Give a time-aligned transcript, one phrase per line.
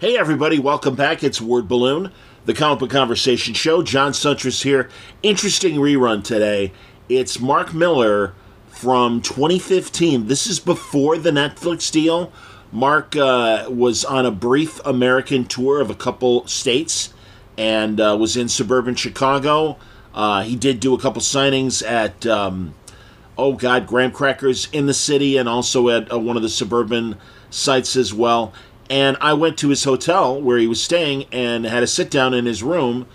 [0.00, 1.22] Hey, everybody, welcome back.
[1.22, 2.10] It's Word Balloon,
[2.46, 3.82] the comic book conversation show.
[3.82, 4.88] John Siuntres here.
[5.22, 6.72] Interesting rerun today.
[7.10, 8.32] It's Mark Millar
[8.68, 10.26] from 2015.
[10.26, 12.32] This is before the Netflix deal.
[12.72, 17.12] Mark uh, was on a brief American tour of a couple states
[17.58, 19.76] and uh, was in suburban Chicago.
[20.14, 22.74] Uh, he did do a couple signings at, um,
[23.36, 27.18] oh God, Graham Crackers in the city and also at uh, one of the suburban
[27.50, 28.54] sites as well.
[28.90, 32.34] And I went to his hotel where he was staying and had a sit down
[32.34, 33.06] in his room,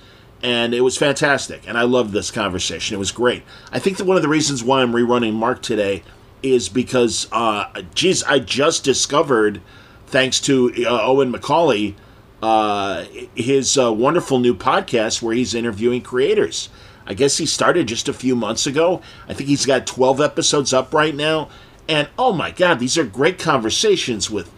[0.42, 1.68] and it was fantastic.
[1.68, 2.96] And I loved this conversation.
[2.96, 3.44] It was great.
[3.74, 6.02] I think that one of the reasons why I'm rerunning Mark today
[6.42, 9.62] is because, uh, geez, I just discovered,
[10.08, 11.96] thanks to uh, Owen McCauley,
[12.42, 13.04] uh,
[13.36, 16.70] his uh, wonderful new podcast where he's interviewing creators.
[17.06, 19.02] I guess he started just a few months ago.
[19.28, 21.50] I think he's got 12 episodes up right now.
[21.90, 24.52] And oh my God, these are great conversations with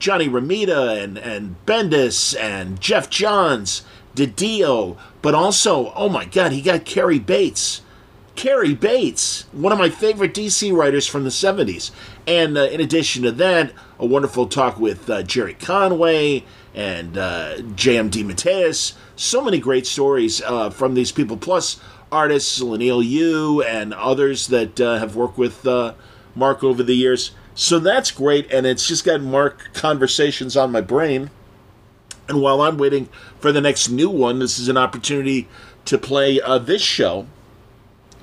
[0.00, 3.82] Johnny Romita and, and Bendis and Geoff Johns,
[4.16, 7.82] DiDio, but also, oh my God, he got Cary Bates.
[8.34, 11.90] Cary Bates, one of my favorite DC writers from the 70s.
[12.26, 16.44] And uh, in addition to that, a wonderful talk with uh, Gerry Conway
[16.74, 18.10] and uh, J.M.
[18.10, 18.94] DeMatteis.
[19.16, 21.78] So many great stories uh, from these people, plus
[22.10, 25.92] artists, Leinil Yu and others that uh, have worked with uh,
[26.34, 27.32] Mark over the years.
[27.60, 31.28] So that's great, and it's just got Mark conversations on my brain.
[32.26, 35.46] And while I'm waiting for the next new one, this is an opportunity
[35.84, 37.26] to play uh, this show.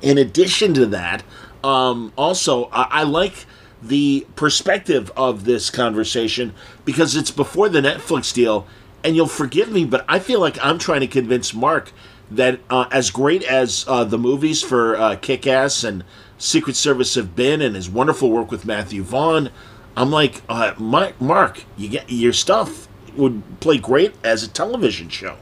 [0.01, 1.23] In addition to that,
[1.63, 3.45] um, also, I, I like
[3.79, 8.65] the perspective of this conversation because it's before the Netflix deal.
[9.03, 11.93] And you'll forgive me, but I feel like I'm trying to convince Mark
[12.31, 16.03] that uh, as great as uh, the movies for uh, Kick Ass and
[16.37, 19.49] Secret Service have been and his wonderful work with Matthew Vaughn.
[19.95, 25.37] I'm like, uh, Mark, you get your stuff would play great as a television show,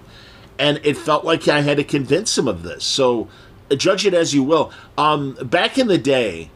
[0.58, 2.86] and it felt like I had to convince him of this.
[2.86, 3.28] So,
[3.70, 4.72] uh, judge it as you will.
[4.98, 6.50] Um, back in the day,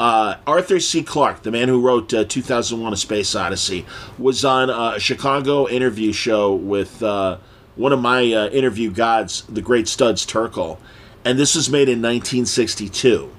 [0.00, 1.04] uh, Arthur C.
[1.04, 3.86] Clarke, the man who wrote uh, 2001: A Space Odyssey,
[4.18, 7.38] was on a Chicago interview show with uh,
[7.76, 10.78] one of my uh, interview gods, the great Studs Terkel,
[11.24, 13.30] and this was made in 1962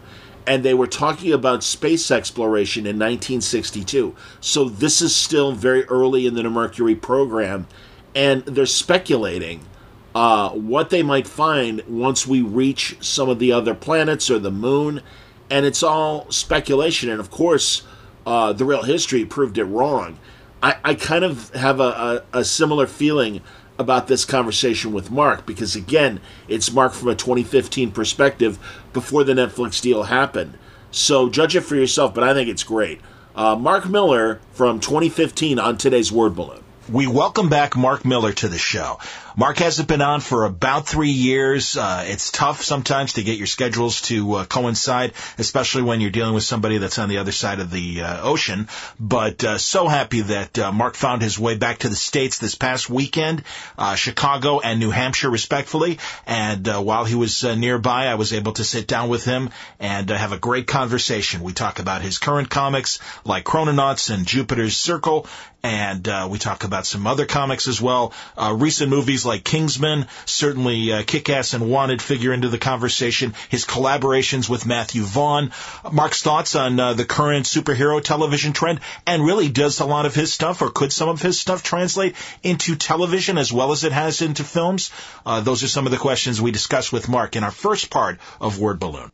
[0.48, 4.16] and they were talking about space exploration in 1962.
[4.40, 7.68] So this is still very early in the Mercury program,
[8.14, 9.66] and they're speculating
[10.14, 14.52] uh, what they might find once we reach some of the other planets or the
[14.52, 15.02] moon,
[15.50, 17.10] and it's all speculation.
[17.10, 17.84] And of course,
[18.26, 20.20] uh, the real history proved it wrong.
[20.64, 23.42] I, I kind of have a, a, a similar feeling
[23.78, 28.58] about this conversation with Mark because, again, it's Mark from a 2015 perspective
[28.94, 30.58] before the Netflix deal happened.
[30.92, 33.02] So judge it for yourself, but I think it's great.
[33.36, 36.64] Uh, Mark Millar from 2015 on today's Word Balloon.
[36.90, 39.00] We welcome back Mark Millar to the show.
[39.38, 41.76] Mark hasn't been on for about three years.
[41.76, 46.34] Uh, it's tough sometimes to get your schedules to uh, coincide, especially when you're dealing
[46.34, 48.70] with somebody that's on the other side of the uh, ocean.
[48.98, 52.56] But uh, so happy that uh, Mark found his way back to the States this
[52.56, 53.44] past weekend,
[53.78, 56.00] uh, Chicago and New Hampshire, respectfully.
[56.26, 59.50] And while he was nearby, I was able to sit down with him
[59.82, 61.42] and have a great conversation.
[61.42, 65.28] We talk about his current comics like Chrononauts and Jupiter's Circle,
[65.62, 68.14] and we talk about some other comics as well.
[68.54, 73.34] recent movies like Kingsman, certainly uh, Kick-Ass and Wanted figure into the conversation.
[73.50, 75.52] His collaborations with Matthew Vaughn,
[75.92, 80.16] Mark's thoughts on uh, the current superhero television trend, and really does a lot of
[80.16, 83.92] his stuff, or could some of his stuff translate into television as well as it
[83.92, 84.92] has into films?
[85.26, 88.20] Uh, those are some of the questions we discussed with Mark in our first part
[88.40, 89.12] of Word Balloon.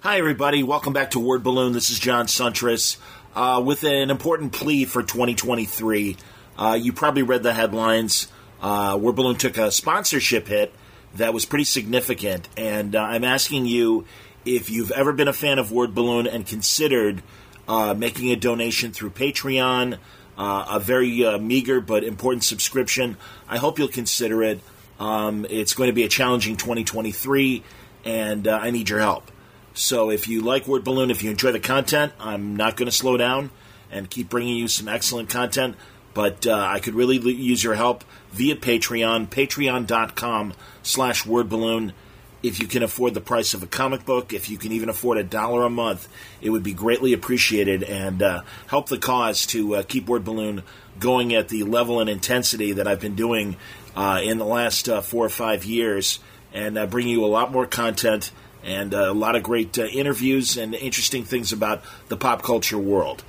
[0.00, 0.62] Hi, everybody.
[0.62, 1.72] Welcome back to Word Balloon.
[1.72, 2.96] This is John Siuntres
[3.34, 6.16] uh, with an important plea for 2023.
[6.58, 8.28] Uh, you probably read the headlines.
[8.60, 10.74] Uh, Word Balloon took a sponsorship hit
[11.14, 14.04] that was pretty significant, and uh, I'm asking you
[14.44, 17.22] if you've ever been a fan of Word Balloon and considered
[17.68, 19.98] uh, making a donation through Patreon,
[20.36, 23.16] uh, a very uh, meager but important subscription.
[23.48, 24.60] I hope you'll consider it.
[24.98, 27.62] Um, it's going to be a challenging 2023,
[28.04, 29.30] and uh, I need your help.
[29.72, 32.92] So if you like Word Balloon, if you enjoy the content, I'm not going to
[32.92, 33.50] slow down
[33.90, 35.76] and keep bringing you some excellent content.
[36.12, 41.92] But uh, I could really use your help via Patreon, patreon.com slash wordballoon.
[42.42, 45.18] If you can afford the price of a comic book, if you can even afford
[45.18, 46.08] a dollar a month,
[46.40, 50.62] it would be greatly appreciated and uh, help the cause to uh, keep Word Balloon
[50.98, 53.56] going at the level and intensity that I've been doing
[53.94, 56.18] uh, in the last uh, four or five years
[56.52, 58.32] and uh, bring you a lot more content
[58.64, 63.22] and uh, a lot of great interviews and interesting things about the pop culture world.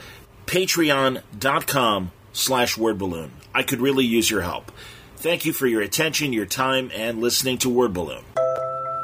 [0.46, 3.30] Patreon.com slash wordballoon.
[3.54, 4.72] I could really use your help.
[5.18, 8.24] Thank you for your attention, your time, and listening to Word Balloon.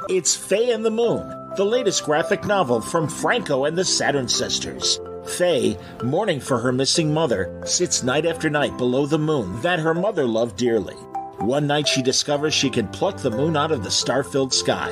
[0.09, 1.27] It's Faye and the Moon,
[1.57, 4.99] the latest graphic novel from Franco and the Saturn Sisters.
[5.27, 9.93] Faye, mourning for her missing mother, sits night after night below the moon that her
[9.93, 10.95] mother loved dearly.
[11.39, 14.91] One night she discovers she can pluck the moon out of the star filled sky.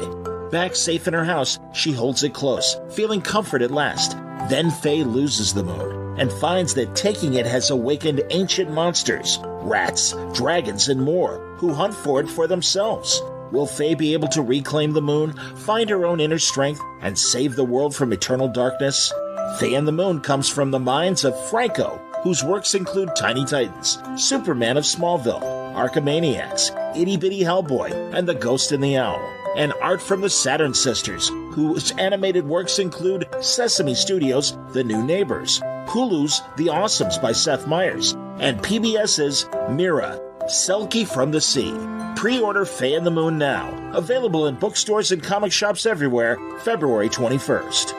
[0.52, 4.16] Back safe in her house, she holds it close, feeling comfort at last.
[4.50, 10.14] Then Faye loses the moon and finds that taking it has awakened ancient monsters, rats,
[10.34, 13.22] dragons, and more, who hunt for it for themselves.
[13.52, 17.56] Will Faye be able to reclaim the moon, find her own inner strength, and save
[17.56, 19.14] the world from eternal darkness?
[19.60, 24.00] Faye and the Moon comes from the minds of Franco, whose works include Tiny Titans,
[24.18, 30.02] Superman of Smallville, Archimaniacs, Itty Bitty Hellboy, and The Ghost and the Owl and art
[30.02, 36.68] from the Saturn Sisters, whose animated works include Sesame Studios' The New Neighbors, Hulu's The
[36.68, 41.74] Awesomes by Seth Meyers, and PBS's Mira, Selkie from the Sea.
[42.16, 43.92] Pre order Faye and the Moon now.
[43.94, 47.94] Available in bookstores and comic shops everywhere, February 21st.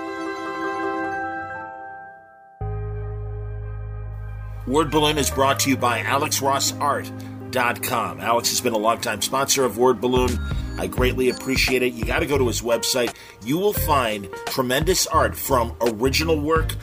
[4.67, 7.11] Word Balloon is brought to you by Alex Ross Art
[7.51, 8.21] wordballoon.com.
[8.21, 10.39] Alex has been a longtime sponsor of Word Balloon.
[10.79, 11.95] I greatly appreciate it.
[11.95, 13.15] You got to go to his website.
[13.45, 16.75] You will find tremendous art from original work,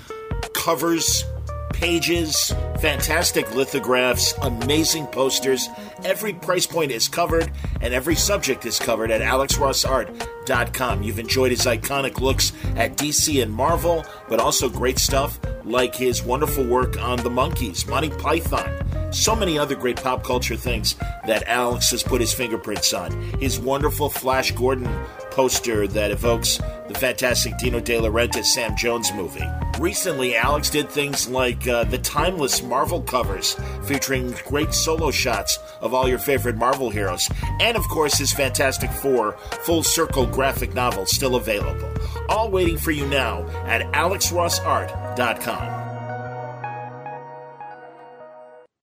[0.54, 1.24] covers,
[1.74, 5.68] pages, fantastic lithographs, amazing posters.
[6.04, 7.52] Every price point is covered
[7.82, 10.43] and every subject is covered at alexrossart.com.
[11.04, 16.24] You've enjoyed his iconic looks at DC and Marvel, but also great stuff like his
[16.24, 20.96] wonderful work on the Monkees, Monty Python, so many other great pop culture things
[21.26, 23.12] that Alex has put his fingerprints on.
[23.40, 24.90] His wonderful Flash Gordon
[25.32, 26.58] poster that evokes
[26.88, 29.48] the fantastic Dino De Laurentiis Sam Jones movie.
[29.80, 33.56] Recently, Alex did things like uh, the timeless Marvel covers
[33.86, 37.28] featuring great solo shots of all your favorite Marvel heroes,
[37.60, 41.90] and of course his Fantastic Four full circle graphic novel still available.
[42.28, 45.83] All waiting for you now at alexrossart.com.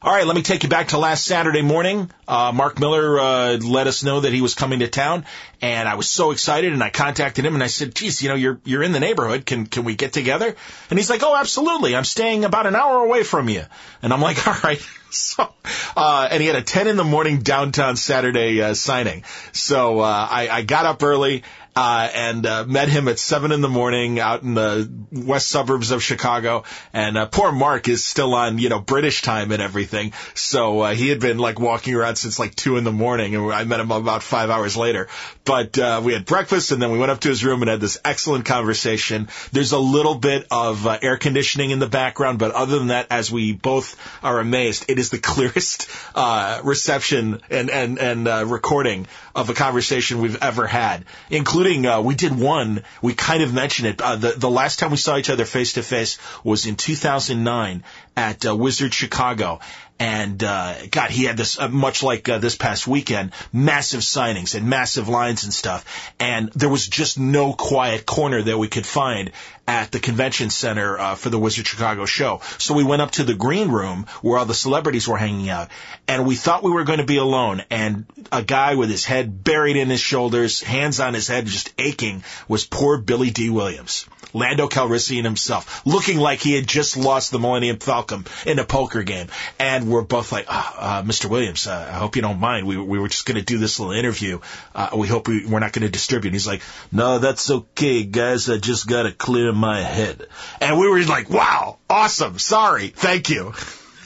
[0.03, 2.11] All right, let me take you back to last Saturday morning.
[2.27, 5.27] Uh, Mark Millar uh, let us know that he was coming to town,
[5.61, 6.73] and I was so excited.
[6.73, 9.45] And I contacted him and I said, "Geez, you know, you're you're in the neighborhood.
[9.45, 10.57] Can can we get together?"
[10.89, 11.95] And he's like, "Oh, absolutely.
[11.95, 13.65] I'm staying about an hour away from you."
[14.01, 14.81] And I'm like, "All right."
[15.13, 15.53] So,
[15.97, 19.25] uh, and he had a 10 in the morning downtown Saturday uh, signing.
[19.51, 21.43] So uh, I, I got up early
[21.81, 25.93] uh, and uh, met him at seven in the morning out in the west suburbs
[25.93, 26.65] of Chicago.
[26.93, 30.13] And uh, poor Mark is still on, you know, British time and everything.
[30.35, 33.51] So uh, he had been like walking around since like two in the morning, and
[33.51, 35.09] I met him about five hours later.
[35.47, 37.81] But uh, we had breakfast, and then we went up to his room and had
[37.81, 39.29] this excellent conversation.
[39.51, 43.07] There's a little bit of uh, air conditioning in the background, but other than that,
[43.09, 48.45] as we both are amazed, it is the clearest uh, reception and and and uh,
[48.47, 52.83] recording of a conversation we've ever had, including uh, we did one.
[53.01, 54.01] We kind of mentioned it.
[54.01, 57.85] Uh, the the last time we saw each other face to face was in 2009
[58.17, 59.61] at uh, Wizard Chicago,
[60.01, 64.55] and uh, God, he had this uh, much like uh, this past weekend, massive signings
[64.55, 66.13] and massive lines and stuff.
[66.19, 69.31] And there was just no quiet corner that we could find
[69.71, 72.41] at the convention center uh, for the Wizard Chicago show.
[72.59, 75.69] So we went up to the green room where all the celebrities were hanging out,
[76.09, 77.63] and we thought we were going to be alone.
[77.71, 81.73] And a guy with his head buried in his shoulders, hands on his head, just
[81.79, 84.07] aching, was poor Billy Dee Williams.
[84.33, 89.03] Lando Calrissian himself, looking like he had just lost the Millennium Falcon in a poker
[89.03, 89.29] game.
[89.59, 91.29] And we're both like, oh, uh, Mr.
[91.29, 92.67] Williams, uh, I hope you don't mind.
[92.67, 94.41] We, we were just going to do this little interview.
[94.75, 96.29] Uh, we hope we, we're not going to distribute.
[96.29, 96.63] And he's like,
[96.93, 98.49] no, that's okay, guys.
[98.49, 100.27] I just got to clear my head.
[100.61, 102.39] And we were like, wow, awesome.
[102.39, 102.89] Sorry.
[102.89, 103.55] Thank you.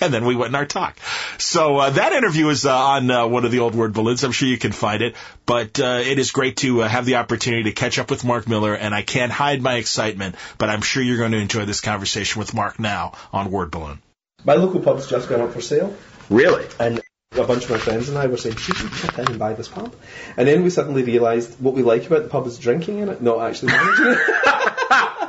[0.01, 0.97] and then we went in our talk.
[1.39, 4.25] So uh, that interview is uh, on uh, one of the old word balloons.
[4.25, 5.15] I'm sure you can find it.
[5.47, 8.49] But uh, it is great to uh, have the opportunity to catch up with Mark
[8.49, 10.37] Millar, and I can't hide my excitement.
[10.59, 14.01] But I'm sure you're going to enjoy this conversation with Mark now on Word Balloon.
[14.45, 15.97] My local pub's just gone up for sale.
[16.29, 16.67] Really?
[16.79, 17.01] And
[17.33, 19.55] a bunch of my friends and I were saying, should we chip in and buy
[19.55, 19.95] this pub?
[20.37, 23.23] And then we suddenly realised what we like about the pub is drinking in it,
[23.23, 24.19] not actually managing it.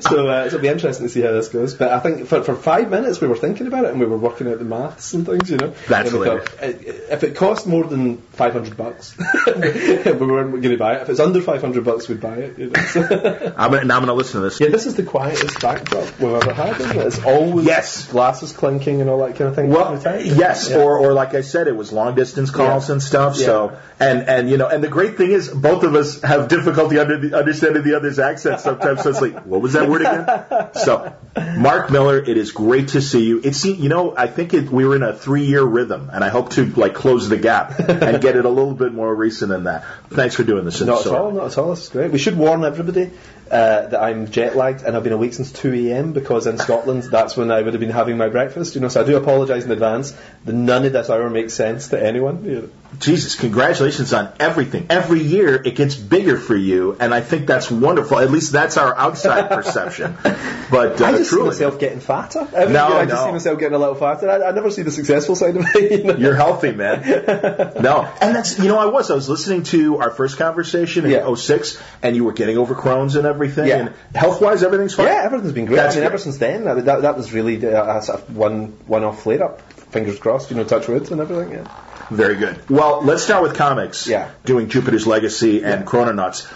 [0.00, 1.74] so, uh, it'll be interesting to see how this goes.
[1.74, 4.16] But I think for, for five minutes we were thinking about it and we were
[4.16, 5.74] working out the maths and things, you know.
[5.88, 6.48] That's hilarious.
[6.48, 11.02] thought, if it cost more than 500 bucks, we weren't going to buy it.
[11.02, 12.58] If it's under 500 bucks, we'd buy it.
[12.58, 12.82] You know?
[12.82, 14.60] So- I'm now I'm going to listen to this.
[14.60, 17.06] yeah, this is the quietest backdrop we've ever had, isn't it?
[17.06, 18.08] It's always Yes.
[18.08, 19.70] glasses clinking and all that kind of thing.
[19.70, 20.78] Well, yes, Yeah.
[20.78, 22.92] or or like I said, it was long distance calls Yeah.
[22.94, 23.36] and stuff.
[23.36, 26.98] So and and you know, and the great thing is, both of us have difficulty
[26.98, 28.93] under the, understanding the other's accent sometimes.
[28.98, 30.70] So it's like, what was that word again?
[30.74, 31.14] So,
[31.56, 33.40] Mark Millar, it is great to see you.
[33.42, 36.28] It's you know, I think it, we were in a three year rhythm, and I
[36.28, 39.64] hope to like close the gap and get it a little bit more recent than
[39.64, 39.84] that.
[40.10, 40.80] Thanks for doing this.
[40.80, 41.72] Not at all, not at all.
[41.72, 42.10] Is great.
[42.10, 43.10] We should warn everybody
[43.50, 46.12] uh, that I'm jet lagged and I've been awake since 2 a.m.
[46.12, 48.74] because in Scotland that's when I would have been having my breakfast.
[48.74, 50.16] You know, so I do apologise in advance.
[50.44, 52.44] The none of this hour makes sense to anyone.
[52.44, 52.68] You know.
[52.98, 54.86] Jesus, congratulations on everything.
[54.88, 58.18] Every year it gets bigger for you, and I think that's wonderful.
[58.20, 60.16] At least that's our outside perception.
[60.70, 62.48] But uh, I just truly, see myself getting fatter.
[62.54, 63.26] Every No, year I just no.
[63.26, 64.28] see myself getting a little fatter.
[64.30, 65.92] I, I never see the successful side of it.
[66.04, 66.16] You know?
[66.16, 67.02] You're healthy, man.
[67.80, 71.10] no, and that's you know I was I was listening to our first conversation in
[71.10, 71.32] Yeah.
[71.34, 73.33] 06, and you were getting over Crohn's and everything.
[73.68, 73.76] Yeah.
[73.78, 75.06] And health wise, everything's fine.
[75.06, 75.76] Yeah, everything's been great.
[75.76, 78.36] That's I mean, ever since then, that, that, that was really the, a sort of
[78.36, 79.60] one one-off flare-up.
[79.92, 81.52] Fingers crossed, you know, touch wood and everything.
[81.52, 81.68] Yeah.
[82.10, 82.68] Very good.
[82.68, 84.06] Well, let's start with comics.
[84.06, 84.30] Yeah.
[84.44, 85.86] Doing Jupiter's Legacy and Yeah.
[85.86, 86.46] Chrononauts.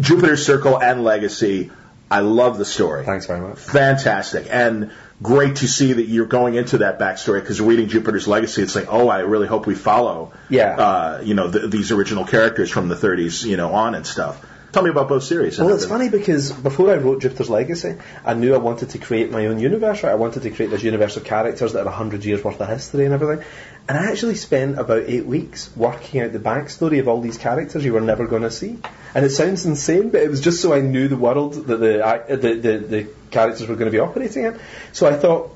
[0.00, 1.70] Jupiter's Circle and Legacy.
[2.10, 3.04] I love the story.
[3.04, 3.58] Thanks very much.
[3.58, 4.46] Fantastic.
[4.50, 4.90] And
[5.22, 8.86] great to see that you're going into that backstory because reading Jupiter's Legacy, it's like,
[8.90, 10.76] oh, I really hope we follow, Yeah.
[10.76, 14.44] uh, you know, th- these original characters from the 30s, you know, on and stuff.
[14.74, 15.56] Tell me about both series.
[15.56, 19.30] Well, it's funny because before I wrote Jupiter's Legacy, I knew I wanted to create
[19.30, 20.02] my own universe.
[20.02, 20.10] Right?
[20.10, 23.04] I wanted to create this universe of characters that are 100 years worth of history
[23.04, 23.46] and everything.
[23.88, 27.84] And I actually spent about eight weeks working out the backstory of all these characters
[27.84, 28.76] you were never going to see.
[29.14, 32.36] And it sounds insane, but it was just so I knew the world that the,
[32.36, 34.58] the, the, the characters were going to be operating in.
[34.92, 35.53] So I thought,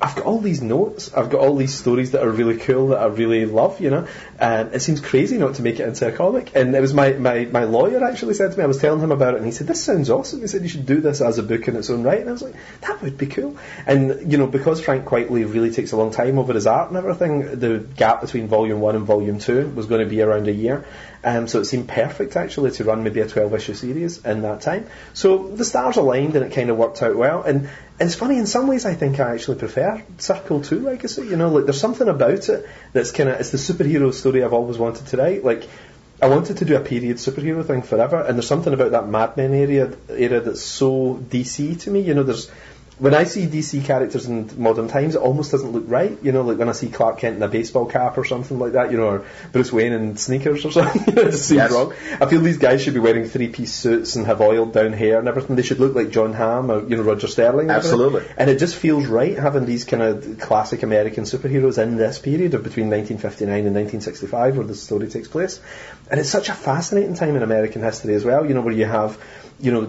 [0.00, 2.98] I've got all these notes, I've got all these stories that are really cool, that
[2.98, 4.06] I really love, you know,
[4.38, 6.54] and it seems crazy not to make it into a comic.
[6.54, 9.12] And it was my, my, my lawyer actually said to me, I was telling him
[9.12, 10.40] about it, and he said, This sounds awesome.
[10.40, 12.20] He said, You should do this as a book in its own right.
[12.20, 13.56] And I was like, That would be cool.
[13.86, 16.96] And, you know, because Frank Quitely really takes a long time over his art and
[16.96, 20.52] everything, the gap between volume one and volume two was going to be around a
[20.52, 20.84] year.
[21.24, 24.60] Um, so it seemed perfect actually to run maybe a 12 issue series in that
[24.60, 24.86] time.
[25.14, 27.42] So the stars aligned and it kind of worked out well.
[27.42, 27.62] And,
[27.98, 31.26] and it's funny, in some ways I think I actually prefer Circle 2 Legacy.
[31.26, 34.52] You know, like there's something about it that's kind of, it's the superhero story I've
[34.52, 35.44] always wanted to write.
[35.44, 35.66] Like,
[36.22, 39.36] I wanted to do a period superhero thing forever, and there's something about that Mad
[39.36, 42.00] Men area, era that's so DC to me.
[42.00, 42.50] You know, there's
[42.98, 46.16] when I see DC characters in modern times, it almost doesn't look right.
[46.22, 48.72] You know, like when I see Clark Kent in a baseball cap or something like
[48.72, 51.72] that, you know, or Bruce Wayne in sneakers or something, it just seems Yes.
[51.72, 51.92] wrong.
[52.20, 55.26] I feel these guys should be wearing three-piece suits and have oiled down hair and
[55.26, 55.56] everything.
[55.56, 57.68] They should look like Jon Hamm or you know Roger Sterling.
[57.68, 57.92] and everything.
[58.00, 58.22] Absolutely.
[58.36, 62.54] And it just feels right having these kind of classic American superheroes in this period
[62.54, 65.60] of between 1959 and 1965 where the story takes place.
[66.10, 68.84] And it's such a fascinating time in American history as well, you know, where you
[68.84, 69.18] have,
[69.58, 69.84] you know,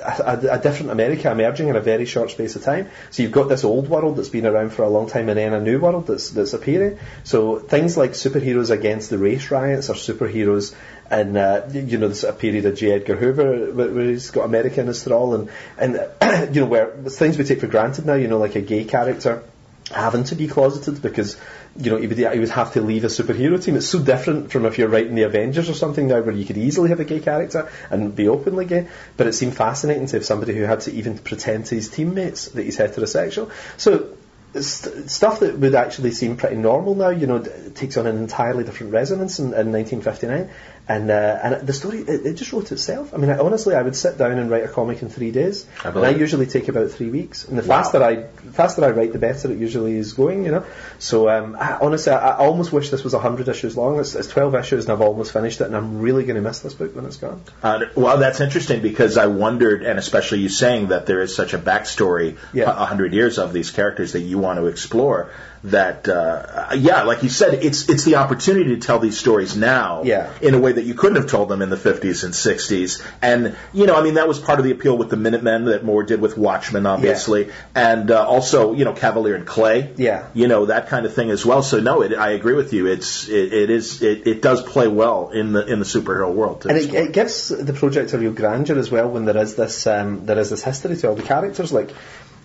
[0.00, 2.88] a, a, different America emerging in a very short space of time.
[3.10, 5.52] So you've got this old world that's been around for a long time and then
[5.52, 6.98] a new world that's, that's appearing.
[7.24, 10.74] So things like superheroes against the race riots or superheroes
[11.10, 12.92] and uh, you know this a period of J.
[12.92, 15.94] Edgar Hoover where where he's got America in his thrall and and
[16.54, 19.42] you know where things we take for granted now you know like a gay character
[19.90, 21.36] having to be closeted because
[21.80, 23.76] you know he would, he would have to leave a superhero team.
[23.76, 26.58] It's so different from if you're writing the Avengers or something now where you could
[26.58, 28.88] easily have a gay character and be openly gay.
[29.16, 32.46] But it seemed fascinating to have somebody who had to even pretend to his teammates
[32.46, 33.50] that he's heterosexual.
[33.76, 34.16] So
[34.54, 38.16] st- stuff that would actually seem pretty normal now, you know, d- takes on an
[38.16, 40.50] entirely different resonance in, in 1959.
[40.90, 43.14] And uh, and the story, it, it just wrote itself.
[43.14, 45.64] I mean, I, honestly, I would sit down and write a comic in three days,
[45.84, 47.44] I believe and I usually take about three weeks.
[47.46, 47.76] And the Wow.
[47.82, 48.14] faster I
[48.60, 50.44] faster I write, the better it usually is going.
[50.46, 50.64] You know.
[50.98, 54.00] So um, I, honestly, I, I almost wish this was hundred issues long.
[54.00, 56.58] It's, it's twelve issues, and I've almost finished it, and I'm really going to miss
[56.66, 57.40] this book when it's gone.
[57.62, 61.54] Uh, well, that's interesting because I wondered, and especially you saying that there is such
[61.54, 62.64] a backstory, Yeah.
[62.70, 65.30] a hundred years of these characters that you want to explore.
[65.62, 70.04] That uh, yeah, like you said, it's it's the opportunity to tell these stories now
[70.04, 70.30] Yeah.
[70.40, 73.06] in a way that you couldn't have told them in the 50s and 60s.
[73.20, 75.84] And you know, I mean, that was part of the appeal with the Minutemen that
[75.84, 80.28] Moore did with Watchmen, obviously, and uh, also you know Kavalier and Clay, Yeah.
[80.32, 81.62] you know that kind of thing as well.
[81.62, 82.86] So no, it, I agree with you.
[82.86, 86.64] It's it, it is it, it does play well in the in the superhero world.
[86.64, 89.86] and it, it gives the project a real grandeur as well when there is this
[89.86, 91.70] um, there is this history to all the characters.
[91.70, 91.90] Like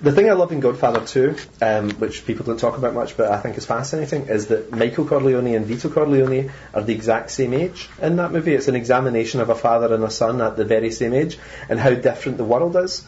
[0.01, 3.31] the thing I love in Godfather 2, um, which people don't talk about much, but
[3.31, 7.53] I think is fascinating, is that Michael Corleone and Vito Corleone are the exact same
[7.53, 8.53] age in that movie.
[8.53, 11.37] It's an examination of a father and a son at the very same age
[11.69, 13.05] and how different the world is.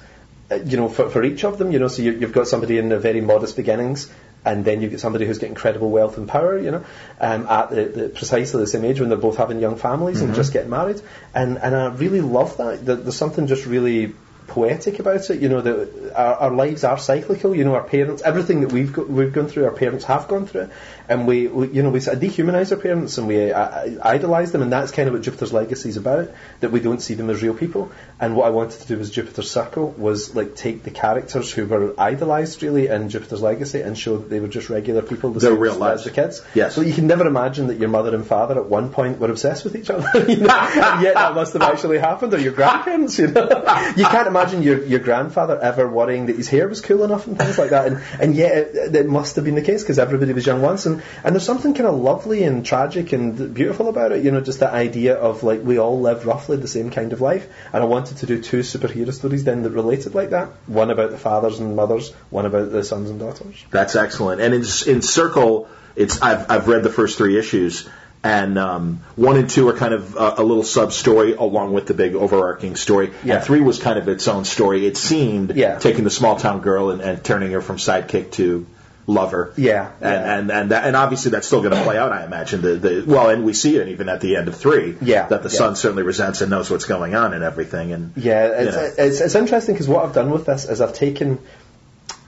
[0.49, 2.77] uh, You know, for, for each of them, you know, so you, you've got somebody
[2.77, 4.09] in the very modest beginnings,
[4.45, 6.85] and then you get somebody who's got incredible wealth and power, you know,
[7.19, 10.33] um, at the, the precisely the same age when they're both having young families and
[10.35, 11.01] just getting married,
[11.35, 12.85] and and I really love that.
[12.85, 14.13] There's something just really
[14.47, 15.41] poetic about it.
[15.41, 17.55] You know, that our, our lives are cyclical.
[17.55, 20.47] You know, our parents, everything that we've go, we've gone through, our parents have gone
[20.47, 20.69] through,
[21.09, 24.51] and we, we you know, we sort of dehumanise our parents and we uh, idolise
[24.51, 26.29] them, and that's kind of what Jupiter's Legacy is about.
[26.61, 27.91] That we don't see them as real people.
[28.19, 31.65] And what I wanted to do with Jupiter's Circle was like take the characters who
[31.65, 35.39] were idolised really in Jupiter's Legacy and show that they were just regular people, the
[35.39, 36.03] They're same real as lives.
[36.05, 36.41] the kids.
[36.55, 36.73] Yes.
[36.73, 39.63] So you can never imagine that your mother and father at one point were obsessed
[39.65, 40.49] with each other, you know?
[40.49, 43.43] and yet that must have actually happened, or your grandparents, you know.
[43.97, 47.37] you can't imagine your, your grandfather ever worrying that his hair was cool enough and
[47.37, 50.33] things like that, and, and yet it, it must have been the case because everybody
[50.33, 54.11] was young once, and, and there's something kind of lovely and tragic and beautiful about
[54.11, 57.13] it, you know, just the idea of like we all live roughly the same kind
[57.13, 60.49] of life, and I wanted to do two superhero stories then that related like that,
[60.67, 63.65] one about the fathers and mothers, one about the sons and daughters.
[63.71, 64.41] That's excellent.
[64.41, 67.89] And in, in Circle, it's I've, I've read the first three issues,
[68.27, 71.85] and um, one and two are kind of a, a little sub story along with
[71.87, 73.11] the big overarching story.
[73.23, 73.35] Yeah.
[73.35, 74.85] And three was kind of its own story.
[74.85, 75.79] It seemed Yeah.
[75.79, 78.65] taking the small town girl and, and turning her from sidekick to
[79.09, 79.53] lover.
[79.55, 80.37] Yeah, And yeah.
[80.39, 82.11] and and, that, and obviously that's still going to play out.
[82.11, 84.97] I imagine the, the well, and we see it even at the end of three.
[85.01, 85.57] Yeah, That the yeah.
[85.57, 87.93] son certainly resents and knows what's going on and everything.
[87.93, 88.93] And Yeah, it's, you know.
[88.97, 91.39] it's, it's interesting because what I've done with this is I've taken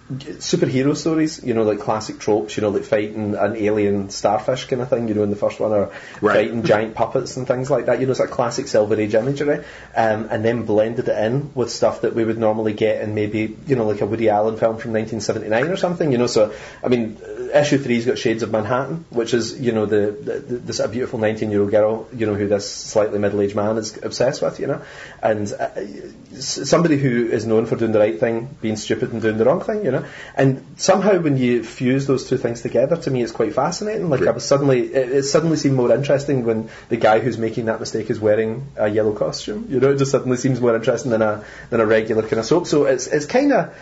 [0.10, 4.82] superhero stories, you know, like classic tropes, you know, like fighting an alien starfish kind
[4.82, 6.48] of thing, you know, in the first one, or Right.
[6.48, 8.00] fighting giant puppets and things like that.
[8.00, 9.64] You know, it's like classic Silver Age imagery,
[9.96, 13.56] um, and then blended it in with stuff that we would normally get in maybe,
[13.68, 16.12] you know, like a Woody Allen film from 1979 or something.
[16.12, 17.18] You know, so I mean,
[17.54, 20.94] issue three's got Shades of Manhattan, which is, you know, the, the this sort of
[20.94, 24.82] beautiful 19-year-old girl, you know, who this slightly middle-aged man is obsessed with, you know,
[25.22, 25.70] and uh,
[26.40, 29.62] somebody who is known for doing the right thing, being stupid and doing the wrong
[29.62, 33.32] thing, you know, and somehow when you fuse those two things together, to me, it's
[33.32, 34.10] quite fascinating.
[34.10, 37.66] Like I was suddenly, it, it suddenly seemed more interesting when the guy who's making
[37.66, 39.68] that mistake is wearing a yellow costume.
[39.70, 42.46] You know, it just suddenly seems more interesting than a than a regular kind of
[42.46, 42.68] soap.
[42.68, 43.76] So it's it's kind of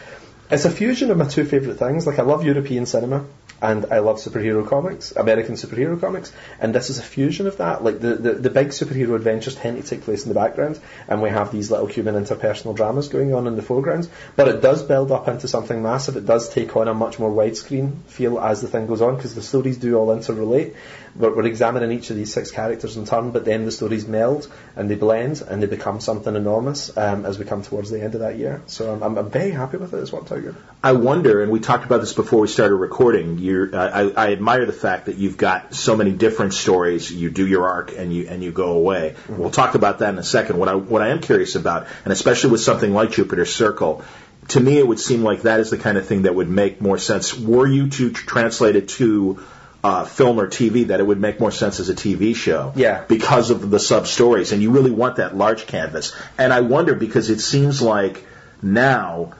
[0.49, 2.07] it's a fusion of my two favourite things.
[2.07, 3.25] Like I love European cinema
[3.61, 7.83] and I love superhero comics, American superhero comics, and this is a fusion of that.
[7.83, 11.21] Like the, the, the big superhero adventures tend to take place in the background, and
[11.21, 14.09] we have these little human interpersonal dramas going on in the foreground.
[14.35, 16.17] But it does build up into something massive.
[16.17, 19.35] It does take on a much more widescreen feel as the thing goes on, because
[19.35, 20.75] the stories do all interrelate.
[21.19, 24.47] But we're examining each of these six characters in turn, but then the stories meld
[24.75, 28.13] and they blend and they become something enormous um, as we come towards the end
[28.15, 28.61] of that year.
[28.67, 29.97] So I'm, I'm, I'm very happy with it.
[29.97, 30.55] It's worked out good.
[30.83, 33.39] I wonder, and we talked about this before we started recording.
[33.39, 37.11] You're, I, I admire the fact that you've got so many different stories.
[37.11, 39.15] You do your arc and you and you go away.
[39.27, 40.57] We'll talk about that in a second.
[40.57, 44.03] What I what I am curious about, and especially with something like Jupiter Circle,
[44.49, 46.81] to me it would seem like that is the kind of thing that would make
[46.81, 47.37] more sense.
[47.37, 49.43] Were you to tr- translate it to
[49.83, 52.73] uh, film or TV, that it would make more sense as a TV show.
[52.75, 53.03] Yeah.
[53.07, 56.15] Because of the sub stories, and you really want that large canvas.
[56.37, 58.25] And I wonder because it seems like
[58.61, 59.33] now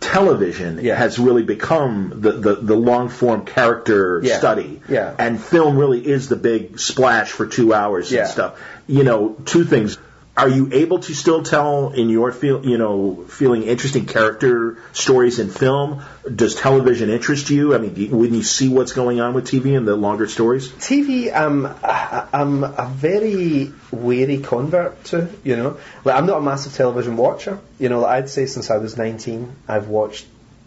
[0.00, 0.94] television Yeah.
[0.96, 4.38] has really become the, the, the long form character Yeah.
[4.38, 4.80] study.
[4.88, 5.14] Yeah.
[5.18, 8.60] And film really is the big splash for two hours and stuff.
[8.86, 9.98] You know, two things.
[10.36, 15.38] Are you able to still tell in your feel, you know, feeling interesting character stories
[15.38, 16.04] in film?
[16.32, 17.74] Does television interest you?
[17.74, 20.26] I mean, do you, when you see what's going on with TV and the longer
[20.26, 20.68] stories?
[20.68, 25.78] TV, um, I, I'm a very wary convert to, you know.
[26.04, 27.58] Like, I'm not a massive television watcher.
[27.78, 30.26] You know, like, I'd say since I was 19, I've watched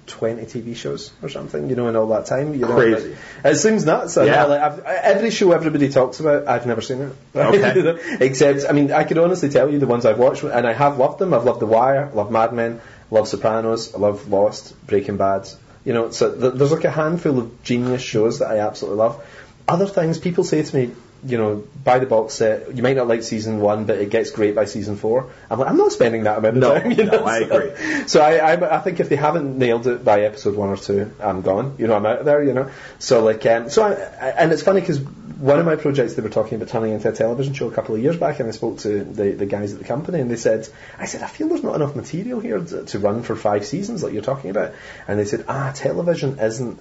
[0.09, 2.53] 20 TV shows or something, you know, in all that time.
[2.53, 3.15] You know, Crazy.
[3.45, 4.17] It seems nuts.
[4.17, 4.43] Yeah.
[4.45, 7.15] like, I've, every show everybody talks about, I've never seen it.
[7.35, 7.75] Okay.
[7.75, 10.67] You know, Except, I mean, I could honestly tell you the ones I've watched, and
[10.67, 11.33] I have loved them.
[11.33, 15.47] I've loved The Wire, love Mad Men, love Sopranos, I love Lost, Breaking Bad.
[15.85, 19.23] You know, so th- there's like a handful of genius shows that I absolutely love.
[19.67, 20.91] Other things, people say to me,
[21.25, 22.75] you know, buy the box set.
[22.75, 25.31] You might not like season one, but it gets great by season four.
[25.49, 26.91] I'm like, I'm not spending that amount of No, time.
[26.91, 27.25] You no, know?
[27.25, 28.07] I So- agree.
[28.07, 31.11] So I, I, I think if they haven't nailed it by episode one or two,
[31.21, 31.75] I'm gone.
[31.77, 32.43] You know, I'm out of there.
[32.43, 32.71] You know.
[32.99, 36.21] So like, um, so I, I, and it's funny because one of my projects they
[36.21, 38.51] were talking about turning into a television show a couple of years back, and I
[38.51, 41.47] spoke to the, the guys at the company, and they said, I said, I feel
[41.47, 44.73] there's not enough material here to, to run for five seasons like you're talking about,
[45.07, 46.79] and they said, ah, television isn't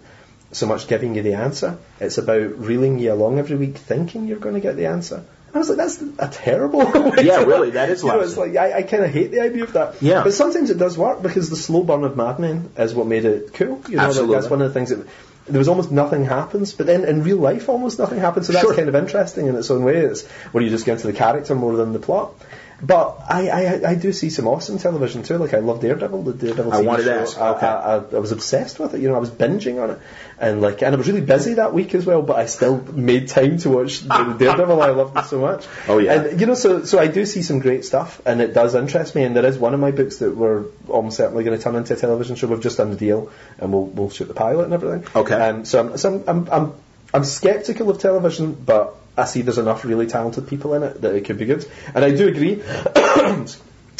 [0.52, 1.78] so much giving you the answer.
[2.00, 5.16] It's about reeling you along every week, thinking you're going to get the answer.
[5.48, 6.78] And I was like, that's a terrible.
[6.92, 9.30] way Yeah, to- really, that is you know, it's like I, I kind of hate
[9.30, 10.02] the idea of that.
[10.02, 10.22] Yeah.
[10.24, 13.24] But sometimes it does work because the slow burn of Mad Men is what made
[13.24, 13.82] it cool.
[13.88, 14.34] You know, like, Absolutely.
[14.36, 15.06] that's one of the things that
[15.46, 18.46] there was almost nothing happens, but then in real life almost nothing happens.
[18.48, 18.74] So that's Sure.
[18.74, 19.96] kind of interesting in its own way.
[19.96, 22.32] It's where you just get into the character more than the plot.
[22.80, 25.38] But I, I, I do see some awesome television too.
[25.38, 26.72] Like I love Daredevil, the Daredevil.
[26.72, 27.20] I TV wanted to show.
[27.22, 27.66] ask, I, okay.
[27.66, 29.00] I, I, I was obsessed with it.
[29.00, 29.98] You know, I was binging on it,
[30.40, 32.22] and like, and I was really busy that week as well.
[32.22, 34.80] But I still made time to watch the Daredevil.
[34.80, 35.66] I loved it so much.
[35.88, 36.14] Oh, yeah.
[36.14, 39.14] And you know, so so I do see some great stuff, and it does interest
[39.14, 39.24] me.
[39.24, 41.94] And there is one of my books that we're almost certainly going to turn into
[41.94, 42.46] a television show.
[42.46, 45.06] We've just done the deal, and we'll we'll shoot the pilot and everything.
[45.14, 45.34] Okay.
[45.34, 46.74] Um, so I'm so I'm, I'm I'm
[47.14, 51.14] I'm skeptical of television, but I see there's enough really talented people in it that
[51.14, 51.66] it could be good.
[51.94, 52.62] And I do agree.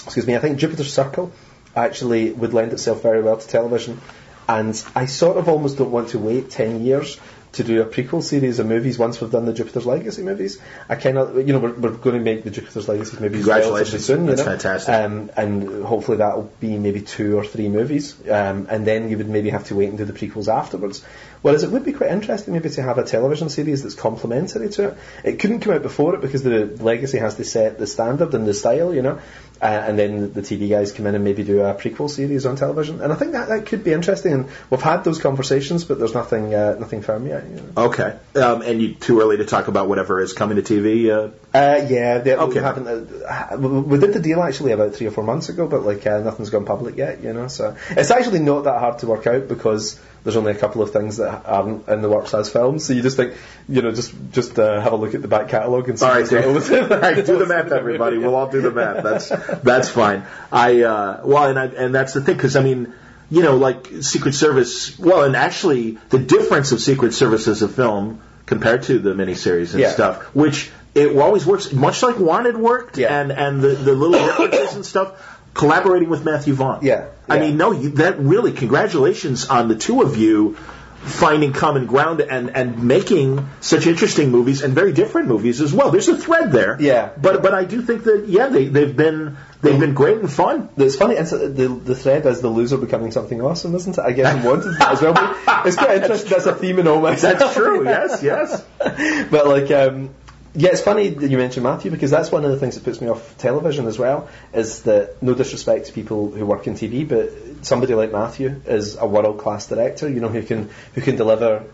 [0.04, 0.36] excuse me.
[0.36, 1.32] I think Jupiter's Circle
[1.74, 4.00] actually would lend itself very well to television,
[4.48, 7.20] and I sort of almost don't want to wait ten years
[7.52, 10.60] to do a prequel series of movies once we've done the Jupiter's Legacy movies.
[10.88, 13.98] I kind of, you know, we're, we're going to make the Jupiter's Legacy movies relatively
[13.98, 14.22] soon.
[14.22, 14.44] You That's know?
[14.44, 14.94] fantastic.
[14.94, 19.28] Um, and hopefully that'll be maybe two or three movies, um, and then you would
[19.28, 21.04] maybe have to wait and do the prequels afterwards.
[21.40, 24.88] Whereas it would be quite interesting maybe to have a television series that's complementary to
[24.88, 24.98] it.
[25.24, 28.46] It couldn't come out before it because the legacy has to set the standard and
[28.46, 29.20] the style, you know,
[29.60, 32.56] uh, and then the TV guys come in and maybe do a prequel series on
[32.56, 33.00] television.
[33.00, 34.32] And I think that, that could be interesting.
[34.32, 37.37] And we've had those conversations, but there's nothing uh, nothing firm yet.
[37.44, 37.84] You know.
[37.84, 38.16] Okay.
[38.36, 41.10] Um, and you too early to talk about whatever is coming to TV.
[41.10, 42.60] Uh, Uh, yeah, they, Okay.
[42.60, 43.24] we.
[43.24, 46.20] Uh, we did the deal actually about three or four months ago, but like uh,
[46.20, 47.48] nothing's gone public yet, you know.
[47.48, 50.92] So it's actually not that hard to work out because there's only a couple of
[50.92, 52.84] things that aren't in the works as films.
[52.84, 53.34] So you just think,
[53.68, 56.04] you know, just just uh, have a look at the back catalogue and see.
[56.04, 58.18] all right, what's going on all right, do the math, everybody.
[58.18, 59.02] We'll all do the math.
[59.02, 59.28] That's
[59.62, 60.24] that's fine.
[60.52, 62.92] I uh, well, and I, and that's the thing because I mean,
[63.30, 64.98] you know, like Secret Service.
[64.98, 69.72] Well, and actually, the difference of Secret Service as a film compared to the miniseries
[69.72, 69.90] and Yeah.
[69.90, 73.20] stuff, which it always works, much like Wanted worked, Yeah.
[73.20, 75.12] and and the the little differences and stuff.
[75.54, 76.80] Collaborating with Matthew Vaughn.
[76.82, 80.56] Yeah, I mean, no, you, that really, congratulations on the two of you
[81.00, 85.90] finding common ground and, and making such interesting movies and very different movies as well.
[85.90, 86.76] There's a thread there.
[86.80, 87.10] Yeah.
[87.16, 90.68] But but I do think that yeah, they they've been they've been great and fun.
[90.76, 94.00] It's funny, it's, uh, the, the thread is the loser becoming something awesome, isn't it?
[94.00, 95.14] I guess I wanted that as well.
[95.14, 96.30] But it's quite interesting.
[96.30, 97.84] That's a theme in all my That's true.
[97.84, 98.64] yes, yes.
[99.30, 100.10] but like, um,
[100.54, 103.00] yeah, it's funny that you mentioned Matthew because that's one of the things that puts
[103.00, 104.28] me off television as well.
[104.52, 107.30] Is that no disrespect to people who work in TV, but
[107.62, 110.08] somebody like Matthew is a world class director.
[110.08, 111.64] You know, who can who can deliver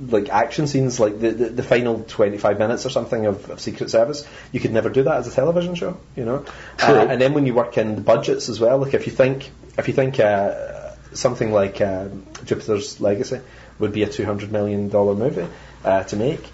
[0.00, 3.60] like action scenes, like the, the, the final twenty five minutes or something of, of
[3.60, 4.26] Secret Service.
[4.52, 5.98] You could never do that as a television show.
[6.16, 6.46] You know.
[6.80, 9.50] Uh, and then when you work in the budgets as well, like if you think
[9.78, 10.20] if you think.
[10.20, 10.80] Uh,
[11.14, 12.08] Something like uh,
[12.44, 13.40] Jupiter's Legacy
[13.78, 15.46] would be a two hundred million dollar movie
[15.84, 16.44] uh, to make,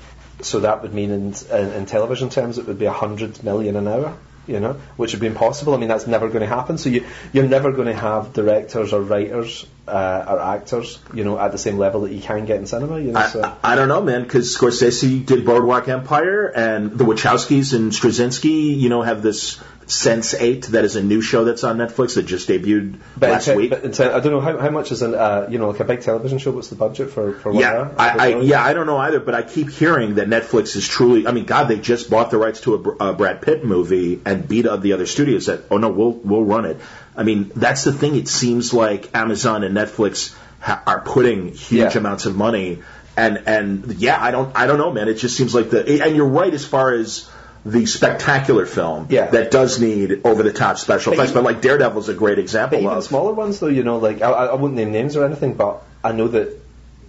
[0.42, 3.88] so that would mean in, in, in television terms it would be 100 million an
[3.88, 4.16] hour,
[4.50, 5.74] you know, which would be impossible.
[5.74, 6.78] I mean, that's never going to happen.
[6.78, 11.38] So you, you're never going to have directors or writers uh, or actors, you know,
[11.38, 13.20] at the same level that you can get in cinema, you know.
[13.20, 13.42] I, so.
[13.42, 18.78] I, I don't know, man, because Scorsese did Boardwalk Empire, and the Wachowskis and Straczynski,
[18.78, 22.48] you know, have this Sense8 that is a new show that's on Netflix that just
[22.48, 23.70] debuted but, last te- week.
[23.70, 25.84] but te- I don't know how, how much is an, uh, you know, like a
[25.84, 26.52] big television show.
[26.52, 27.90] What's the budget for for one Yeah?
[27.98, 28.46] I, I, don't know.
[28.46, 31.26] yeah, I don't know either, but I keep hearing that Netflix is truly.
[31.26, 34.46] I mean, God, they just bought the rights to a, a Brad Pitt movie and
[34.46, 35.64] beat up the other studios that.
[35.72, 36.76] Oh no, we'll we'll run it.
[37.16, 38.14] I mean, that's the thing.
[38.14, 41.98] It seems like Amazon and Netflix ha- are putting huge Yeah.
[41.98, 42.82] amounts of money,
[43.16, 45.08] and and yeah, I don't I don't know, man.
[45.08, 46.04] It just seems like the.
[46.04, 47.28] And you're right as far as.
[47.64, 49.26] The spectacular film Yeah.
[49.30, 52.38] that does need over the top special But effects, even- but like Daredevil's a great
[52.38, 53.04] example even of.
[53.04, 56.12] smaller ones, though, you know, like I, I won't name names or anything, but I
[56.12, 56.56] know that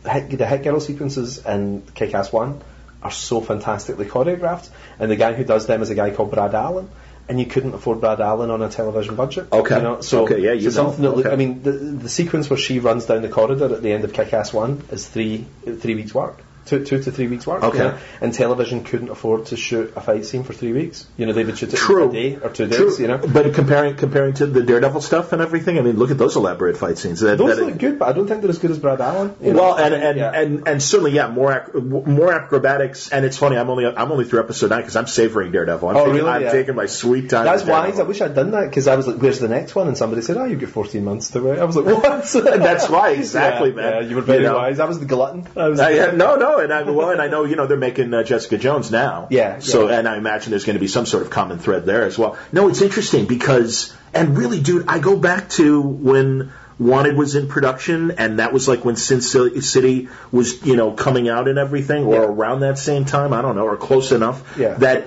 [0.09, 2.59] hit, the hit girl sequences in Kick-Ass One
[3.01, 6.53] are so fantastically choreographed, and the guy who does them is a guy called Brad
[6.53, 6.89] Allan.
[7.29, 9.45] And you couldn't afford Brad Allan on a television budget.
[9.53, 9.77] Okay.
[9.77, 10.01] You know?
[10.01, 10.89] So, Okay, yeah, you so know.
[10.89, 11.31] something that Okay.
[11.31, 14.11] I mean, the, the sequence where she runs down the corridor at the end of
[14.11, 15.45] Kick-Ass One is three
[15.79, 16.39] three weeks' work.
[16.65, 17.63] Two, two to three weeks work.
[17.63, 17.77] Okay.
[17.77, 17.97] you know?
[18.21, 21.07] And television couldn't afford to shoot a fight scene for three weeks.
[21.17, 22.09] You know, they would shoot it True.
[22.09, 22.77] a day or two days.
[22.77, 22.95] True.
[22.99, 26.17] You know, But comparing comparing to the Daredevil stuff and everything, I mean, look at
[26.19, 27.19] those elaborate fight scenes.
[27.21, 29.33] That, those that- look good, but I don't think they're as good as Brad Allan.
[29.41, 29.61] you know?
[29.61, 30.31] Well, and and, Yeah.
[30.31, 33.09] and and certainly, yeah, more ac- more acrobatics.
[33.09, 35.89] And it's funny, I'm only I'm only through episode nine because I'm savoring Daredevil.
[35.89, 36.29] I'm Oh, taking, really?
[36.29, 36.51] I'm Yeah.
[36.51, 37.45] taking my sweet time.
[37.45, 37.99] That's wise.
[37.99, 40.21] I wish I'd done that because I was like, "Where's the next one?" And somebody
[40.21, 42.01] said, "Oh, you've got 14 months to wait." I was like, "What?"
[42.61, 43.93] That's why, exactly, Yeah, man.
[44.03, 44.55] Yeah, you were very You know?
[44.57, 44.79] wise.
[44.79, 45.47] I was the glutton.
[45.55, 45.79] I was.
[45.79, 48.23] Uh, yeah, no, no, and I well, and I know you know they're making uh,
[48.23, 49.27] Jessica Jones now.
[49.31, 49.99] Yeah, So, yeah.
[49.99, 52.37] and I imagine there's going to be some sort of common thread there as well.
[52.51, 57.47] No, it's interesting because, and really, dude, I go back to when Wanted was in
[57.47, 62.05] production, and that was like when Sin City was, you know, coming out and everything,
[62.05, 62.21] or Yeah.
[62.21, 63.33] around that same time.
[63.33, 64.57] I don't know, or close enough.
[64.57, 64.73] Yeah.
[64.75, 65.05] That.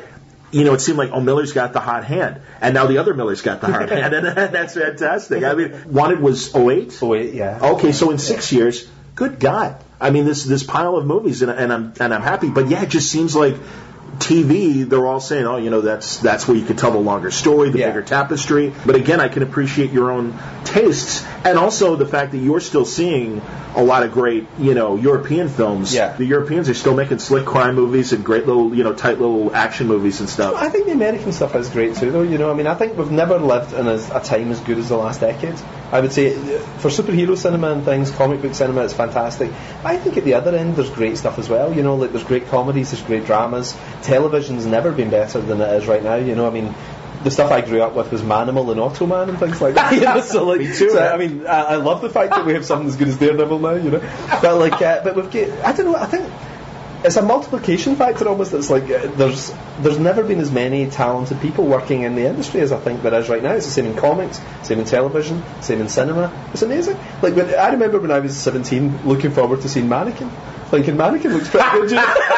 [0.52, 2.40] You know, it seemed like, oh, Miller's got the hot hand.
[2.60, 4.14] And now the other Miller's got the hot hand.
[4.14, 5.42] And that's fantastic.
[5.42, 6.96] I mean, Wanted was 08?
[7.02, 7.58] Oh wait, yeah.
[7.60, 9.74] Okay, so in six years, good God!
[10.00, 12.50] I mean, this this pile of movies, and, and I'm and I'm happy.
[12.50, 13.56] But yeah, it just seems like
[14.18, 14.88] TV.
[14.88, 17.70] They're all saying, oh, you know, that's that's where you could tell the longer story,
[17.70, 17.88] the Yeah.
[17.88, 18.72] bigger tapestry.
[18.86, 22.84] But again, I can appreciate your own tastes, and also the fact that you're still
[22.84, 23.40] seeing
[23.76, 25.92] a lot of great, you know, European films.
[25.94, 26.16] Yeah.
[26.16, 29.54] the Europeans are still making slick crime movies and great little, you know, tight little
[29.54, 30.54] action movies and stuff.
[30.54, 32.22] I think the American stuff is great too, though.
[32.22, 34.78] You know, I mean, I think we've never lived in a, a time as good
[34.78, 35.56] as the last decade.
[35.94, 36.34] I would say
[36.78, 39.52] for superhero cinema and things, comic book cinema, it's fantastic.
[39.84, 41.72] I think at the other end, there's great stuff as well.
[41.72, 43.76] You know, like there's great comedies, there's great dramas.
[44.02, 46.16] Television's never been better than it is right now.
[46.16, 46.74] You know, I mean.
[47.22, 49.94] The stuff I grew up with was Manimal and Automan and things like that.
[49.94, 51.08] You know, so like, Me too, so.
[51.08, 53.60] I mean, I, I love the fact that we have something as good as Daredevil
[53.60, 53.76] now.
[53.76, 54.00] You know,
[54.42, 55.96] but like, uh, but we've got, I don't know.
[55.96, 56.30] I think
[57.04, 58.54] it's a multiplication factor almost.
[58.54, 62.60] It's like uh, there's there's never been as many talented people working in the industry
[62.60, 63.52] as I think there is right now.
[63.52, 66.32] It's the same in comics, same in television, same in cinema.
[66.52, 66.96] It's amazing.
[67.20, 70.30] Like when, I remember when I was 17, looking forward to seeing Mannequin.
[70.70, 72.30] Thinking Mannequin looks pretty good.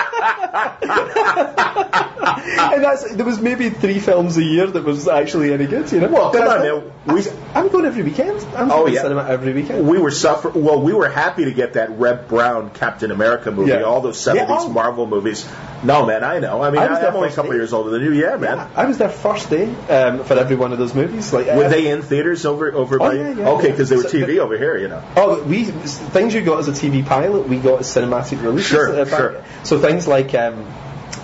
[2.49, 5.91] And that's there was maybe three films a year that was actually any good.
[5.93, 6.09] You know.
[6.09, 6.93] Well, come on, man.
[7.07, 7.23] We-
[7.55, 8.41] I'm going every weekend.
[8.57, 9.03] I'm Oh, going yeah.
[9.03, 9.87] to cinema every weekend.
[9.89, 10.49] we were suffer.
[10.51, 13.83] Well, we were happy to get that Reb Brown Captain America movie, Yeah.
[13.83, 14.69] all those seventies Yeah, oh.
[14.69, 15.47] Marvel movies.
[15.87, 16.61] No, man, I know.
[16.63, 17.57] I mean, I I was there am only a couple day.
[17.59, 18.13] years older than you.
[18.13, 18.69] Yeah, man.
[18.75, 21.33] I was there first day um, for every one of those movies.
[21.33, 23.15] Like Were uh, they in theaters over over Oh, by?
[23.15, 23.71] yeah, yeah, okay, yeah.
[23.71, 25.03] because they were So TV the- over here, you know.
[25.17, 28.67] Oh, we things you got as a TV pilot, we got as cinematic releases.
[28.71, 29.45] Sure, sure.
[29.65, 30.65] So things like um,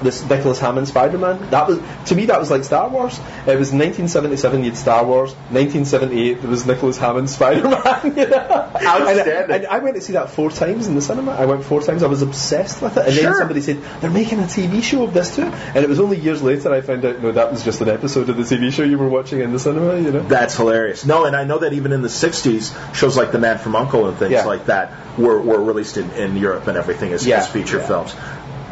[0.02, 1.50] this Nicholas Hammond Spider-Man.
[1.50, 3.18] That was to me that was like Star Wars.
[3.46, 4.64] It was 1977.
[4.64, 5.32] You had Star Wars.
[5.50, 8.16] 1978 there was Nicholas Hammond Spider-Man.
[8.16, 8.70] You know?
[8.82, 9.34] Outstanding.
[9.34, 11.32] And, and I went to see that four times in the cinema.
[11.32, 12.02] I went four times.
[12.02, 13.06] I was obsessed with it.
[13.06, 13.24] And Sure.
[13.24, 15.42] then somebody said they're making a TV show of this too.
[15.42, 18.28] And it was only years later I found out no, that was just an episode
[18.28, 19.96] of the TV show you were watching in the cinema.
[20.00, 20.22] You know.
[20.22, 21.04] That's hilarious.
[21.06, 24.08] No, and I know that even in the '60s, shows like The Man from Uncle
[24.08, 24.44] and things Yeah.
[24.46, 27.86] like that were, were released in, in Europe and everything as, Yeah, as feature yeah.
[27.86, 28.14] films.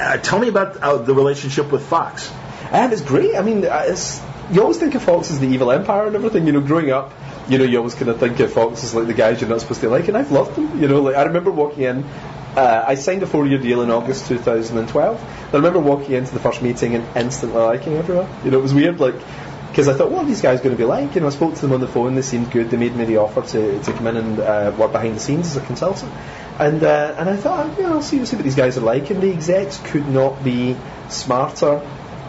[0.00, 2.32] Uh, tell me about uh, the relationship with Fox.
[2.72, 3.36] And it's great.
[3.36, 3.96] I mean, uh,
[4.50, 6.46] you always think of Fox as the evil empire and everything.
[6.46, 7.12] You know, growing up,
[7.48, 9.60] you know, you always kind of think of Fox as like the guys you're not
[9.60, 10.80] supposed to like, and I've loved them.
[10.80, 12.04] You know, like I remember walking in.
[12.56, 15.22] Uh, I signed a four-year deal in August 2012.
[15.52, 18.28] I remember walking into the first meeting and instantly liking everyone.
[18.44, 19.14] You know, it was weird, like
[19.70, 21.14] because I thought, what are these guys going to be like?
[21.14, 22.16] You know, I spoke to them on the phone.
[22.16, 22.70] They seemed good.
[22.70, 25.46] They made me the offer to, to come in and uh, work behind the scenes
[25.46, 26.10] as a consultant.
[26.60, 29.08] And uh, and I thought, you know, I'll see, see what these guys are like.
[29.08, 30.76] And the execs could not be
[31.08, 31.80] smarter,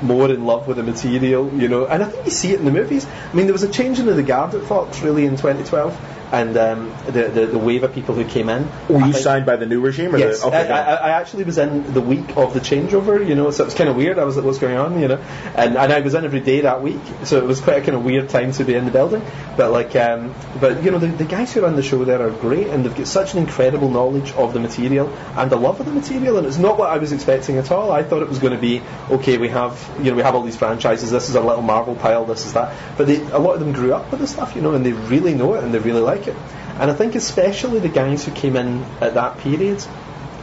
[0.01, 1.85] more in love with the material, you know.
[1.85, 3.05] And I think you see it in the movies.
[3.05, 6.55] I mean, there was a changing of the guard at Fox really in 2012, and
[6.57, 8.67] um, the, the the wave of people who came in.
[8.87, 10.15] Were I you think- signed by the new regime?
[10.15, 13.35] Or Yes, the, okay, I, I, actually was in the week of the changeover, you
[13.35, 14.17] know, so it was kind of weird.
[14.17, 15.23] I was like, what's going on, you know,
[15.55, 17.95] and, and I was in every day that week, so it was quite a kind
[17.95, 19.21] of weird time to be in the building.
[19.57, 22.31] But like, um, but you know, the, the guys who run the show there are
[22.31, 25.85] great, and they've got such an incredible knowledge of the material and a love of
[25.85, 27.91] the material, and it's not what I was expecting at all.
[27.91, 29.37] I thought it was going to be okay.
[29.37, 31.11] We have, you know, we have all these franchises.
[31.11, 32.25] This is a little Marvel pile.
[32.25, 32.75] This is that.
[32.97, 34.93] But they, a lot of them grew up with the stuff, you know, and they
[34.93, 36.20] really know it and they really like it.
[36.27, 39.83] And I think especially the guys who came in at that period,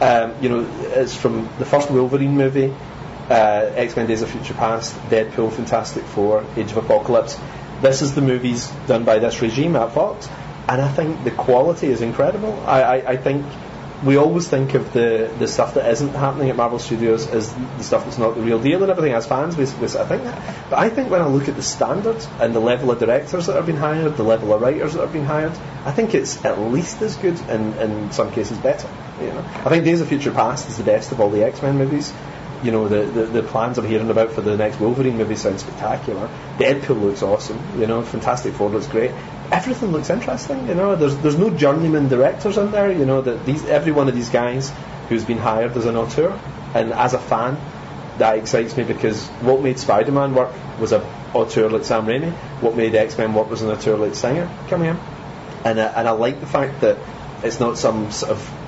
[0.01, 2.73] um, you know, it's from the first Wolverine movie,
[3.29, 7.37] uh, X Men Days of Future Past, Deadpool, Fantastic Four, Age of Apocalypse.
[7.81, 10.27] This is the movies done by this regime at Fox,
[10.67, 12.61] and I think the quality is incredible.
[12.65, 13.45] I, I, I think
[14.03, 17.83] we always think of the, the stuff that isn't happening at Marvel Studios as the
[17.83, 19.13] stuff that's not the real deal and everything.
[19.13, 20.69] As fans, we, we I think that.
[20.69, 23.55] But I think when I look at the standards and the level of directors that
[23.55, 25.51] have been hired, the level of writers that have been hired,
[25.83, 28.89] I think it's at least as good and in some cases better.
[29.19, 31.61] You know, I think Days of Future Past is the best of all the X
[31.61, 32.13] Men movies.
[32.63, 35.61] You know, the, the, the plans I'm hearing about for the next Wolverine movie sound
[35.61, 36.29] spectacular.
[36.57, 37.79] Deadpool looks awesome.
[37.79, 39.11] You know, Fantastic Four looks great.
[39.51, 40.67] Everything looks interesting.
[40.67, 42.91] You know, there's there's no journeyman directors in there.
[42.91, 44.71] You know, that these every one of these guys
[45.09, 46.39] who's been hired as an auteur,
[46.75, 47.57] and as a fan,
[48.19, 51.01] that excites me because what made Spider-Man work was a
[51.33, 52.31] auteur like Sam Raimi.
[52.61, 54.99] What made X-Men work was an auteur like Singer coming in,
[55.65, 56.97] and uh, and I like the fact that
[57.43, 58.58] it's not some sort of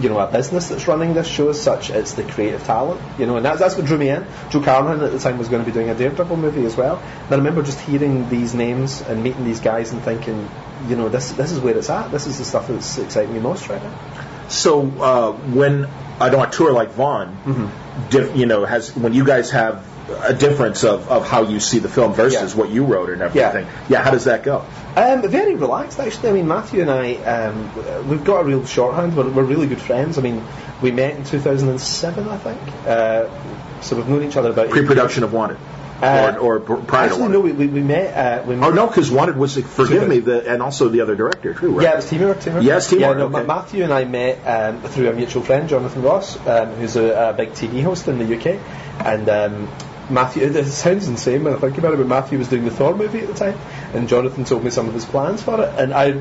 [0.00, 1.90] you know, a business that's running this show as such.
[1.90, 4.26] It's the creative talent, you know, and that's, that's what drew me in.
[4.50, 6.96] Joe Carnahan at the time was going to be doing a Daredevil movie as well.
[6.98, 10.48] And I remember just hearing these names and meeting these guys and thinking,
[10.88, 12.10] you know, this this is where it's at.
[12.10, 14.48] This is the stuff that's exciting me most right now.
[14.48, 15.84] So uh, when
[16.20, 18.08] an auteur like Vaughn, Mm-hmm.
[18.10, 19.86] diff, you know, has when you guys have
[20.22, 22.58] a difference of, of how you see the film versus Yeah.
[22.60, 23.66] what you wrote and everything.
[23.88, 24.02] Yeah.
[24.02, 24.64] how does that go?
[24.96, 26.28] Um, very relaxed, actually.
[26.30, 29.16] I mean, Matthew and I, um, we've got a real shorthand.
[29.16, 30.18] We're, we're really good friends.
[30.18, 30.44] I mean,
[30.82, 32.60] we met in 2007, I think.
[32.86, 35.56] Uh, so we've known each other about Pre-production of Wanted,
[36.02, 37.58] Uh, or, or prior Actually, to no, Wanted.
[37.58, 38.42] we, we, we met.
[38.42, 41.14] Uh, we met Oh no, because Wanted was forgive me, the, and also the other
[41.16, 41.84] director too, right?
[41.84, 42.34] Yeah, it was Timur.
[42.34, 42.60] Timur.
[42.60, 43.46] Yes, Timur, Yeah, no, okay.
[43.46, 47.32] Matthew and I met um, through a mutual friend, Jonathan Ross, um, who's a, a
[47.32, 48.58] big TV host in the UK.
[49.06, 49.68] And um,
[50.12, 52.94] Matthew, it sounds insane when I think about it, but Matthew was doing the Thor
[52.94, 53.58] movie at the time,
[53.94, 56.12] and Jonathan told me some of his plans for it, and I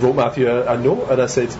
[0.00, 1.54] wrote Matthew a, a note, and I said.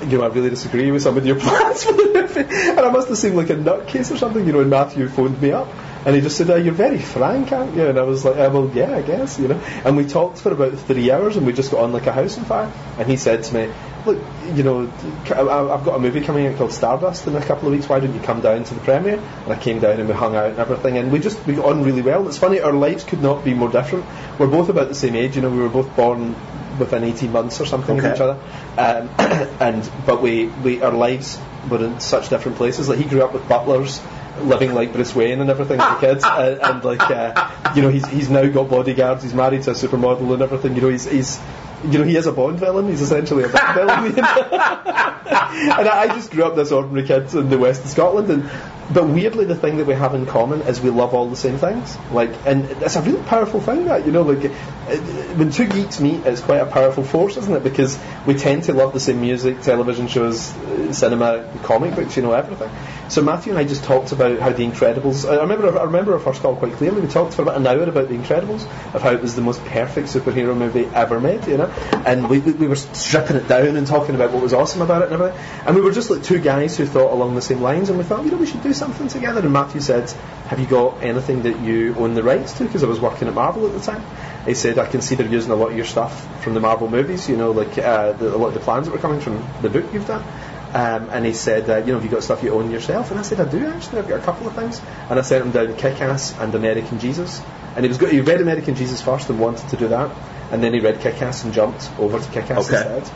[0.00, 2.54] You know, I really disagree with some of your plans for the movie.
[2.54, 5.42] And I must have seemed like a nutcase or something, you know, and Matthew phoned
[5.42, 5.66] me up.
[6.06, 7.86] And he just said, oh, you're very frank, aren't you?
[7.86, 9.60] And I was like, oh, well, yeah, I guess, you know.
[9.84, 12.38] And we talked for about three hours and we just got on like a house
[12.38, 12.72] on fire.
[12.98, 13.72] And he said to me,
[14.06, 14.18] look,
[14.54, 14.90] you know,
[15.26, 17.88] I've got a movie coming out called Stardust in a couple of weeks.
[17.88, 19.18] Why don't you come down to the premiere?
[19.18, 20.96] And I came down and we hung out and everything.
[20.98, 22.26] And we just, we got on really well.
[22.28, 24.06] It's funny, our lives could not be more different.
[24.38, 26.34] We're both about the same age, you know, we were both born
[26.78, 28.08] within 18 months or something Okay.
[28.08, 28.40] of each other.
[28.78, 29.10] Um,
[29.60, 32.88] and, but we, we, our lives were in such different places.
[32.88, 34.00] Like he grew up with butlers,
[34.42, 37.88] living like Bruce Wayne and everything with the kids, and, and like uh, you know
[37.88, 39.22] he's he's now got bodyguards.
[39.22, 40.74] He's married to a supermodel and everything.
[40.76, 41.40] You know he's he's
[41.84, 42.88] you know he is a Bond villain.
[42.88, 43.74] He's essentially a Bond
[44.14, 44.14] villain.
[45.28, 48.50] and I, I just grew up this ordinary kid in the west of Scotland, and
[48.92, 51.58] but weirdly the thing that we have in common is we love all the same
[51.58, 51.96] things.
[52.12, 54.50] Like, and it's a really powerful thing that you know, like
[54.88, 57.62] when two geeks meet, it's quite a powerful force, isn't it?
[57.62, 62.22] Because we tend to love the same music, television shows, uh, cinema, comic books, you
[62.22, 62.70] know, everything.
[63.08, 65.28] So Matthew and I just talked about how The Incredibles.
[65.28, 67.00] I remember, I remember our first call quite clearly.
[67.00, 69.64] We talked for about an hour about The Incredibles, of how it was the most
[69.64, 71.66] perfect superhero movie ever made, you know.
[72.04, 75.02] And we, we, we were stripping it down and talking about what was awesome about
[75.02, 75.38] it and everything.
[75.66, 78.04] And we were just like two guys who thought along the same lines, and we
[78.04, 79.40] thought, you know, we should do something together.
[79.40, 80.10] And Matthew said,
[80.48, 83.34] "Have you got anything that you own the rights to?" Because I was working at
[83.34, 84.04] Marvel at the time.
[84.48, 86.88] He said, "I can see they're using a lot of your stuff from the Marvel
[86.88, 87.28] movies.
[87.28, 89.70] You know, like uh, the, a lot of the plans that were coming from the
[89.70, 90.24] book you've done."
[90.74, 93.10] Um, and he said, uh, you know, have you got stuff you own yourself?
[93.10, 94.00] And I said, I do actually.
[94.00, 94.82] I've got a couple of things.
[95.08, 97.40] And I sent him down Kick-Ass and American Jesus.
[97.74, 98.12] And he was good.
[98.12, 100.14] He read American Jesus first and wanted to do that.
[100.52, 102.98] And then he read Kick-Ass and jumped over to Kick-Ass Okay.
[102.98, 103.10] instead.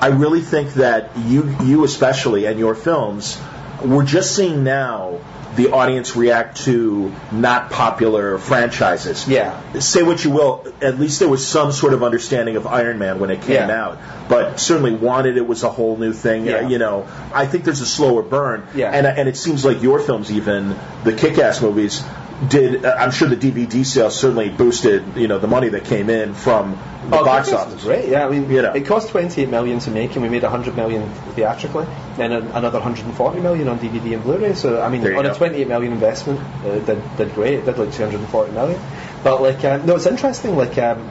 [0.00, 3.40] I really think that you, you especially, and your films,
[3.84, 5.20] we're just seeing now
[5.56, 9.26] the audience react to not popular franchises.
[9.26, 9.60] Yeah.
[9.80, 13.18] Say what you will, at least there was some sort of understanding of Iron Man
[13.18, 13.84] when it came Yeah.
[13.84, 13.98] out.
[14.28, 16.46] But certainly Wanted, it was a whole new thing.
[16.46, 16.68] Yeah.
[16.68, 18.66] You know, I think there's a slower burn.
[18.74, 18.90] Yeah.
[18.90, 22.04] And, and it seems like your films, even the Kick-Ass movies,
[22.46, 22.84] did.
[22.84, 26.34] Uh, I'm sure the DVD sales certainly boosted, you know, the money that came in
[26.34, 26.78] from
[27.10, 27.82] the Oh, box office.
[27.82, 28.08] great.
[28.08, 28.72] Yeah, I mean, You know.
[28.72, 31.86] it cost 28 million to make, and we made 100 million theatrically,
[32.18, 34.54] and another 140 million on DVD and Blu-ray.
[34.54, 35.30] So, I mean, on go.
[35.32, 37.54] a 28 million investment, uh, it did, did great.
[37.60, 38.80] It did like 240 million.
[39.24, 40.56] But like, um, no, it's interesting.
[40.56, 41.10] Like, um,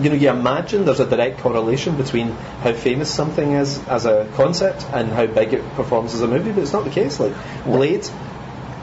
[0.00, 2.30] you know, you imagine there's a direct correlation between
[2.62, 6.52] how famous something is as a concept and how big it performs as a movie,
[6.52, 7.18] but it's not the case.
[7.20, 7.32] Like
[7.64, 8.06] Blade,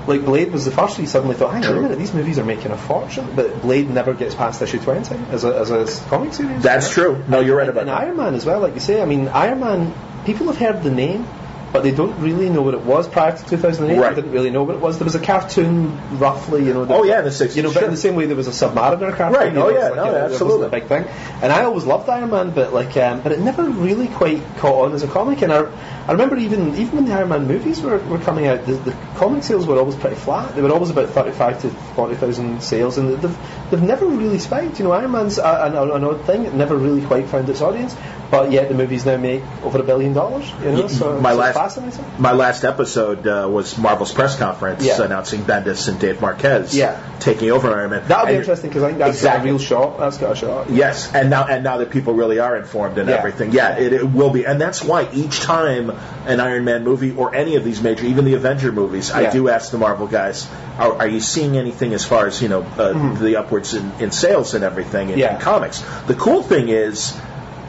[0.07, 2.43] like Blade was the first you suddenly thought, hang on a minute, these movies are
[2.45, 6.33] making a fortune, but Blade never gets past issue 20 as a, as a comic
[6.33, 6.61] series.
[6.63, 7.13] That's know?
[7.15, 7.23] true.
[7.27, 8.01] No, you're right And- about and that.
[8.01, 9.01] Iron Man as well, like you say.
[9.01, 9.93] I mean, Iron Man,
[10.25, 11.25] people have heard the name,
[11.71, 13.97] but they don't really know what it was prior to 2008.
[13.97, 14.09] Right.
[14.09, 14.99] They didn't really know what it was.
[14.99, 16.85] There was a cartoon, roughly, you know.
[16.89, 19.15] Oh, yeah, the 60s, You know, but in the same way there was a Submariner
[19.15, 19.39] cartoon.
[19.39, 20.69] Right, you know, oh, yeah, like, no, you know, it absolutely.
[20.69, 21.05] big thing.
[21.41, 24.85] And I always loved Iron Man, but like, um, but it never really quite caught
[24.85, 25.41] on as a comic.
[25.41, 25.59] And I,
[26.07, 28.91] I remember even even when the Iron Man movies were, were coming out, the, the
[29.15, 30.55] comic sales were always pretty flat.
[30.55, 33.37] They were always about 35 to 40,000 sales, and they've,
[33.71, 34.77] they've never really spiked.
[34.79, 37.95] You know, Iron Man's an, an odd thing; it never really quite found its audience.
[38.29, 40.49] But yet the movies now make over a billion dollars.
[40.63, 42.05] You know, so, my so last- it's fascinating.
[42.21, 45.01] My last episode uh, was Marvel's press conference Yeah.
[45.03, 46.97] announcing Bendis and Dave Marquez Yeah.
[47.19, 48.03] taking over Iron Man.
[48.07, 49.37] That'll be And- interesting because I think that's Exactly.
[49.39, 49.99] got a real shot.
[49.99, 50.69] That's got a shot.
[50.69, 53.15] Yes, and now and now that people really are informed and Yeah.
[53.17, 55.91] everything, yeah, it, it will be, and that's why each time
[56.25, 59.49] an Iron Man movie or any of these major, even the Avenger movies, I do
[59.49, 60.47] ask the Marvel guys,
[60.79, 64.11] are, are you seeing anything as far as you know uh, the upwards in, in
[64.11, 65.19] sales and everything in.
[65.19, 65.35] Yeah.
[65.35, 65.81] in comics?
[66.07, 67.17] The cool thing is.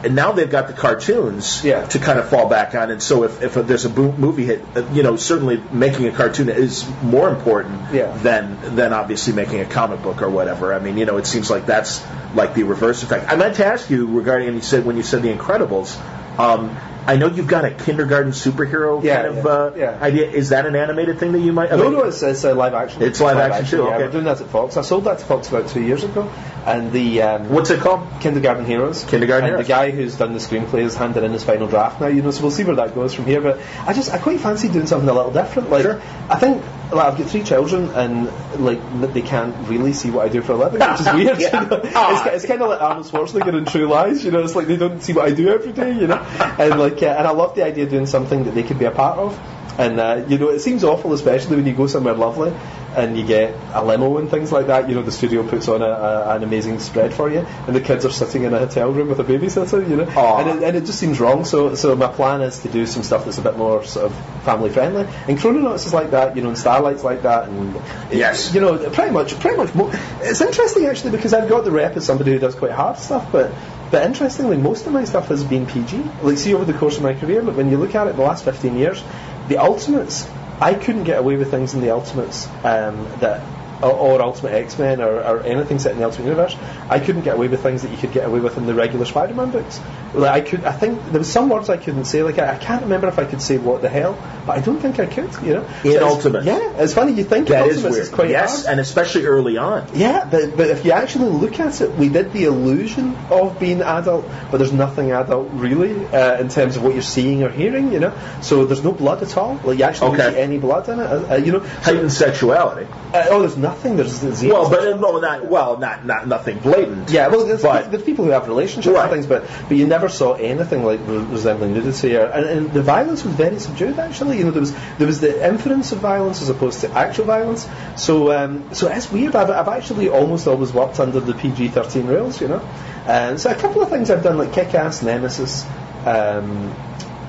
[0.05, 1.85] and now they've got the cartoons Yeah.
[1.87, 2.91] to kind of fall back on.
[2.91, 6.49] And so if, if there's a movie hit, uh, you know, certainly making a cartoon
[6.49, 8.11] is more important Yeah.
[8.17, 10.73] than than obviously making a comic book or whatever.
[10.73, 12.03] I mean, you know, it seems like that's
[12.35, 13.31] like the reverse effect.
[13.31, 15.95] I meant to ask you regarding, and you said when you said The Incredibles.
[16.37, 16.75] Um,
[17.05, 19.97] I know you've got a kindergarten superhero Yeah, kind of yeah, uh, yeah.
[20.03, 20.29] idea.
[20.29, 21.71] Is that an animated thing that you might?
[21.71, 23.01] I No, mean, no, it's, it's a live action.
[23.01, 24.05] It's live action too, Yeah, okay.
[24.05, 24.77] we're doing that at Fox.
[24.77, 26.31] I sold that to Fox about two years ago,
[26.65, 28.07] and the um, What's it called?
[28.21, 29.03] Kindergarten Heroes.
[29.03, 29.67] Kindergarten and Heroes.
[29.67, 32.07] the guy who's done the screenplay is handed in his final draft now.
[32.07, 33.41] You know, so we'll see where that goes from here.
[33.41, 35.69] But I just I quite fancy doing something a little different.
[35.69, 36.01] Like Sure.
[36.29, 38.29] I think like I've got three children, and
[38.63, 38.79] like
[39.13, 41.39] they can't really see what I do for a living, which is weird.
[41.41, 41.63] Yeah.
[41.63, 41.81] you know?
[41.83, 44.23] it's, it's kind of like Arnold Schwarzenegger in True Lies.
[44.23, 45.91] You know, it's like they don't see what I do every day.
[45.93, 48.63] You know, and like uh, and I love the idea of doing something that they
[48.63, 49.39] could be a part of.
[49.79, 52.53] And uh, you know, it seems awful, especially when you go somewhere lovely
[52.95, 54.87] and you get a limo and things like that.
[54.87, 57.81] You know, the studio puts on a, a, an amazing spread for you, and the
[57.81, 59.89] kids are sitting in a hotel room with a babysitter.
[59.89, 61.43] You know, and it, and it just seems wrong.
[61.45, 64.43] So, so my plan is to do some stuff that's a bit more sort of
[64.43, 65.07] family friendly.
[65.27, 66.35] And Chrononauts is like that.
[66.35, 67.49] You know, and Starlight's like that.
[67.49, 67.81] And
[68.11, 68.53] Yes.
[68.53, 69.73] you know, pretty much, pretty much.
[69.73, 69.91] Mo-
[70.21, 73.31] it's interesting actually because I've got the rep as somebody who does quite hard stuff,
[73.31, 73.51] but.
[73.93, 76.03] But interestingly, most of my stuff has been PG.
[76.23, 78.23] Like, see, over the course of my career, like, when you look at it, the
[78.23, 79.03] last 15 years,
[79.49, 80.27] the Ultimates,
[80.59, 83.43] I couldn't get away with things in the Ultimates um, that,
[83.83, 86.55] or, or Ultimate X-Men, or, or anything set in the Ultimate Universe.
[86.89, 89.05] I couldn't get away with things that you could get away with in the regular
[89.05, 89.79] Spider-Man books.
[90.13, 92.23] Like, I could, I think there was some words I couldn't say.
[92.23, 94.79] Like, I, I can't remember if I could say what the hell, but I don't
[94.79, 95.31] think I could.
[95.43, 96.45] You know, In it's- Ultimates.
[96.45, 97.13] yeah, it's funny.
[97.13, 98.11] You think that is weird.
[98.11, 98.71] quite yes, hard.
[98.71, 99.87] and especially early on.
[99.93, 103.81] Yeah, but, but if you actually look at it, we did the illusion of being
[103.81, 107.91] adult, but there's nothing adult really uh, in terms of what you're seeing or hearing,
[107.91, 108.13] you know.
[108.41, 109.59] So there's no blood at all.
[109.63, 110.17] Like you actually Okay.
[110.17, 111.59] don't see any blood in it, uh, uh, you know.
[111.59, 112.87] Heightened sexuality.
[113.13, 113.72] Uh, oh, there's nothing.
[113.81, 114.61] There's zero.
[114.61, 117.09] Well, but no, not well, not not nothing blatant.
[117.09, 119.03] yeah, well, there's, but there's people who have relationships Right.
[119.03, 122.81] and things, but but you never saw anything like resembling nudity, or, and, and the
[122.81, 123.99] violence was very subdued.
[123.99, 127.25] Actually, you know, there was there was the inference of violence as opposed to actual
[127.25, 127.67] violence.
[127.97, 129.35] So um, so it's weird.
[129.35, 132.61] I've, I've actually almost always worked under the PG-13 rules, you know.
[133.05, 135.65] And so a couple of things I've done, like Kick-Ass, Nemesis.
[136.05, 136.73] Um,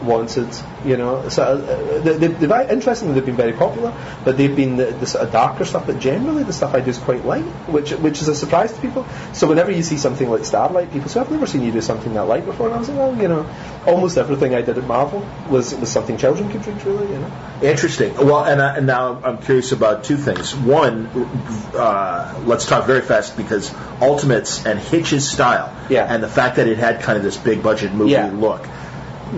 [0.05, 0.48] Wanted,
[0.84, 1.28] you know.
[1.28, 3.92] So uh, they, they, they've interestingly they've been very popular,
[4.24, 5.86] but they've been the, the sort of darker stuff.
[5.86, 8.80] But generally, the stuff I do is quite light, which which is a surprise to
[8.80, 9.07] people.
[9.32, 12.14] So whenever you see something like Starlight, people say, "I've never seen you do something
[12.14, 13.46] that light before." And I was like, "Well, you know,
[13.86, 17.32] almost everything I did at Marvel was was something children could read, really." You know.
[17.62, 18.14] Interesting.
[18.14, 20.55] Well, and, I, and now I'm curious about two things.
[20.55, 21.07] One,
[21.74, 26.07] uh, let's talk very fast because Ultimates and Hitch's style, Yeah.
[26.12, 28.30] and the fact that it had kind of this big budget movie Yeah.
[28.32, 28.66] look.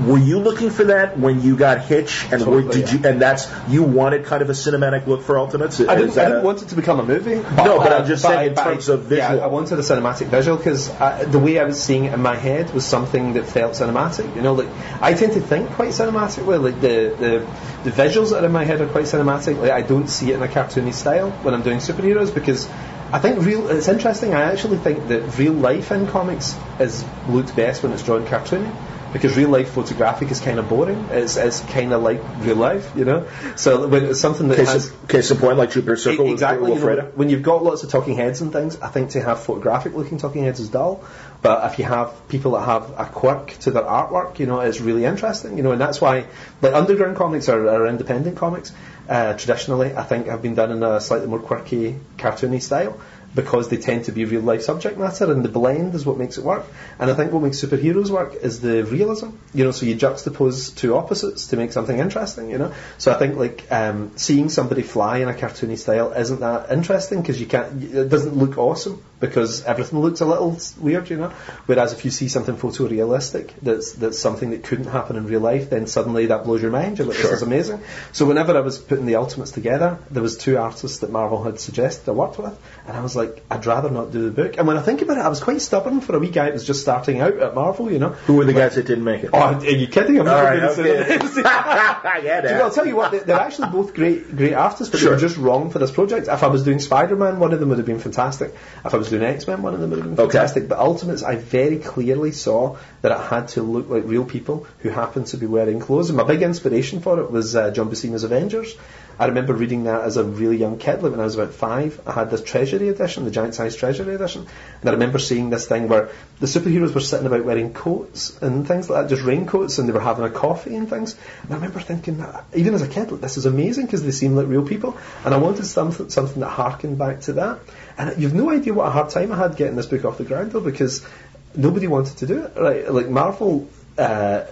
[0.05, 3.09] Were you looking for that when you got Hitch, and were, Totally, did you?
[3.09, 5.81] And that's you wanted kind of a cinematic look for Ultimates.
[5.81, 7.37] I didn't, that I didn't a- want it to become a movie.
[7.37, 9.43] No, but I'm just saying I- in but I- terms of Yeah, visual.
[9.45, 12.37] I wanted a cinematic visual because uh, the way I was seeing it in my
[12.37, 14.37] head was something that felt cinematic.
[14.37, 14.69] You know, like
[15.01, 16.63] I tend to think quite cinematically.
[16.63, 19.59] Like the, the the visuals that are in my head are quite cinematic.
[19.61, 22.69] Like I don't see it in a cartoony style when I'm doing superheroes because.
[23.13, 23.69] I think real.
[23.71, 24.35] It's interesting.
[24.35, 28.69] I actually think that real life in comics is looked best when it's drawn cartoony,
[29.17, 31.09] because real life photographic is kind of boring.
[31.11, 33.27] It's, it's kind of like real life, you know.
[33.57, 36.75] So when it's something that case, has of, case in point, like Jupiter Circle, exactly.
[36.75, 39.41] You know, when you've got lots of talking heads and things, I think to have
[39.41, 41.05] photographic looking talking heads is dull.
[41.41, 44.81] But if you have people that have a quirk to their artwork, you know, it's
[44.81, 45.57] really interesting.
[45.57, 46.27] You know, and that's why
[46.61, 48.73] like underground comics are, are independent comics.
[49.09, 53.01] Uh, traditionally, I think have been done in a slightly more quirky, cartoony style
[53.37, 56.39] because they tend to be real life subject matter, and the blend is what makes
[56.39, 56.65] it work.
[56.99, 59.29] And I think what makes superheroes work is the realism.
[59.55, 62.51] You know, so you juxtapose two opposites to make something interesting.
[62.51, 66.41] You know, so I think like um, seeing somebody fly in a cartoony style isn't
[66.41, 67.85] that interesting because you can't.
[67.85, 71.09] It doesn't look awesome because everything looks a little weird.
[71.11, 71.29] You know,
[71.67, 75.71] whereas if you see something photorealistic that's that's something that couldn't happen in real life,
[75.71, 76.99] then suddenly that blows your mind.
[76.99, 77.31] You're like, Sure.
[77.31, 77.81] this is amazing.
[78.13, 81.59] So whenever I was putting the Ultimates together, there was two artists that Marvel had
[81.61, 84.57] suggested I worked with, and I was like, I'd rather not do the book.
[84.59, 86.53] And when I think about it, I was quite stubborn for a wee guy that
[86.55, 87.91] was just starting out at Marvel.
[87.91, 89.31] You know, Who were the guys that didn't make it?
[89.33, 90.21] Oh, are you kidding?
[90.21, 91.09] I'm All right, going to say okay.
[91.09, 91.37] their names.
[91.47, 95.11] yeah, Well, I'll tell you what, they- they're actually both great, great artists, but Sure.
[95.11, 96.29] they were just wrong for this project.
[96.29, 98.55] If I was doing Spider-Man, one of them would have been fantastic.
[98.85, 100.33] If I was doing X-Men, one of them would have been Okay.
[100.33, 100.69] fantastic.
[100.69, 104.89] But Ultimates, I very clearly saw that it had to look like real people who
[104.89, 106.11] happened to be wearing clothes.
[106.11, 108.75] And my big inspiration for it was uh, John Buscema's Avengers.
[109.19, 111.99] I remember reading that as a really young kid, like when I was about five.
[112.07, 114.47] I had this Treasury edition, the giant size Treasury edition,
[114.83, 118.69] and I remember seeing this thing where the superheroes were sitting about wearing coats and
[118.69, 121.17] things like that, just raincoats, and they were having a coffee and things.
[121.45, 122.23] And I remember thinking,
[122.55, 125.33] even as a kid, like, this is amazing because they seem like real people, and
[125.33, 127.61] I wanted something, something that harkened back to that.
[127.99, 130.25] And you've no idea what a hard time I had getting this book off the
[130.25, 131.07] ground though, because
[131.55, 132.53] nobody wanted to do it.
[132.57, 133.69] Right, like Marvel.
[133.99, 134.45] Uh,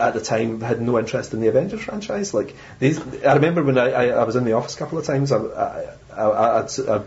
[0.00, 2.34] at the time, had no interest in the Avengers franchise.
[2.34, 5.06] Like, these, I remember when I, I, I was in the office a couple of
[5.06, 5.30] times.
[5.30, 5.84] I, I,
[6.16, 7.06] I, I'd, I'd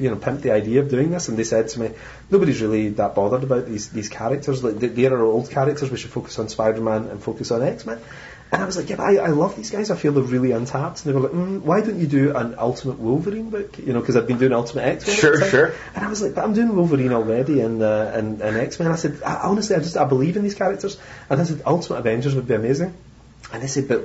[0.00, 1.90] you know, pimped the idea of doing this, and they said to me,
[2.28, 4.64] nobody's really that bothered about these these characters.
[4.64, 5.90] Like, they, they are old characters.
[5.90, 8.00] We should focus on Spider-Man and focus on X-Men.
[8.52, 9.90] And I was like, yeah, but I, I love these guys.
[9.90, 11.04] I feel they're really untapped.
[11.04, 13.76] And they were like, mm, why don't you do an Ultimate Wolverine book?
[13.78, 15.16] You know, because I've been doing Ultimate X Men.
[15.16, 15.74] Sure, sure.
[15.94, 18.92] And I was like, but I'm doing Wolverine already and uh, and, and X Men.
[18.92, 20.96] I said, I, honestly, I just I believe in these characters.
[21.28, 22.94] And I said, Ultimate Avengers would be amazing.
[23.52, 24.02] And they said, but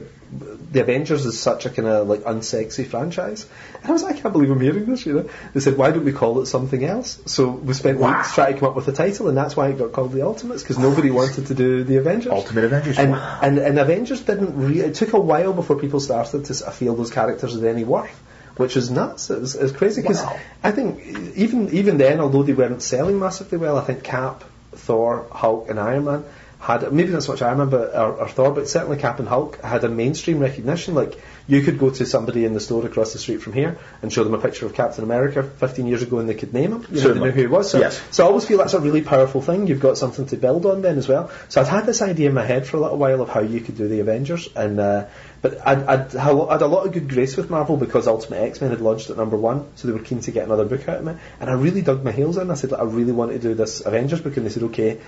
[0.72, 3.48] the Avengers is such a kind of like unsexy franchise.
[3.82, 5.30] And I was like, I can't believe I'm hearing this, you know.
[5.54, 7.20] They said, why don't we call it something else?
[7.26, 8.18] So we spent Wow.
[8.18, 10.22] weeks trying to come up with a title, and that's why it got called the
[10.22, 12.32] Ultimates, because nobody wanted to do the Avengers.
[12.32, 13.40] Ultimate Avengers, And, wow.
[13.42, 17.12] and, and Avengers didn't really, it took a while before people started to feel those
[17.12, 18.18] characters had any worth.
[18.58, 19.30] Which is nuts.
[19.30, 20.38] It was, it was crazy because Wow.
[20.62, 21.00] I think
[21.38, 25.80] even even then, although they weren't selling massively well, I think Cap, Thor, Hulk, and
[25.80, 26.26] Iron Man
[26.62, 29.90] had maybe much Iron Man, but or, or Thor, but certainly Captain Hulk had a
[29.90, 30.94] mainstream recognition.
[30.94, 34.14] Like you could go to somebody in the store across the street from here and
[34.14, 36.86] show them a picture of Captain America 15 years ago, and they could name him.
[36.92, 37.72] You know, they knew who he was.
[37.72, 38.00] So, Yes.
[38.12, 39.66] so I always feel that's a really powerful thing.
[39.66, 41.32] You've got something to build on then as well.
[41.50, 43.60] So I'd had this idea in my head for a little while of how you
[43.60, 45.06] could do the Avengers, and uh,
[45.42, 48.38] but I'd, I'd, had a I'd a lot of good grace with Marvel because Ultimate
[48.38, 50.88] X Men had launched at number one, so they were keen to get another book
[50.88, 52.52] out of me, and I really dug my heels in.
[52.52, 55.00] I said I really want to do this Avengers book, and they said okay,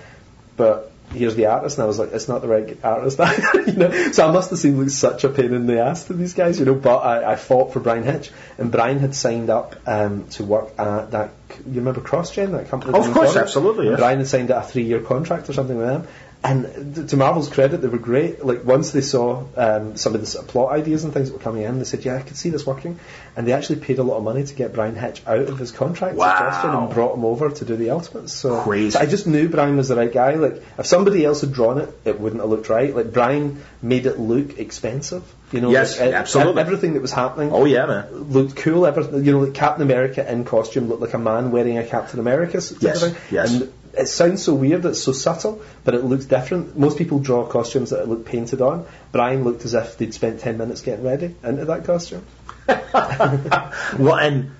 [0.56, 3.18] but here's the artist, and I was like, it's not the right artist,
[3.66, 4.12] you know.
[4.12, 6.58] So I must have seemed like such a pain in the ass to these guys,
[6.58, 6.74] you know.
[6.74, 10.78] But I, I fought for Bryan Hitch, and Bryan had signed up um, to work
[10.78, 11.30] at that.
[11.66, 12.94] You remember CrossGen, that company?
[12.94, 13.40] Of down in course, Florida?
[13.40, 13.98] absolutely, yes.
[13.98, 16.08] Bryan had signed a three-year contract or something with them.
[16.46, 18.44] And to Marvel's credit, they were great.
[18.44, 21.38] Like once they saw um, some of the sort of plot ideas and things that
[21.38, 23.00] were coming in, they said, "Yeah, I could see this working."
[23.34, 25.72] And they actually paid a lot of money to get Bryan Hitch out of his
[25.72, 26.84] contract Wow.
[26.84, 28.34] and brought him over to do the Ultimates.
[28.34, 28.90] So, Crazy.
[28.90, 30.34] so I just knew Bryan was the right guy.
[30.34, 32.94] Like if somebody else had drawn it, it wouldn't have looked right.
[32.94, 35.22] Like Bryan made it look expensive.
[35.50, 36.60] You know, Yes, like, absolutely.
[36.60, 38.06] Everything that was happening Oh yeah, man.
[38.12, 38.84] looked cool.
[38.86, 42.20] Everything, you know, like Captain America in costume looked like a man wearing a Captain
[42.20, 43.50] America Yes, yes.
[43.54, 44.84] And it sounds so weird.
[44.84, 46.78] It's so subtle, but it looks different.
[46.78, 48.86] Most people draw costumes that look painted on.
[49.12, 52.24] Bryan looked as if they'd spent ten minutes getting ready into that costume.
[53.98, 54.50] Well, and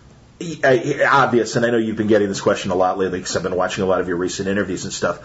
[0.65, 0.77] uh,
[1.11, 3.57] obvious, and I know you've been getting this question a lot lately because I've been
[3.57, 5.21] watching a lot of your recent interviews and stuff.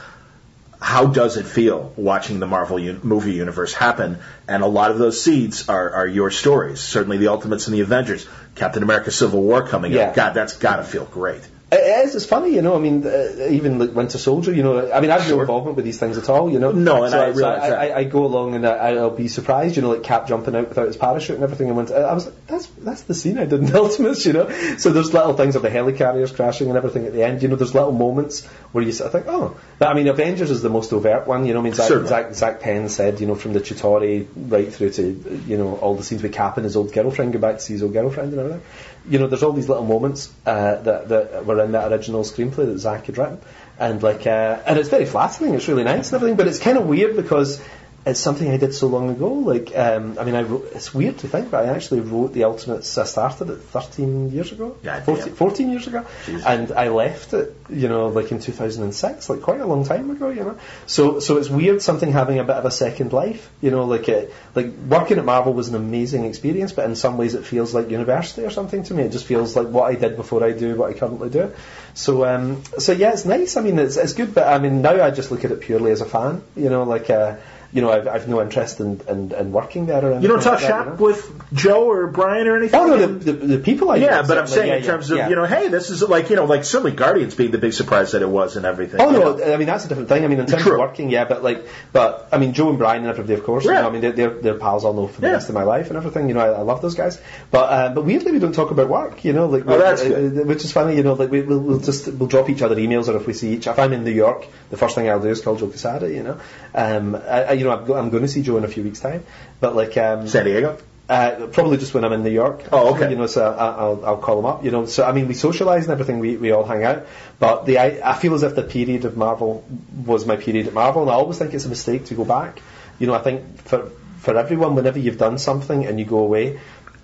[0.82, 4.20] How does it feel watching the Marvel un- movie universe happen?
[4.48, 6.80] And a lot of those seeds are, are your stories.
[6.80, 10.10] Certainly, the Ultimates and the Avengers, Captain America: Civil War coming Yeah.
[10.10, 10.16] up.
[10.16, 11.42] God, that's got to feel great.
[11.72, 12.16] It is.
[12.16, 12.76] It's funny, you know.
[12.76, 14.92] I mean, uh, even like Winter Soldier, you know.
[14.92, 16.72] I mean, I've no involvement with these things at all, you know.
[16.72, 17.68] No, and so, I so I.
[17.70, 20.68] I, I go along and I, I'll be surprised, you know, like Cap jumping out
[20.68, 21.68] without his parachute and everything.
[21.68, 24.50] And went, I was like, that's that's the scene I did in Ultimates, you know.
[24.78, 27.44] So there's little things of the helicarriers crashing and everything at the end.
[27.44, 30.50] You know, there's little moments where you sort of think, oh, but I mean, Avengers
[30.50, 31.46] is the most overt one.
[31.46, 32.08] You know, I mean, Zak.
[32.08, 35.96] Zak, Zak Penn said, you know, from the Chitauri right through to you know all
[35.96, 38.32] the scenes with Cap and his old girlfriend, go back to see his old girlfriend
[38.34, 38.62] and everything.
[39.10, 42.68] You know, there's all these little moments uh, that that were in that original screenplay
[42.68, 43.40] that Zak had written,
[43.80, 45.56] and like, uh, and it's very flattering.
[45.56, 47.62] It's really nice and everything, but it's kind of weird because.
[48.10, 49.32] It's something I did so long ago.
[49.34, 52.44] Like, um, I mean, I wrote, it's weird to think, but I actually wrote the
[52.44, 52.98] Ultimates.
[52.98, 56.06] I started it 13 years ago, yeah, 14, 14 years ago,
[56.46, 60.30] and I left it, you know, like in 2006, like quite a long time ago,
[60.30, 60.58] you know.
[60.88, 64.10] So, so it's weird something having a bit of a second life, you know, like
[64.10, 67.74] it, like working at Marvel was an amazing experience, but in some ways it feels
[67.74, 69.04] like university or something to me.
[69.04, 71.54] It just feels like what I did before I do what I currently do.
[71.94, 73.58] So, um, so yeah, it's nice.
[73.58, 75.92] I mean, it's it's good, but I mean, now I just look at it purely
[75.92, 77.10] as a fan, you know, like.
[77.10, 77.36] Uh,
[77.72, 80.24] you know, I've, I've no interest in, in, in working there or anything.
[80.24, 80.98] You don't talk like that, shop you know?
[80.98, 82.80] with Joe or Brian or anything.
[82.80, 84.90] Oh no, the, the, the people I yeah, know, but I'm saying yeah, in yeah,
[84.90, 85.30] terms of yeah.
[85.30, 88.12] you know, hey, this is like you know, like certainly Guardians being the big surprise
[88.12, 89.00] that it was and everything.
[89.00, 89.54] Oh no, know.
[89.54, 90.26] I mean that's a different thing.
[90.26, 90.74] I mean in terms True.
[90.74, 93.66] of working, yeah, but like, but I mean Joe and Brian and everybody, of course.
[93.66, 95.64] You know, I mean they're, they're, they're pals I'll know for the rest of my
[95.64, 96.28] life and everything.
[96.28, 97.22] You know, I, I love those guys.
[97.52, 99.24] But uh, but weirdly we don't talk about work.
[99.24, 100.96] You know, like Oh, that's uh, uh, which is funny.
[100.96, 103.34] You know, like we, we'll, we'll just we'll drop each other emails, or if we
[103.34, 103.68] see each.
[103.68, 106.10] If I'm in New York, the first thing I'll do is call Joe Quesada.
[106.10, 106.42] You know,
[106.74, 108.84] um, I, I, you know I'm, go, I'm going to see Joe in a few
[108.84, 109.24] weeks' time,
[109.60, 110.78] but like um, San Diego.
[111.10, 112.66] uh, probably just when I'm in New York.
[112.72, 113.10] Oh, okay.
[113.10, 114.64] You know, so I- I'll, I'll call them up.
[114.64, 116.20] You know, so I mean, we socialise and everything.
[116.20, 117.08] We, we all hang out.
[117.40, 119.64] But the I, I feel as if the period of Marvel
[120.06, 122.62] was my period at Marvel, and I always think it's a mistake to go back.
[123.00, 123.90] You know, I think for
[124.20, 126.60] for everyone, whenever you've done something and you go away,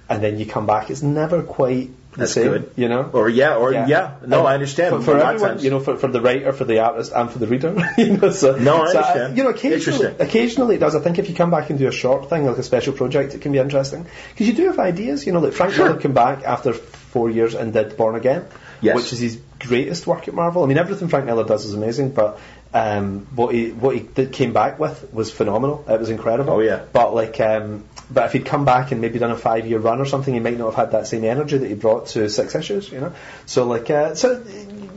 [0.09, 2.47] and then you come back, it's never quite That's same.
[2.49, 2.72] good.
[2.76, 3.09] You know.
[3.13, 4.16] Or yeah, or yeah.
[4.26, 4.95] No, And I understand.
[4.95, 7.47] For, for everyone, you know, for, for the writer, for the artist, and for the
[7.47, 7.76] reader.
[7.97, 9.38] you know, so, No, I so, understand.
[9.38, 10.95] you know, occasionally, occasionally it does.
[10.95, 13.34] I think if you come back and do a short thing, like a special project,
[13.36, 14.05] it can be interesting.
[14.32, 15.26] Because you do have ideas.
[15.26, 15.88] You know, like Frank Sure.
[15.88, 18.45] Miller came back after four years and did Born Again,
[18.82, 18.95] Yes.
[18.95, 20.63] which is his greatest work at Marvel.
[20.63, 22.39] I mean, everything Frank Miller does is amazing, but
[22.74, 25.86] um, what he what he did, came back with was phenomenal.
[25.88, 26.53] It was incredible.
[26.53, 26.84] Oh, yeah.
[26.91, 29.99] But like, um, but if he'd come back and maybe done a five year run
[29.99, 32.56] or something, he might not have had that same energy that he brought to six
[32.56, 32.91] issues.
[32.91, 33.14] You know.
[33.45, 34.43] So like, uh, so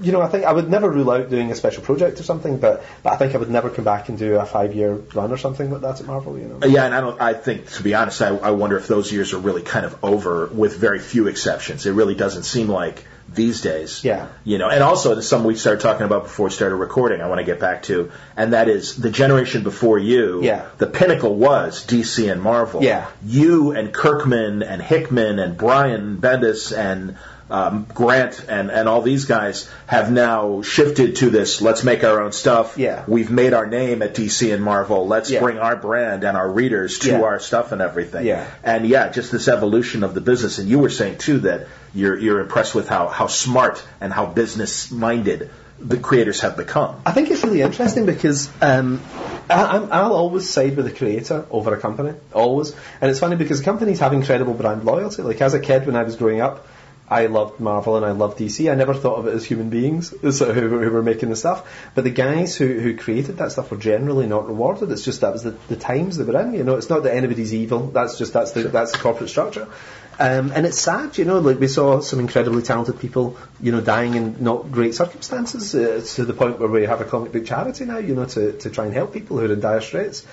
[0.00, 2.58] you know, I think I would never rule out doing a special project or something,
[2.58, 5.32] but but I think I would never come back and do a five year run
[5.32, 6.38] or something like that at Marvel.
[6.38, 6.66] You know.
[6.66, 7.20] Yeah, and I don't.
[7.20, 10.04] I think, to be honest, I, I wonder if those years are really kind of
[10.04, 11.86] over, with very few exceptions.
[11.86, 14.02] It really doesn't seem like these days.
[14.04, 14.28] Yeah.
[14.44, 17.20] You know, and also there's something we started talking about before we started recording.
[17.20, 20.42] I want to get back to, and that is the generation before you.
[20.42, 20.66] Yeah.
[20.78, 22.82] The pinnacle was DC and Marvel.
[22.82, 23.08] Yeah.
[23.24, 27.16] You and Kirkman and Hickman and Brian Bendis and.
[27.50, 31.62] Um, Grant and, and all these guys have now shifted to this.
[31.62, 32.76] Let's make our own stuff.
[32.76, 33.04] Yeah.
[33.06, 35.06] We've made our name at DC and Marvel.
[35.06, 35.40] Let's Yeah.
[35.40, 37.22] bring our brand and our readers to Yeah.
[37.22, 38.26] our stuff and everything.
[38.26, 38.46] Yeah.
[38.62, 40.58] And yeah, just this evolution of the business.
[40.58, 44.26] And you were saying too that you're you're impressed with how how smart and how
[44.26, 45.48] business minded
[45.80, 47.00] the creators have become.
[47.06, 49.00] I think it's really interesting because um,
[49.48, 52.74] I, I'm, I'll always side with the creator over a company, always.
[53.00, 55.22] And it's funny because companies have incredible brand loyalty.
[55.22, 56.66] Like as a kid, when I was growing up,
[57.10, 58.70] I loved Marvel and I loved DC.
[58.70, 61.90] I never thought of it as human beings so who, who were making the stuff.
[61.94, 64.90] But the guys who, who created that stuff were generally not rewarded.
[64.92, 66.54] It's just that was the, the times they were in.
[66.54, 67.88] You know, it's not that anybody's evil.
[67.88, 69.68] That's just that's the that's the corporate structure.
[70.20, 73.80] Um, and it's sad, you know, like we saw some incredibly talented people, you know,
[73.80, 77.46] dying in not great circumstances uh, to the point where we have a comic book
[77.46, 80.26] charity now, you know, to, to try and help people who are in dire straits.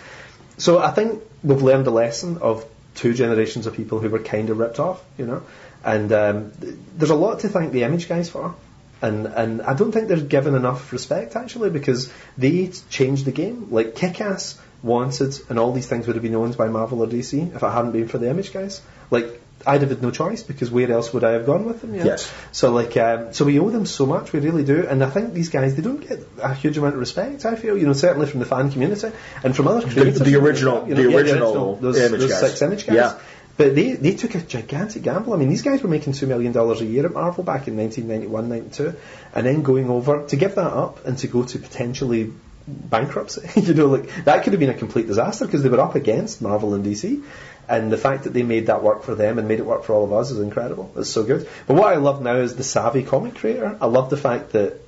[0.58, 2.66] So I think we've learned a lesson of
[2.96, 5.44] two generations of people who were kind of ripped off, you know,
[5.86, 6.52] and um,
[6.98, 8.56] there's a lot to thank the Image guys for.
[9.02, 13.68] And, and I don't think they're given enough respect actually because they changed the game.
[13.70, 17.56] Like Kick-Ass, Wanted, and all these things would have been owned by Marvel or DC
[17.56, 18.82] if it hadn't been for the Image guys.
[19.12, 21.96] Like I'd have had no choice because where else would I have gone with them?
[21.96, 22.32] Yes.
[22.52, 24.86] So like, um, so we owe them so much, we really do.
[24.88, 27.46] And I think these guys, they don't get a huge amount of respect.
[27.46, 29.12] I feel, you know, certainly from the fan community
[29.44, 30.20] and from other creators.
[30.20, 31.04] the original- you know.
[31.04, 32.40] the Yeah, original those, Image those guys.
[32.42, 32.96] six image guys.
[32.96, 33.18] Yeah.
[33.58, 35.34] But they, they took a gigantic gamble.
[35.34, 38.50] I mean, these guys were making $2 million a year at Marvel back in 1991,
[38.50, 38.96] 92,
[39.34, 42.34] and then going over to give that up and to go to potentially
[42.68, 43.48] bankruptcy.
[43.62, 46.42] you know, like that could have been a complete disaster because they were up against
[46.42, 47.24] Marvel and DC.
[47.68, 49.94] And the fact that they made that work for them and made it work for
[49.94, 50.92] all of us is incredible.
[50.98, 51.48] It's so good.
[51.66, 53.78] But what I love now is the savvy comic creator.
[53.82, 54.85] I love the fact that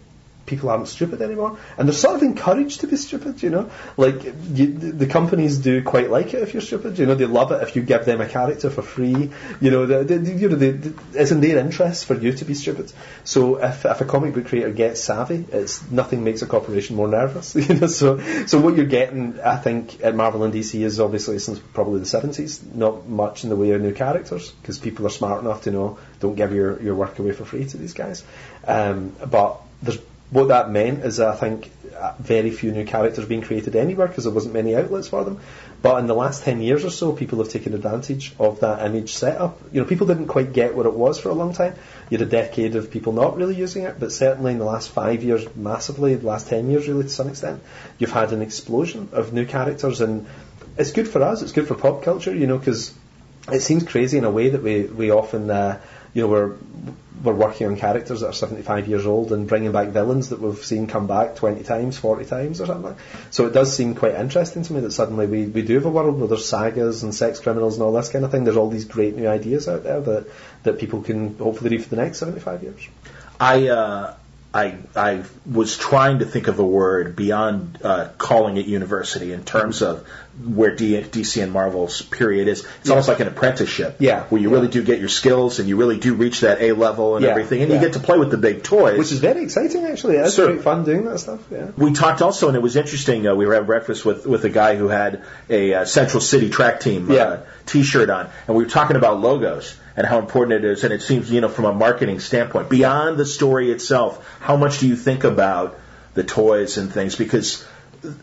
[0.48, 3.43] people aren't stupid anymore, and they're sort of encouraged to be stupid.
[3.43, 6.98] You know, like you, the companies do quite like it if you're stupid.
[6.98, 9.30] You know, they love it if you give them a character for free.
[9.62, 12.91] You know, you know, it's in their interest for you to be stupid.
[13.24, 17.08] So if, if a comic book creator gets savvy, it's nothing makes a corporation more
[17.08, 17.56] nervous.
[17.68, 21.38] You know, so so what you're getting, I think, at Marvel and DC is obviously
[21.39, 25.10] since probably the 70s, not much in the way of new characters because people are
[25.10, 28.24] smart enough to know don't give your, your work away for free to these guys.
[28.66, 33.41] Um, but there's what that meant is I think uh, very few new characters being
[33.41, 35.39] created anywhere because there wasn't many outlets for them.
[35.82, 39.13] But in the last 10 years or so, people have taken advantage of that image
[39.13, 39.59] setup.
[39.71, 41.75] You know, people didn't quite get what it was for a long time.
[42.09, 44.89] You had a decade of people not really using it, but certainly in the last
[44.89, 47.61] five years, massively, the last 10 years really to some extent,
[47.99, 50.25] you've had an explosion of new characters and
[50.78, 52.93] it's good for us, it's good for pop culture, you know, because
[53.51, 55.80] it seems crazy in a way that we, we often, uh,
[56.18, 56.55] you know, we're,
[57.24, 60.65] we're working on characters that are 75 years old and bringing back villains that we've
[60.65, 62.95] seen come back 20 times, 40 times or something.
[63.30, 65.91] So it does seem quite interesting to me that suddenly we, we do have a
[65.91, 68.45] world where there's sagas and sex criminals and all this kind of thing.
[68.45, 70.28] There's all these great new ideas out there that,
[70.63, 72.88] that people can hopefully read for the next 75 years.
[73.39, 74.15] I uh,
[74.54, 79.43] I I was trying to think of a word beyond uh, calling it university in
[79.43, 80.08] terms of
[80.43, 82.66] where D- DC and Marvel's period is.
[82.82, 84.24] It's almost like an apprenticeship, Yeah.
[84.30, 87.16] where you really do get your skills and you really do reach that A level
[87.18, 87.32] and Yeah.
[87.32, 87.76] everything, and Yeah.
[87.80, 90.16] you get to play with the big toys, Which is very exciting actually.
[90.18, 90.48] It's Sure.
[90.48, 91.68] great fun doing that stuff, yeah.
[91.76, 93.28] We talked also, and it was interesting.
[93.28, 96.50] Uh, we were having breakfast with with a guy who had a uh, Central City
[96.50, 97.38] track team uh, Yeah.
[97.66, 100.84] T-shirt on, and we were talking about logos and how important it is.
[100.84, 104.80] And it seems, you know, from a marketing standpoint, beyond the story itself, how much
[104.80, 105.78] do you think about
[106.14, 107.16] the toys and things?
[107.16, 107.66] Because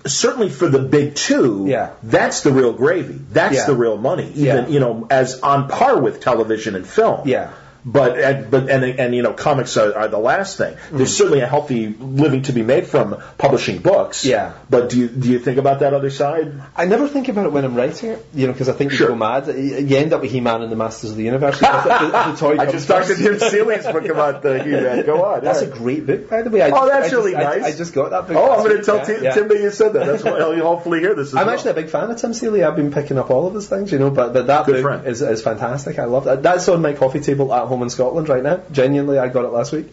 [0.07, 1.91] certainly for the big two, Yeah.
[2.03, 3.21] that's the real gravy.
[3.33, 3.67] That's Yeah.
[3.67, 4.31] the real money.
[4.37, 4.69] Even Yeah.
[4.69, 7.27] you know, as on par with television and film.
[7.29, 7.49] Yeah.
[7.87, 10.75] But and, but and and you know comics are, are the last thing.
[10.75, 10.97] Mm-hmm.
[10.97, 14.25] There's certainly a healthy living to be made from publishing books.
[14.25, 14.55] Yeah.
[14.71, 16.53] But do you do you think about that other side?
[16.75, 18.99] I never think about it when I'm writing it, you know, because I think you
[19.07, 19.47] go mad.
[19.49, 21.61] You end up with He-Man and the Masters of the Universe.
[21.61, 23.19] the, the, the I just first.
[23.21, 25.05] Tim Seeley's book about the He-Man.
[25.05, 25.45] Go on.
[25.45, 26.63] That's a great book, by the way.
[26.63, 27.65] I Oh, just- that's I really I- nice.
[27.65, 28.37] I, just got that book.
[28.37, 29.35] Oh, I'm going to tell Tim, yeah.
[29.35, 30.07] That you said that.
[30.07, 31.29] That's why he'll hopefully hear this.
[31.29, 31.55] As I'm well.
[31.55, 32.65] actually a big fan of Tim Seeley.
[32.65, 34.83] I've been picking up all of his things, you know, but, but that Good book
[34.83, 35.07] friend.
[35.07, 35.99] is, is fantastic.
[35.99, 36.43] I love that.
[36.43, 38.63] That's on my coffee table at home home in Scotland right now.
[38.71, 39.87] Genuinely, I got it last week.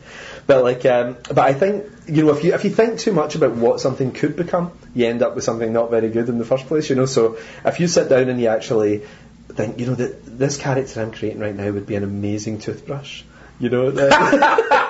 [0.48, 3.36] But like, um, but I think you know, if you if you think too much
[3.36, 6.46] about what something could become, you end up with something not very good in the
[6.46, 6.90] first place.
[6.90, 9.04] You know, so if you sit down and you actually
[9.50, 13.24] think, you know, that this character I'm creating right now would be an amazing toothbrush.
[13.60, 13.92] You know,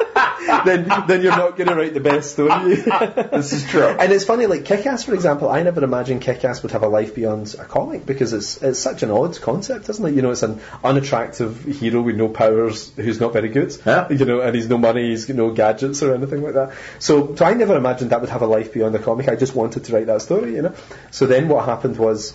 [0.65, 2.75] then then you're not going to write the best story.
[2.75, 3.83] this is true.
[3.83, 5.49] And it's funny, like Kick-Ass, for example.
[5.49, 9.03] I never imagined Kick-Ass would have a life beyond a comic because it's it's such
[9.03, 10.15] an odd concept, isn't it?
[10.15, 13.75] You know, it's an unattractive hero with no powers who's not very good.
[13.85, 14.09] Yeah.
[14.11, 16.73] You know, and he's no money, he's got no gadgets or anything like that.
[16.99, 19.27] So, so I never imagined that would have a life beyond a comic.
[19.27, 20.75] I just wanted to write that story, you know.
[21.11, 22.33] So then what happened was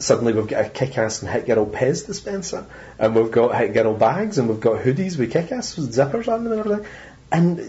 [0.00, 2.66] suddenly we've got a kick-ass and hit girl Pez dispenser,
[2.98, 6.44] and we've got hit girl bags, and we've got hoodies with kick-ass with zippers on
[6.44, 6.86] them and everything.
[7.32, 7.60] And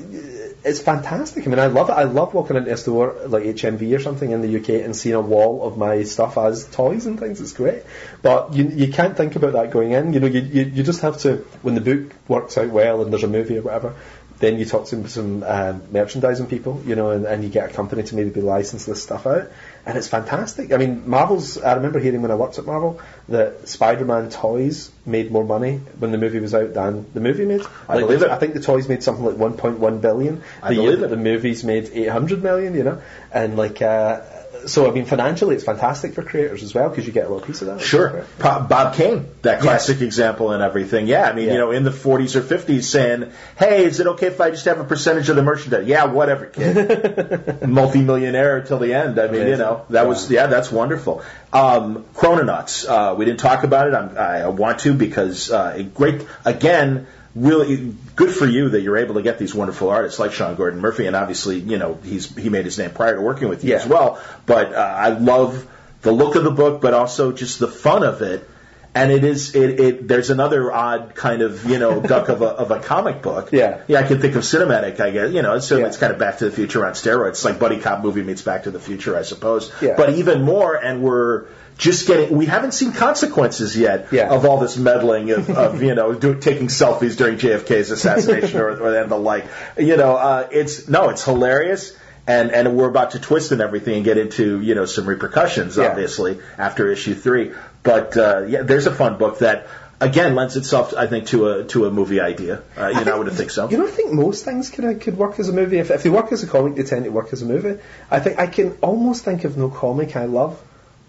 [0.63, 1.45] it's fantastic.
[1.45, 1.93] I mean, I love it.
[1.93, 5.15] I love walking into a store like HMV or something in the UK and seeing
[5.15, 7.41] a wall of my stuff as toys and things.
[7.41, 7.83] It's great.
[8.21, 10.13] But you, you can't think about that going in.
[10.13, 13.11] You know, you, you, you just have to, when the book works out well and
[13.11, 13.95] there's a movie or whatever,
[14.41, 17.73] then you talk to some uh, merchandising people, you know, and, and you get a
[17.73, 19.51] company to maybe license this stuff out,
[19.85, 20.71] and it's fantastic.
[20.71, 21.57] I mean, Marvel's.
[21.57, 26.11] I remember hearing when I worked at Marvel that Spider-Man toys made more money when
[26.11, 27.61] the movie was out than the movie made.
[27.89, 28.29] I Like, believe it.
[28.29, 30.43] I think the toys made something like 1.1 billion.
[30.61, 31.09] I the year believe that it.
[31.09, 33.01] the movies made 800 million, you know,
[33.31, 33.81] and like.
[33.81, 34.21] Uh,
[34.67, 37.45] so I mean, financially, it's fantastic for creators as well because you get a little
[37.45, 37.81] piece of that.
[37.81, 38.25] Sure.
[38.39, 41.07] Pa- Bob Kane, that classic example and everything.
[41.07, 41.53] Yeah, I mean, Yeah.
[41.53, 44.65] you know, in the 40s or 50s saying, hey, is it okay if I just
[44.65, 45.87] have a percentage of the merchandise?
[45.87, 47.61] Yeah, whatever, kid.
[47.67, 49.19] Multi-millionaire till the end.
[49.19, 51.23] I mean, you know, that was, yeah, that's wonderful.
[51.53, 53.93] Um, Chrononauts, uh, we didn't talk about it.
[53.93, 58.97] I'm, I want to because, uh, a great, again, really good for you that you're
[58.97, 62.35] able to get these wonderful artists like Sean Gordon Murphy, and obviously, you know, he's
[62.35, 63.77] he made his name prior to working with you Yeah.
[63.77, 64.19] as well.
[64.45, 65.67] But uh, I love
[66.01, 68.47] the look of the book, but also just the fun of it.
[68.93, 72.47] And it is it, it there's another odd kind of you know duck of a
[72.47, 73.49] of a comic book.
[73.53, 73.83] Yeah.
[73.87, 73.99] yeah.
[73.99, 74.99] I can think of cinematic.
[74.99, 75.59] I guess you know.
[75.59, 75.85] So Yeah.
[75.87, 77.29] it's kind of Back to the Future on steroids.
[77.29, 79.71] It's like buddy cop movie meets Back to the Future, I suppose.
[79.81, 79.93] Yeah.
[79.95, 81.45] But even more, and we're
[81.81, 82.37] just getting.
[82.37, 84.29] We haven't seen consequences yet Yeah.
[84.29, 88.69] of all this meddling of, of you know do, taking selfies during JFK's assassination or,
[88.69, 89.45] or and the like.
[89.77, 91.97] You know, uh, it's no, it's hilarious.
[92.27, 95.75] And, and we're about to twist and everything and get into you know some repercussions
[95.75, 95.89] Yeah.
[95.89, 97.51] obviously after issue three.
[97.81, 99.65] But uh, yeah, there's a fun book that
[99.99, 102.61] again lends itself I think to a to a movie idea.
[102.77, 103.67] Uh, you know, I would think so.
[103.71, 105.79] You know, I think most things could could work as a movie.
[105.79, 107.81] If, if they work as a comic, they tend to work as a movie.
[108.11, 110.61] I think I can almost think of no comic I love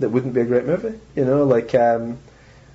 [0.02, 0.98] that wouldn't be a great movie.
[1.16, 2.18] You know, like um,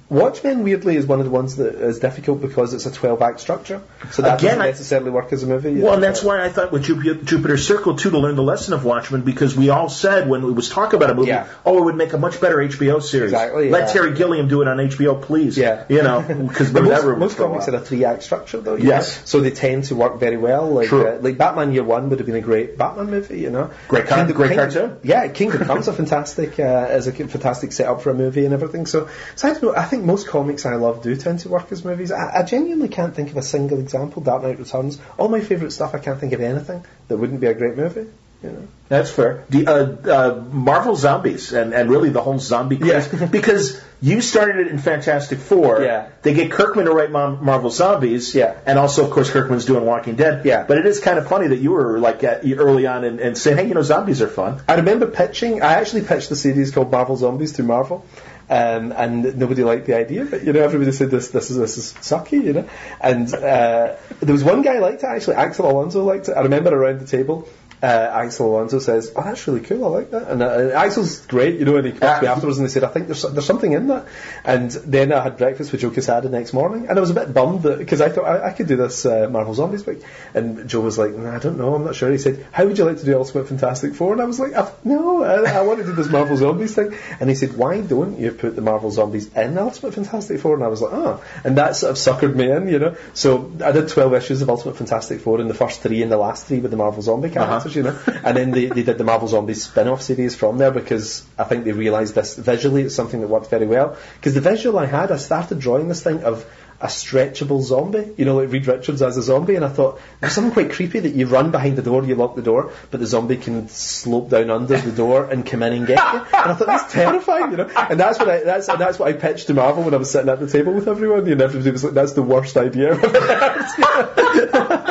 [0.09, 0.63] Watchmen.
[0.63, 3.81] Weirdly, is one of the ones that is difficult because it's a twelve act structure.
[4.11, 5.81] So that Again, doesn't I- necessarily work as a movie.
[5.81, 8.73] Well, and that's why I thought with Jupiter, Jupiter Circle too to learn the lesson
[8.73, 11.47] of Watchmen because we all said when we was talk about a movie, Yeah.
[11.65, 13.33] oh, it would make a much better HBO series.
[13.33, 13.89] Exactly, Let.
[13.91, 15.57] Terry Gilliam do it on HBO, please.
[15.57, 15.83] Yeah.
[15.89, 18.75] you know, because most, most comics are a three act structure, though.
[18.75, 19.17] Yes.
[19.17, 19.21] know?
[19.25, 20.69] So they tend to work very well.
[20.69, 21.05] Like True.
[21.05, 23.39] uh, like Batman Year One would have been a great Batman movie.
[23.39, 24.97] You know, Great car- great cartoon.
[25.03, 28.85] Yeah, Kingdom Come's a fantastic uh, is a fantastic setup for a movie and everything.
[28.85, 29.75] So, so I don't know.
[29.75, 32.11] I think most comics I love do tend to work as movies.
[32.11, 34.21] I, I genuinely can't think of a single example.
[34.21, 34.99] Dark Knight Returns.
[35.17, 35.95] All my favourite stuff.
[35.95, 38.07] I can't think of anything that wouldn't be a great movie.
[38.43, 38.67] You know.
[38.87, 39.45] That's fair.
[39.49, 43.25] The uh, uh, Marvel zombies and, and really the whole zombie craze Yeah.
[43.31, 45.81] because you started it in Fantastic Four.
[45.81, 46.09] Yeah.
[46.21, 48.35] They get Kirkman to write Mar- Marvel zombies.
[48.35, 48.55] Yeah.
[48.65, 50.45] And also, of course, Kirkman's doing Walking Dead.
[50.45, 50.63] Yeah.
[50.63, 53.35] But it is kind of funny that you were like at, early on and, and
[53.35, 54.61] saying, hey, you know, zombies are fun.
[54.67, 55.63] I remember pitching.
[55.63, 58.05] I actually pitched the series called Marvel Zombies to Marvel,
[58.49, 60.25] um, and nobody liked the idea.
[60.25, 62.69] But you know, everybody said this, this is this is sucky, you know.
[63.01, 65.35] And uh, there was one guy liked it actually.
[65.35, 66.33] Axel Alonso liked it.
[66.33, 67.47] I remember around the table.
[67.81, 69.85] Uh, Axel Alonso says, "Oh, that's really cool.
[69.85, 71.75] I like that." And, uh, and Axel's great, you know.
[71.77, 73.71] And he came up to me afterwards and they said, "I think there's there's something
[73.71, 74.05] in that."
[74.43, 77.13] And then I had breakfast with Joe Quesada the next morning, and I was a
[77.13, 79.97] bit bummed because I thought I, I could do this uh, Marvel Zombies book.
[80.33, 81.75] And Joe was like, nah, "I don't know.
[81.75, 84.13] I'm not sure." He said, "How would you like to do Ultimate Fantastic Four?
[84.13, 86.95] And I was like, "I- "No, I, I want to do this Marvel Zombies thing."
[87.19, 90.55] And he said, "Why don't you put the Marvel Zombies in Ultimate Fantastic Four?
[90.55, 92.95] And I was like, "Oh," and that sort of suckered me in, you know.
[93.13, 96.17] So I did 12 issues of Ultimate Fantastic Four, and the first three and the
[96.17, 97.99] last three with the Marvel Zombie characters, you know.
[98.23, 101.65] And then they, they did the Marvel Zombies spin-off series from there because I think
[101.65, 103.97] they realised this visually it's something that worked very well.
[104.15, 106.45] Because the visual I had, I started drawing this thing of
[106.79, 110.33] a stretchable zombie, you know, like Reed Richards as a zombie, and I thought there's
[110.33, 113.07] something quite creepy that you run behind the door, you lock the door, but the
[113.07, 116.19] zombie can slope down under the door and come in and get you.
[116.19, 117.69] And I thought that's terrifying, you know.
[117.75, 120.11] And that's what I that's and that's what I pitched to Marvel when I was
[120.11, 123.03] sitting at the table with everyone, and everybody was like, "That's the worst idea." I've
[123.15, 124.87] ever heard."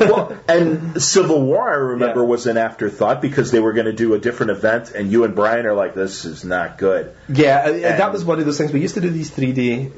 [0.00, 2.26] well, and Civil War, I remember, Yeah.
[2.26, 5.34] was an afterthought because they were going to do a different event, and you and
[5.34, 8.72] Brian are like, "This is not good." Yeah, uh, that was one of those things.
[8.72, 9.90] We used to do these 3D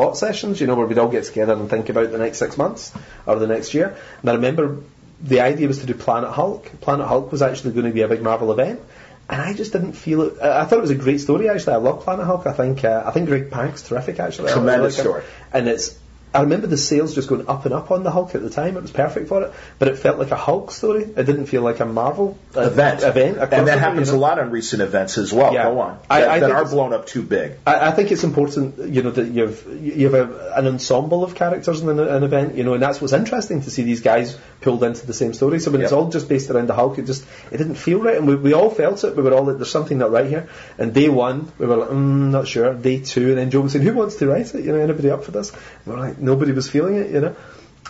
[0.00, 2.56] plot sessions, you know, where we'd all get together and think about the next six
[2.56, 2.92] months
[3.26, 3.96] or the next year.
[4.22, 4.78] And I remember
[5.20, 6.80] the idea was to do Planet Hulk.
[6.80, 8.80] Planet Hulk was actually going to be a big Marvel event.
[9.28, 10.40] And I just didn't feel it.
[10.40, 11.50] I thought it was a great story.
[11.50, 12.46] Actually, I love Planet Hulk.
[12.46, 14.18] I think uh, I think Greg Pak's terrific.
[14.18, 15.22] Actually, tremendous like story.
[15.52, 15.96] And it's
[16.32, 18.76] I remember the sales just going up and up on the Hulk at the time.
[18.76, 21.02] It was perfect for it, but it felt like a Hulk story.
[21.02, 23.02] It didn't feel like a Marvel uh, event.
[23.02, 24.18] Event, and that happens you know?
[24.18, 25.52] a lot on recent events as well.
[25.52, 25.64] Yeah.
[25.64, 25.98] Go on.
[26.08, 27.54] I, that, I that are blown up too big.
[27.66, 31.34] I, I, think it's important, you know, that you've you have a, an ensemble of
[31.34, 34.38] characters in an, an, event, you know, and that's what's interesting to see these guys
[34.60, 35.58] pulled into the same story.
[35.58, 35.86] So when yep.
[35.86, 38.36] it's all just based around the Hulk, it just it didn't feel right, and we,
[38.36, 39.16] we all felt it.
[39.16, 41.90] We were all like, "There's something not right here." And day one, we were like,
[41.90, 44.64] mm, "Not sure." Day two, and then Joe was saying, "Who wants to write it?
[44.64, 47.36] You know, anybody up for this?" And we're like, nobody was feeling it you know.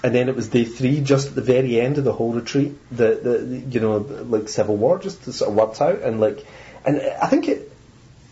[0.03, 2.75] And then it was day three, just at the very end of the whole retreat,
[2.91, 6.47] the, the, the you know, like Civil War just sort of worked out, and like,
[6.87, 7.71] and I think it,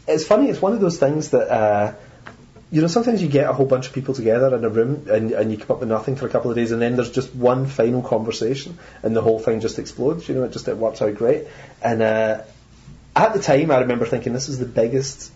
[0.06, 0.48] it's funny.
[0.48, 1.50] It's one of those things that.
[1.50, 1.94] Uh,
[2.70, 5.32] you know, sometimes you get a whole bunch of people together in a room and,
[5.32, 7.34] and you come up with nothing for a couple of days, and then there's just
[7.34, 10.28] one final conversation, and the whole thing just explodes.
[10.28, 11.46] You know, it just it works out great.
[11.82, 12.42] And uh,
[13.16, 15.32] at the time, I remember thinking this is the biggest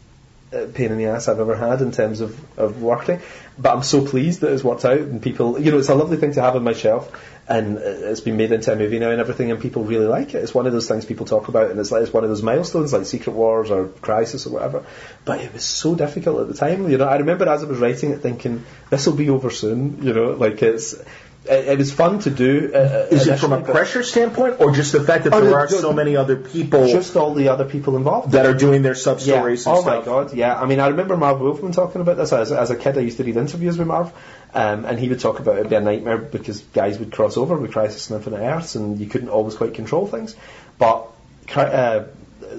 [0.52, 3.20] uh, pain in the ass I've ever had in terms of, of working.
[3.58, 6.16] But I'm so pleased that it's worked out and people, you know, it's a lovely
[6.16, 7.12] thing to have on my shelf
[7.48, 10.38] and it's been made into a movie now and everything and people really like it.
[10.38, 12.42] It's one of those things people talk about and it's like, it's one of those
[12.42, 14.86] milestones like Secret Wars or Crisis or whatever.
[15.24, 17.06] But it was so difficult at the time, you know.
[17.06, 20.30] I remember as I was writing it thinking, this will be over soon, you know,
[20.30, 20.94] like it's,
[21.44, 22.70] it, it was fun to do.
[22.72, 25.68] Uh, uh Is it from a pressure standpoint, or just the fact that there are
[25.68, 26.86] so many other people?
[26.86, 29.66] Just all the other people involved that are doing their sub stories.
[29.66, 29.72] Yeah.
[29.72, 29.98] oh stuff.
[29.98, 30.54] my god, yeah.
[30.54, 32.96] I mean, I remember Marv Wolfman talking about this as, as a kid.
[32.96, 34.12] I used to read interviews with Marv,
[34.54, 37.56] um, and he would talk about it be a nightmare because guys would cross over
[37.56, 40.36] with Crisis on Infinite Earths, and you couldn't always quite control things.
[40.78, 41.08] But
[41.56, 42.04] uh,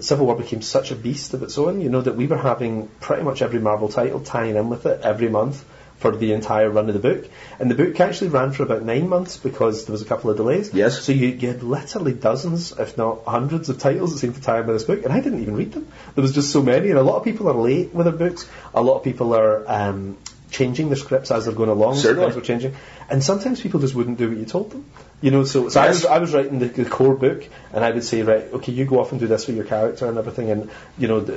[0.01, 2.89] Civil War became such a beast of its own, you know, that we were having
[2.99, 5.63] pretty much every Marvel title tying in with it every month
[6.03, 7.29] for the entire run of the book.
[7.59, 10.35] And the book actually ran for about nine months because there was a couple of
[10.35, 10.73] delays.
[10.73, 11.01] Yes.
[11.01, 14.59] So you, you had literally dozens, if not hundreds, of titles that seemed to tie
[14.59, 15.87] in with this book, and I didn't even read them.
[16.13, 18.49] There was just so many, and a lot of people are late with their books.
[18.73, 20.17] A lot of people are um,
[20.51, 21.95] changing their scripts as they're going along.
[21.95, 22.25] Certainly.
[22.25, 22.75] Things were changing.
[23.09, 24.85] And sometimes people just wouldn't do what you told them.
[25.21, 25.85] You know, so, so yes.
[25.85, 28.73] I, was, I was writing the, the, core book, and I would say, right, okay,
[28.73, 31.35] you go off and do this with your character and everything, and, you know, the,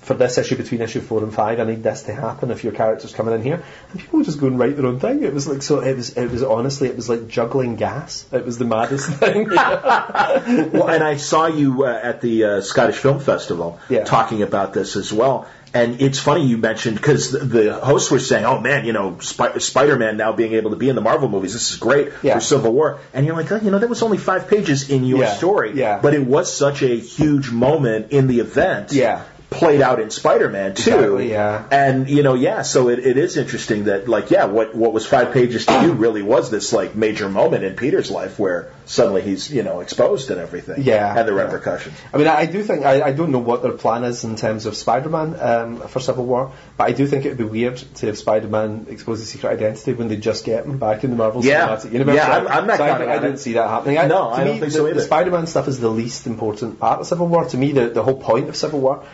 [0.00, 2.72] for this issue between issue four and five, I need this to happen if your
[2.72, 3.62] character's coming in here.
[3.90, 5.22] And people would just go and write their own thing.
[5.22, 5.80] It was like so.
[5.80, 6.16] It was.
[6.16, 6.88] It was honestly.
[6.88, 8.26] It was like juggling gas.
[8.32, 9.48] It was the maddest thing.
[9.50, 14.04] well, and I saw you uh, at the uh, Scottish Film Festival yeah.
[14.04, 15.46] talking about this as well.
[15.72, 19.60] And it's funny you mentioned because the, hosts were saying, "Oh man, you know, Sp-
[19.60, 22.34] Spider-Man now being able to be in the Marvel movies, this is great yeah.
[22.34, 25.04] for Civil War." And you're like, oh, "You know, that was only five pages in
[25.04, 25.34] your yeah.
[25.34, 26.00] story, yeah.
[26.00, 30.74] but it was such a huge moment in the event, yeah played out in Spider-Man
[30.74, 30.90] too.
[30.90, 31.66] Exactly, yeah.
[31.70, 32.62] And you know, yeah.
[32.62, 35.92] So it, it is interesting that like, yeah, what what was five pages to you
[35.92, 40.30] really was this like major moment in Peter's life where suddenly he's you know exposed
[40.30, 40.82] and everything.
[40.82, 41.18] Yeah.
[41.18, 41.42] And the yeah.
[41.42, 41.96] repercussions.
[42.12, 44.66] I mean, I, do think I, I don't know what their plan is in terms
[44.66, 48.06] of Spider-Man um, for Civil War, but I do think it would be weird to
[48.06, 51.44] have Spider-Man expose his secret identity when they just get him back in the Marvel
[51.44, 51.68] yeah.
[51.68, 52.14] Cinematic Universe.
[52.16, 52.78] Yeah, I'm, I'm not.
[52.78, 53.98] So I, I didn't see that happening.
[53.98, 54.94] I, no, I me, don't think the, so either.
[54.94, 57.44] The Spider-Man stuff is the least important part of Civil War.
[57.46, 59.04] To me, the the whole point of Civil War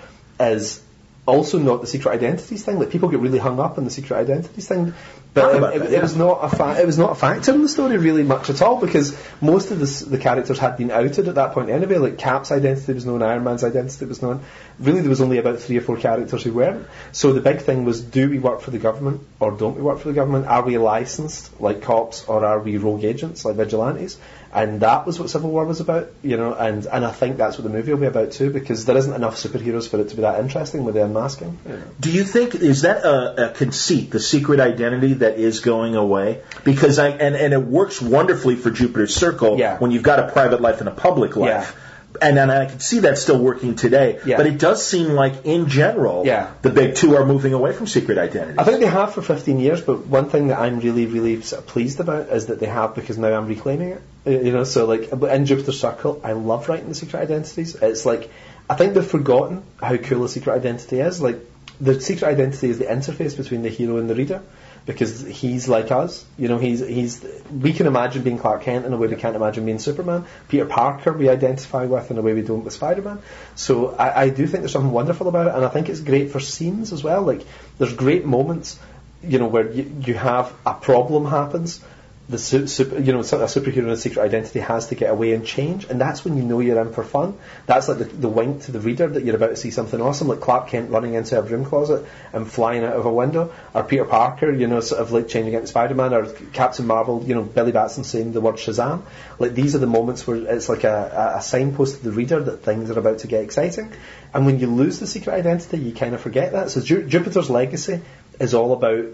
[0.41, 0.83] is
[1.27, 2.79] also not the secret identities thing.
[2.79, 4.95] Like people get really hung up on the secret identities thing,
[5.35, 5.99] but um, it, that, yeah.
[5.99, 8.49] it, was not a fa- it was not a factor in the story really much
[8.49, 11.99] at all because most of the, the characters had been outed at that point anyway.
[11.99, 14.43] Like Cap's identity was known, Iron Man's identity was known.
[14.79, 16.87] Really, there was only about three or four characters who weren't.
[17.13, 19.99] So the big thing was: do we work for the government or don't we work
[19.99, 20.47] for the government?
[20.47, 24.17] Are we licensed like cops or are we rogue agents like vigilantes?
[24.57, 27.59] And that was what Civil War was about, you know, and, and I think that's
[27.59, 30.17] what the movie will be about too, because there isn't enough superheroes for it to
[30.17, 31.59] be that interesting with the unmasking.
[31.67, 31.83] You know.
[32.01, 36.41] Do you think is that a, a, conceit, the secret identity that is going away?
[36.65, 39.77] Because I and, and it works wonderfully for Jupiter's Circle yeah.
[39.79, 41.75] when you've got a private life and a public life.
[41.77, 41.83] Yeah
[42.21, 44.21] and, and I can see that still working today.
[44.25, 44.37] Yeah.
[44.37, 46.53] But it does seem like, in general, yeah.
[46.63, 48.59] the big two are moving away from secret identity.
[48.59, 51.63] I think they have for 15 years, but one thing that I'm really, really sort
[51.63, 54.03] of pleased about is that they have because now I'm reclaiming it.
[54.27, 57.75] Uh, you know, so like in Jupiter Circle, I love writing the secret identities.
[57.77, 58.31] It's like
[58.69, 61.21] I think they've forgotten how cool a secret identity is.
[61.21, 61.39] Like
[61.81, 64.43] the secret identity is the interface between the hero and the reader
[64.87, 66.25] because he's like us.
[66.39, 69.37] You know, he's he's we can imagine being Clark Kent in a way we can't
[69.37, 70.25] imagine being Superman.
[70.49, 73.21] Peter Parker we identify with in a way we don't with Spider-Man.
[73.57, 76.31] So I, I do think there's something wonderful about it, and I think it's great
[76.31, 77.23] for scenes as well.
[77.23, 77.45] Like
[77.79, 78.79] there's great moments,
[79.23, 81.81] you know, where you, you have a problem happens
[82.29, 85.47] the super, you know, a superhero in a secret identity has to get away and
[85.47, 87.39] change, and that's when you know you're in for fun.
[87.67, 90.27] That's like the, the wink to the reader that you're about to see something awesome,
[90.27, 93.85] like Clark Kent running into a broom closet and flying out of a window, or
[93.85, 97.43] Peter Parker, you know, sort of like changing into Spider-Man, or Captain Marvel, you know,
[97.43, 99.03] Billy Batson saying the word Shazam.
[99.39, 102.65] Like these are the moments where it's like a, a signpost to the reader that
[102.65, 103.93] things are about to get exciting.
[104.35, 106.71] And when you lose the secret identity, you kind of forget that.
[106.71, 108.01] So Ju- Jupiter's Legacy
[108.41, 109.07] is all about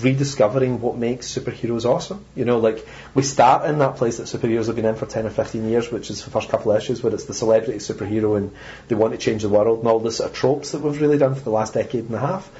[0.00, 2.24] rediscovering what makes superheroes awesome.
[2.34, 5.26] You know, like we start in that place that superheroes have been in for 10
[5.26, 8.36] or 15 years, which is the first couple of issues where it's the celebrity superhero
[8.36, 8.52] and
[8.88, 11.18] they want to change the world and all the sort of tropes that we've really
[11.18, 12.50] done for the last decade and a half.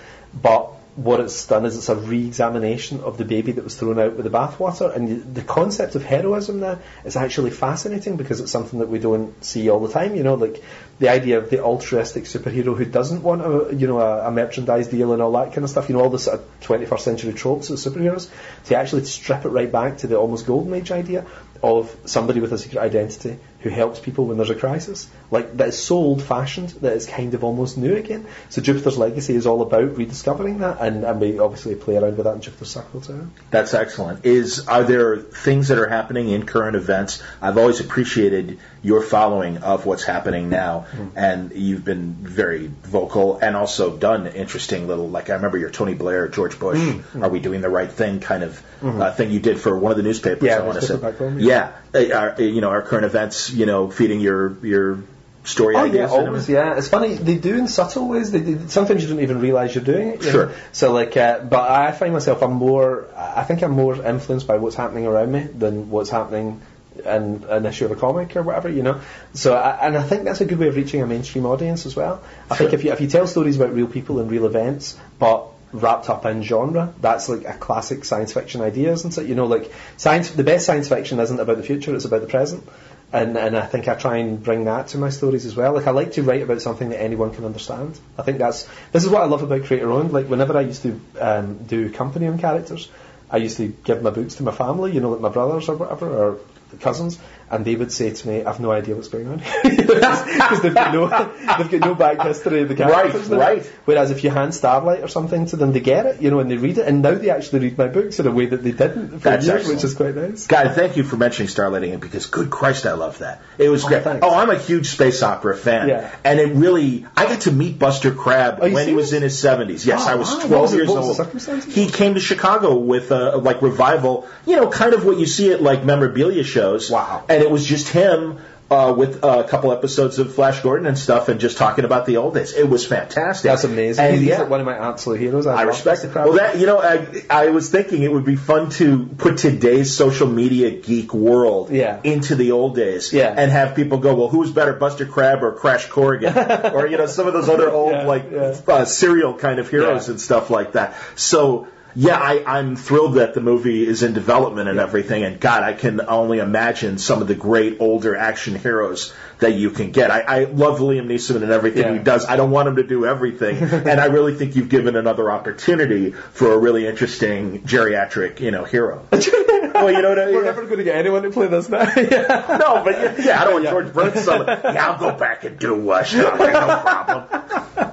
[0.40, 4.14] But what it's done is it's a re-examination of the baby that was thrown out
[4.14, 8.78] with the bathwater, and the concept of heroism now is actually fascinating because it's something
[8.78, 10.14] that we don't see all the time.
[10.14, 10.62] You know, like
[11.01, 14.86] the idea of the altruistic superhero who doesn't want a you know a, a merchandise
[14.86, 15.88] deal and all that kind of stuff.
[15.88, 18.30] You know, all the sort of 21st century tropes of superheroes.
[18.66, 21.26] To actually strip it right back to the almost golden age idea
[21.61, 25.08] of somebody with a secret identity who helps people when there's a crisis.
[25.30, 28.26] Like that is so old fashioned that it's kind of almost new again.
[28.50, 32.26] So Jupiter's Legacy is all about rediscovering that, and, and we obviously play around with
[32.26, 33.30] that in Jupiter's Circle too.
[33.50, 34.26] That's excellent.
[34.26, 37.22] Is are there things that are happening in current events?
[37.40, 41.16] I've always appreciated your following of what's happening now, mm-hmm.
[41.16, 45.95] and you've been very vocal and also done interesting little like I remember your Tony
[45.95, 47.24] Blair, George Bush, mm-hmm.
[47.24, 49.01] "Are we doing the right thing?" kind of mm-hmm.
[49.01, 50.47] uh, thing you did for one of the newspapers.
[50.47, 52.18] Yeah, I want to say, home, yeah, yeah.
[52.18, 53.51] Our, you know our current events.
[53.51, 55.03] You know, feeding your your
[55.45, 56.11] story oh, ideas.
[56.11, 56.76] Yeah, always, yeah.
[56.76, 58.32] It's funny they do in subtle ways.
[58.32, 60.24] They, they, sometimes you don't even realise you're doing it.
[60.24, 60.47] You sure.
[60.47, 60.55] Know?
[60.72, 63.09] So like, uh, but I find myself I'm more.
[63.16, 66.61] I think I'm more influenced by what's happening around me than what's happening
[66.99, 69.01] in an issue of a comic or whatever, you know.
[69.32, 71.97] So, I, and I think that's a good way of reaching a mainstream audience as
[71.97, 72.22] well.
[72.51, 72.68] I sure.
[72.68, 76.09] think if you if you tell stories about real people and real events, but wrapped
[76.09, 79.26] up in genre, that's like a classic science fiction idea, isn't it?
[79.26, 80.30] You know, like science.
[80.30, 82.66] The best science fiction isn't about the future; it's about the present.
[83.12, 85.72] And, and I think I try and bring that to my stories as well.
[85.72, 87.97] Like I like to write about something that anyone can understand.
[88.18, 90.12] I think that's this is what I love about Creator Owned.
[90.12, 92.88] Like whenever I used to um, do company owned characters,
[93.30, 95.76] I used to give my books to my family, you know, like my brothers or
[95.76, 96.38] whatever, or
[96.80, 97.18] cousins,
[97.50, 100.92] and they would say to me, "I've no idea what's going on," because they've got
[100.94, 101.08] no
[101.58, 103.28] they've got no back history of the characters.
[103.28, 103.66] Right, right.
[103.84, 106.50] Whereas if you hand Starlight or something to them, they get it, you know, and
[106.50, 108.72] they read it, and now they actually read my books in a way that they
[108.72, 109.76] didn't for That's years, excellent.
[109.78, 110.46] which is quite nice.
[110.46, 113.42] Guy, thank you for mentioning Starlighting because good Christ, I love that.
[113.58, 114.02] It was Oh, great.
[114.04, 114.24] thanks.
[114.26, 116.10] Oh, I'm a huge space opera fan, Yeah.
[116.24, 117.06] and it really.
[117.16, 119.86] I got to meet Buster Crabbe Are you when he was in his 70s.
[119.86, 120.46] Yes, Oh, I was wow.
[120.46, 121.64] 12 What was years was old.
[121.64, 121.70] the?
[121.70, 125.52] He came to Chicago with a like revival, you know, kind of what you see
[125.52, 126.63] at like memorabilia shows.
[126.90, 127.24] Wow.
[127.28, 128.38] And it was just him.
[128.70, 132.06] Uh, with uh, a couple episodes of Flash Gordon and stuff, and just talking about
[132.06, 133.50] the old days, it was fantastic.
[133.50, 134.02] That's amazing.
[134.04, 135.46] And He's yeah, one of my absolute heroes.
[135.46, 136.14] I, I respect it.
[136.14, 139.94] Well, that you know, I, I was thinking it would be fun to put today's
[139.94, 142.00] social media geek world Yeah.
[142.04, 143.34] into the old days, Yeah.
[143.36, 146.34] and have people go, well, who's better, Buster Crabbe or Crash Corrigan,
[146.74, 150.08] or you know, some of those other old Yeah, like uh, serial kind of heroes
[150.08, 150.94] and stuff like that.
[151.16, 151.68] So.
[151.97, 155.74] Yeah, I, I'm thrilled that the movie is in development and everything, and God, I
[155.74, 160.11] can only imagine some of the great older action heroes that you can get.
[160.11, 161.92] I, I love Liam Neeson and everything Yeah.
[161.92, 162.24] he does.
[162.26, 166.11] I don't want him to do everything, and I really think you've given another opportunity
[166.11, 169.07] for a really interesting geriatric, you know, hero.
[169.12, 170.34] well, you know what I mean?
[170.34, 171.82] We're never going to get anyone to play this now.
[171.97, 172.59] yeah.
[172.61, 173.70] No, but yeah, yeah, I don't want Yeah.
[173.70, 174.24] George Burns.
[174.24, 177.90] So, yeah, I'll go back and do uh, Starlight, no problem.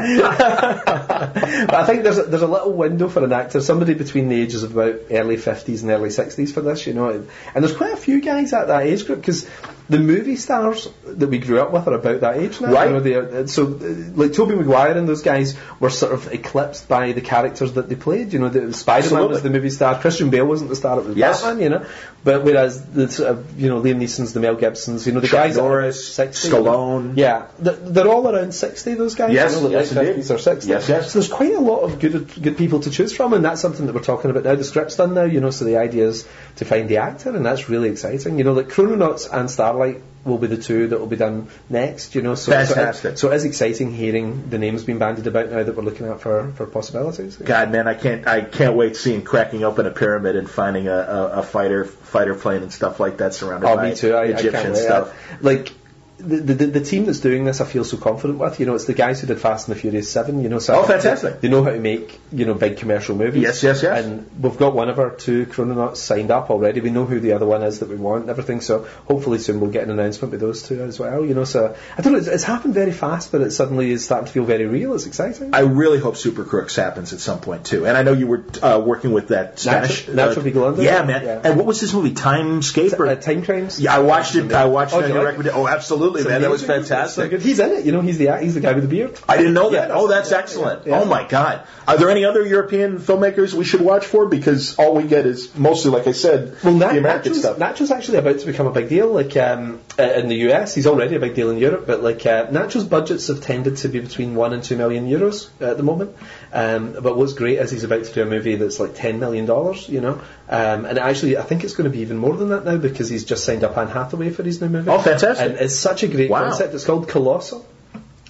[0.00, 4.62] I think there's a, there's a little window for an actor, somebody between the ages
[4.62, 7.08] of about early 50s and early 60s for this, you know.
[7.08, 9.48] And there's quite a few guys at that age group because
[9.88, 12.72] the movie stars that we grew up with are about that age now.
[12.72, 12.88] Right.
[12.88, 13.78] You know, they are, so, uh,
[14.14, 17.94] like Tobey Maguire and those guys were sort of eclipsed by the characters that they
[17.94, 18.32] played.
[18.32, 19.98] You know, the, Spider-Man was the movie star.
[19.98, 21.42] Christian Bale wasn't the star, it was Yes.
[21.42, 21.86] Batman, you know.
[22.24, 25.28] But whereas the sort of, you know, Liam Neeson's, the Mel Gibsons, you know, the
[25.28, 27.16] Chuck guys Norris, 60, Stallone.
[27.16, 29.32] Yeah, they're, they're all around 60, those guys.
[29.32, 30.24] Yes, you know, yes, late indeed.
[30.24, 30.66] 50s or 60s.
[30.66, 31.12] Yes, yes.
[31.12, 33.86] So there's quite a lot of good good people to choose from, and that's something
[33.86, 34.56] that we're talking about now.
[34.56, 36.26] The script's done now, you know, so the idea is
[36.56, 38.36] to find the actor, and that's really exciting.
[38.36, 42.14] You know, like Chrononauts and Starlight will be the two that will be done next,
[42.14, 42.34] you know.
[42.34, 45.74] So, So, it, so it is exciting hearing the names being bandied about now that
[45.76, 47.36] we're looking at for, for possibilities.
[47.36, 50.92] God, man, I can't, I can't wait seeing cracking open a pyramid and finding a,
[50.96, 54.14] a, a fighter, fighter plane and stuff like that surrounded Oh, by me too.
[54.14, 54.82] I, I Egyptian wait.
[54.82, 55.14] stuff.
[55.32, 55.72] I- like,
[56.18, 58.58] the, the, the team that's doing this, I feel so confident with.
[58.60, 60.42] You know, it's the guys who did Fast and the Furious Seven.
[60.42, 61.40] You know, so Oh, fantastic.
[61.40, 63.42] They know how to make you know big commercial movies.
[63.42, 64.04] Yes, yes, yes.
[64.04, 66.80] And we've got one of our two chrononauts signed up already.
[66.80, 68.60] We know who the other one is that we want and everything.
[68.60, 71.24] So hopefully soon we'll get an announcement with those two as well.
[71.24, 72.18] You know, so I don't know.
[72.18, 74.94] It's, it's happened very fast, but it suddenly is starting to feel very real.
[74.94, 75.54] It's exciting.
[75.54, 77.86] I really hope Super Crooks happens at some point too.
[77.86, 80.82] And I know you were uh, working with that Spanish Nacho- Nacho Vigalondo?
[80.82, 81.22] Yeah, man.
[81.24, 81.40] Yeah.
[81.44, 82.12] And what was this movie?
[82.12, 82.98] Timescape?
[82.98, 83.78] Or, uh, Timecrimes.
[83.80, 84.52] yeah, I watched it.
[84.52, 85.08] I watched Oh, it.
[85.08, 85.52] do on you like it?
[85.54, 86.42] Oh, absolutely, It's man.
[86.42, 86.62] That was.
[86.62, 87.40] It's so fantastic.
[87.40, 87.84] He's in it.
[87.84, 89.18] You know, he's the he's the guy with the beard.
[89.28, 89.88] I didn't know that.
[89.88, 90.86] Yeah, oh, that's yeah, excellent.
[90.86, 91.00] yeah.
[91.00, 91.66] Oh my God.
[91.86, 94.26] Are there any other European filmmakers we should watch for?
[94.26, 97.58] Because all we get is mostly, like I said, Well, Na- the American Nacho's, stuff.
[97.58, 99.08] Nacho's actually about to become a big deal.
[99.12, 101.86] Like um, uh, in the US, he's already a big deal in Europe.
[101.86, 105.48] But like uh, Nacho's budgets have tended to be between one and two million euros
[105.60, 106.14] at the moment.
[106.52, 109.46] Um, but what's great is he's about to do a movie that's like ten million
[109.46, 109.88] dollars.
[109.88, 112.64] You know, um, and actually I think it's going to be even more than that
[112.64, 114.90] now because he's just signed up Anne Hathaway for his new movie.
[114.90, 115.46] Oh, fantastic.
[115.46, 116.48] And it's such a great Wow.
[116.48, 116.74] concept.
[116.74, 117.64] It's called Colossal.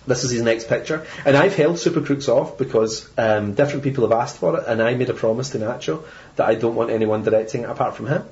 [0.07, 4.09] This is his next picture, and I've held Super Crooks off because um, different people
[4.09, 6.03] have asked for it, and I made a promise to Nacho
[6.37, 8.23] that I don't want anyone directing it apart from him.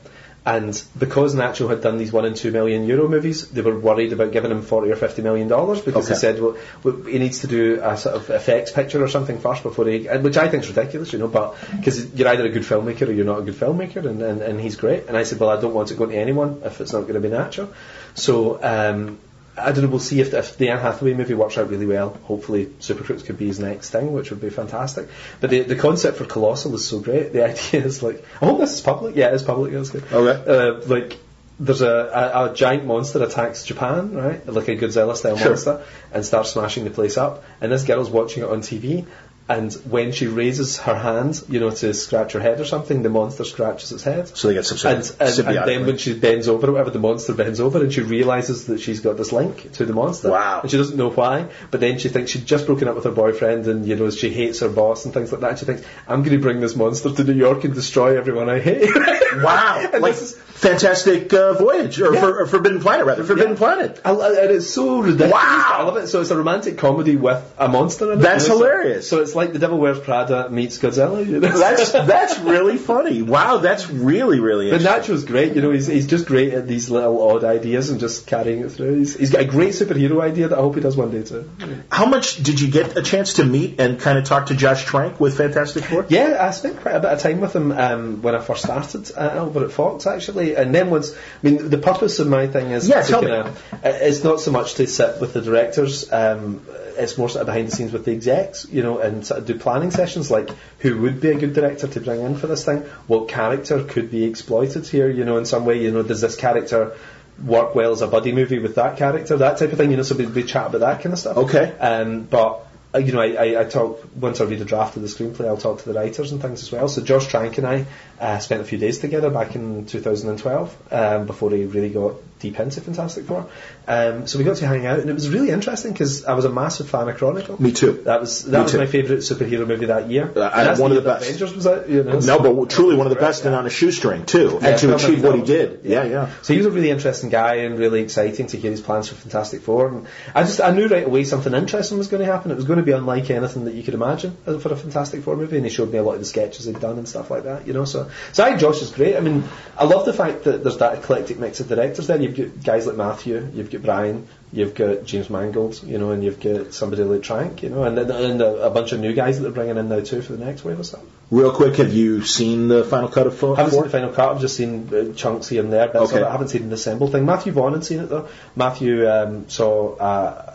[0.46, 4.12] And because Nacho had done these one and two million euro movies, they were worried
[4.14, 6.14] about giving him forty or fifty million dollars because Okay.
[6.14, 9.40] they said, well, well, he needs to do a sort of effects picture or something
[9.40, 11.26] first before he, which I think is ridiculous, you know.
[11.28, 14.40] But because you're either a good filmmaker or you're not a good filmmaker, and, and,
[14.40, 15.08] and he's great.
[15.08, 17.14] And I said, well, I don't want it going to anyone if it's not going
[17.20, 17.68] to be Nacho.
[18.14, 19.18] So um,
[19.58, 19.88] I don't know.
[19.88, 22.10] We'll see if, if the Anne Hathaway movie works out really well.
[22.24, 25.08] Hopefully, Super Crooks could be his next thing, which would be fantastic.
[25.40, 27.32] But the the concept for Colossal is so great.
[27.32, 29.16] The idea is like, I hope this is public.
[29.16, 29.72] Yeah, it is public.
[29.72, 30.04] That's good.
[30.12, 30.50] Okay.
[30.50, 31.18] Uh, like.
[31.58, 34.46] There's a, a, a giant monster attacks Japan, right?
[34.46, 35.48] Like a Godzilla style Sure.
[35.52, 35.82] monster,
[36.12, 37.44] and starts smashing the place up.
[37.62, 39.06] And this girl's watching it on TV,
[39.48, 43.08] and when she raises her hand, you know, to scratch her head or something, the
[43.10, 44.28] monster scratches its head.
[44.36, 46.72] So they get some sort And, of and, and then when she bends over, or
[46.72, 49.92] whatever, the monster bends over, and she realizes that she's got this link to the
[49.92, 50.30] monster.
[50.30, 50.62] Wow.
[50.62, 53.12] And she doesn't know why, but then she thinks she'd just broken up with her
[53.12, 55.50] boyfriend, and you know she hates her boss and things like that.
[55.50, 58.48] And she thinks, "I'm going to bring this monster to New York and destroy everyone
[58.50, 58.90] I hate."
[59.36, 59.88] Wow.
[59.92, 62.20] And like this is- Fantastic uh, Voyage, or, Yeah.
[62.20, 63.24] for, or Forbidden Planet, rather.
[63.24, 63.58] Forbidden Yeah.
[63.58, 64.00] Planet.
[64.06, 65.32] I, I, and it's so ridiculous.
[65.32, 65.70] Wow.
[65.74, 66.06] I love it.
[66.08, 68.22] So it's a romantic comedy with a monster in it.
[68.22, 69.08] That's you know, so- hilarious.
[69.10, 71.24] So it's like The Devil Wears Prada meets Godzilla.
[71.26, 71.48] You know?
[71.58, 73.22] That's that's really funny.
[73.22, 74.80] Wow, that's really really But.
[74.80, 78.26] Nacho's great, you know, he's, he's just great at these little odd ideas and just
[78.26, 78.98] carrying it through.
[78.98, 81.48] He's, he's got a great superhero idea that I hope he does one day too.
[81.90, 84.84] How much did you get a chance to meet and kind of talk to Josh
[84.84, 86.06] Trank with Fantastic Four?
[86.08, 89.10] Yeah, I spent quite a bit of time with him um, when I first started
[89.16, 90.54] uh, over at Fox, actually.
[90.56, 93.30] And then once, I mean, the purpose of my thing is Yeah, tell me.
[93.32, 93.50] uh,
[93.82, 96.10] it's not so much to sit with the directors.
[96.12, 96.64] Um,
[96.98, 99.46] it's more sort of behind the scenes with the execs, you know, and sort of
[99.46, 102.64] do planning sessions like who would be a good director to bring in for this
[102.64, 106.20] thing, what character could be exploited here, you know, in some way, you know, does
[106.20, 106.96] this character
[107.44, 110.02] work well as a buddy movie with that character, that type of thing, you know,
[110.02, 111.36] so we, we chat about that kind of stuff.
[111.36, 111.76] Okay.
[111.78, 115.02] Um, but uh, you know, I, I, I talk once I read a draft of
[115.02, 116.88] the screenplay, I'll talk to the writers and things as well.
[116.88, 117.86] So Josh Trank and I
[118.18, 122.60] uh, spent a few days together back in 2012 um, before he really got deep
[122.60, 123.48] into Fantastic Four.
[123.88, 126.44] Um, so we got to hang out, and it was really interesting because I was
[126.44, 127.60] a massive fan of Chronicle.
[127.60, 127.92] Me too.
[128.04, 128.78] That was that Me was too.
[128.78, 130.30] my favourite superhero movie that year.
[130.36, 131.24] Uh, one of the best.
[131.26, 131.88] Avengers was out.
[131.88, 133.48] You know, No, but truly one of the best Yeah.
[133.48, 135.80] and on a shoestring too, Yeah, and to achieve what he did.
[135.84, 136.30] Yeah, yeah.
[136.42, 139.14] So he was a really interesting guy and really exciting to hear his plans for
[139.14, 139.88] Fantastic Four.
[139.88, 142.50] And I just I knew right away something interesting was going to happen.
[142.50, 145.36] It was going to be unlike anything that you could imagine for a Fantastic Four
[145.36, 145.56] movie.
[145.56, 147.66] And he showed me a lot of the sketches he'd done and stuff like that.
[147.66, 149.16] You know, so so I think Josh is great.
[149.16, 149.44] I mean,
[149.78, 152.06] I love the fact that there's that eclectic mix of directors.
[152.08, 154.28] There, you've got guys like Matthew, you've got Bryan.
[154.52, 157.98] You've got James Mangold, you know, and you've got somebody like Trank, you know, and,
[157.98, 160.42] and, a, a bunch of new guys that they're bringing in now too for the
[160.42, 161.02] next wave of stuff.
[161.30, 163.54] Real quick, have you seen the final cut of Four?
[163.54, 164.30] I haven't seen the final cut.
[164.30, 165.88] I've just seen uh, chunks here and there.
[165.88, 166.22] But Okay.
[166.22, 167.26] I haven't seen the assembled thing.
[167.26, 168.28] Matthew Vaughn had seen it though.
[168.54, 170.54] Matthew um, saw uh,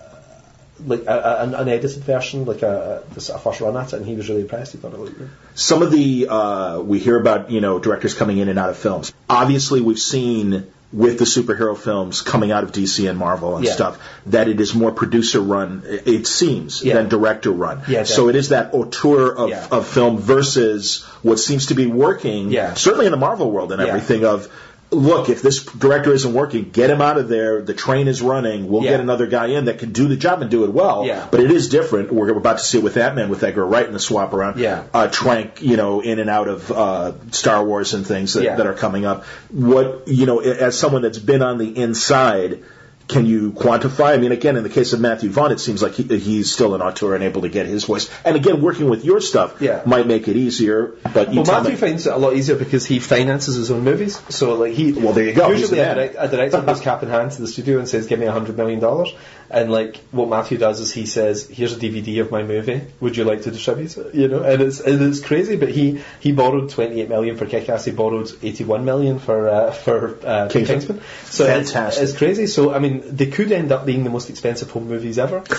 [0.88, 4.06] like a, a, an unedited version, like a, a, a first run at it, and
[4.06, 4.72] he was really impressed.
[4.72, 5.30] He thought it looked good.
[5.54, 8.78] Some of the uh, we hear about, you know, directors coming in and out of
[8.78, 9.14] films.
[9.30, 13.72] Obviously, we've seen with the superhero films coming out of DC and Marvel and Yeah.
[13.74, 15.84] stuff that it is more producer run.
[15.86, 16.96] It seems Yeah.
[16.96, 17.82] than director run.
[17.88, 22.52] Yeah, so it is that auteur of, of film versus what seems to be working.
[22.76, 24.48] Certainly in the Marvel world and everything of.
[24.94, 27.62] Look, if this director isn't working, get him out of there.
[27.62, 28.68] The train is running.
[28.68, 28.92] We'll Yeah.
[28.92, 31.06] get another guy in that can do the job and do it well.
[31.06, 31.26] Yeah.
[31.32, 32.12] But it is different.
[32.12, 34.60] We're about to see it with that man with Edgar Wright in the swap around
[34.60, 34.84] Yeah.
[34.94, 38.56] uh, Trank, you know, in and out of uh, Star Wars and things that, Yeah.
[38.58, 39.24] that are coming up.
[39.50, 42.60] What you know, as someone that's been on the inside,
[43.08, 44.14] can you quantify?
[44.14, 46.76] I mean, again, in the case of Matthew Vaughn, it seems like he, he's still
[46.76, 48.10] an auteur and able to get his voice.
[48.24, 49.82] And again, working with your stuff Yeah.
[49.86, 50.94] might make it easier.
[51.14, 53.84] But you Well, Matthew me- finds it a lot easier because he finances his own
[53.84, 54.22] movies.
[54.30, 55.50] So, like he, Well, there you go.
[55.52, 58.20] Usually, a, direct, a director goes cap in hand to the studio and says, "Give
[58.20, 59.14] me a hundred million dollars."
[59.52, 62.82] And like what Matthew does is he says, "Here's a DVD of my movie.
[63.02, 65.58] Would you like to distribute it?" You know, and it's and it's crazy.
[65.58, 67.84] But he he borrowed 28 million for Kick-Ass.
[67.84, 70.80] He borrowed 81 million for uh, for uh, Kingsman.
[70.80, 71.02] Kingsman.
[71.26, 72.04] So it's, Fantastic.
[72.04, 72.48] it's crazy.
[72.48, 75.42] So I mean, they could end up being the most expensive home movies ever.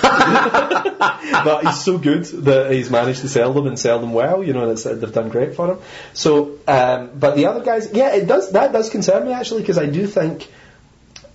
[1.44, 4.54] but he's so good that he's managed to sell them and sell them well, you
[4.54, 5.78] know, and they've done great for him.
[6.14, 9.78] So, um, but the other guys, yeah, it does that does concern me actually because
[9.78, 10.48] I do think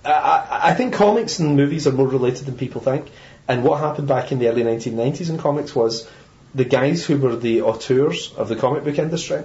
[0.04, 3.10] I, I, I think comics and movies are more related than people think.
[3.46, 6.08] And what happened back in the early 1990s in comics was
[6.54, 9.42] the guys who were the auteurs of the comic book industry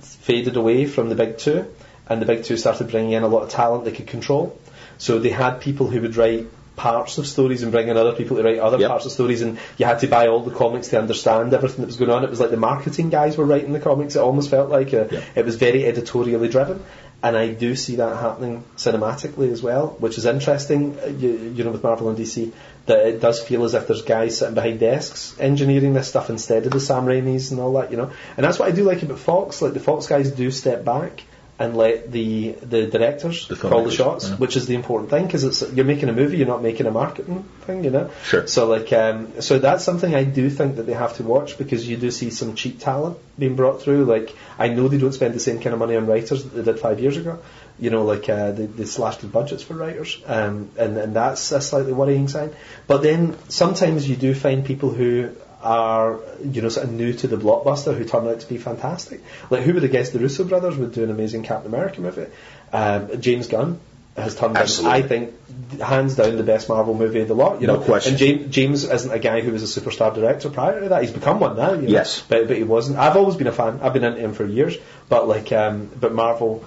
[0.00, 1.66] faded away from the big two,
[2.08, 4.58] and the big two started bringing in a lot of talent they could control.
[4.98, 6.46] So they had people who would write
[6.76, 8.88] parts of stories and bring in other people to write other Yep.
[8.88, 11.86] parts of stories, and you had to buy all the comics to understand everything that
[11.86, 12.24] was going on.
[12.24, 14.16] It was like the marketing guys were writing the comics.
[14.16, 15.22] It almost felt like uh Yep.
[15.34, 16.82] it was very editorially driven.
[17.22, 21.64] And I do see that happening cinematically as well, which is interesting, uh, you, you
[21.64, 22.50] know, with Marvel and DC,
[22.86, 26.64] that it does feel as if there's guys sitting behind desks engineering this stuff instead
[26.64, 28.10] of the Sam Raimis and all that, you know.
[28.36, 29.60] And that's what I do like about Fox.
[29.60, 31.22] Like the Fox guys do step back
[31.60, 34.36] and let the the directors The call the shots, yeah.
[34.36, 36.90] which is the important thing because it's you're making a movie, you're not making a
[36.90, 38.10] marketing thing, you know.
[38.24, 38.46] Sure.
[38.46, 41.86] So like, um, so that's something I do think that they have to watch because
[41.86, 44.06] you do see some cheap talent being brought through.
[44.06, 46.62] Like I know they don't spend the same kind of money on writers that they
[46.72, 47.38] did five years ago.
[47.78, 51.52] You know, like uh, they, they slashed the budgets for writers, um, and and that's
[51.52, 52.50] a slightly worrying sign.
[52.86, 55.30] But then sometimes you do find people who
[55.62, 59.20] are you know sort of new to the blockbuster who turn out to be fantastic.
[59.50, 62.26] Like who would have guessed the Russo brothers would do an amazing Captain America movie?
[62.72, 63.80] Um, James Gunn
[64.16, 65.34] has turned out, I think,
[65.80, 67.60] hands down the best Marvel movie of the lot.
[67.60, 68.12] You No know, question.
[68.12, 71.02] And James, James isn't a guy who was a superstar director prior to that.
[71.02, 71.74] He's become one now.
[71.74, 71.88] You know?
[71.88, 72.22] Yes.
[72.28, 72.98] but but he wasn't.
[72.98, 73.80] I've always been a fan.
[73.82, 74.76] I've been into him for years.
[75.08, 76.64] But like, um, but Marvel.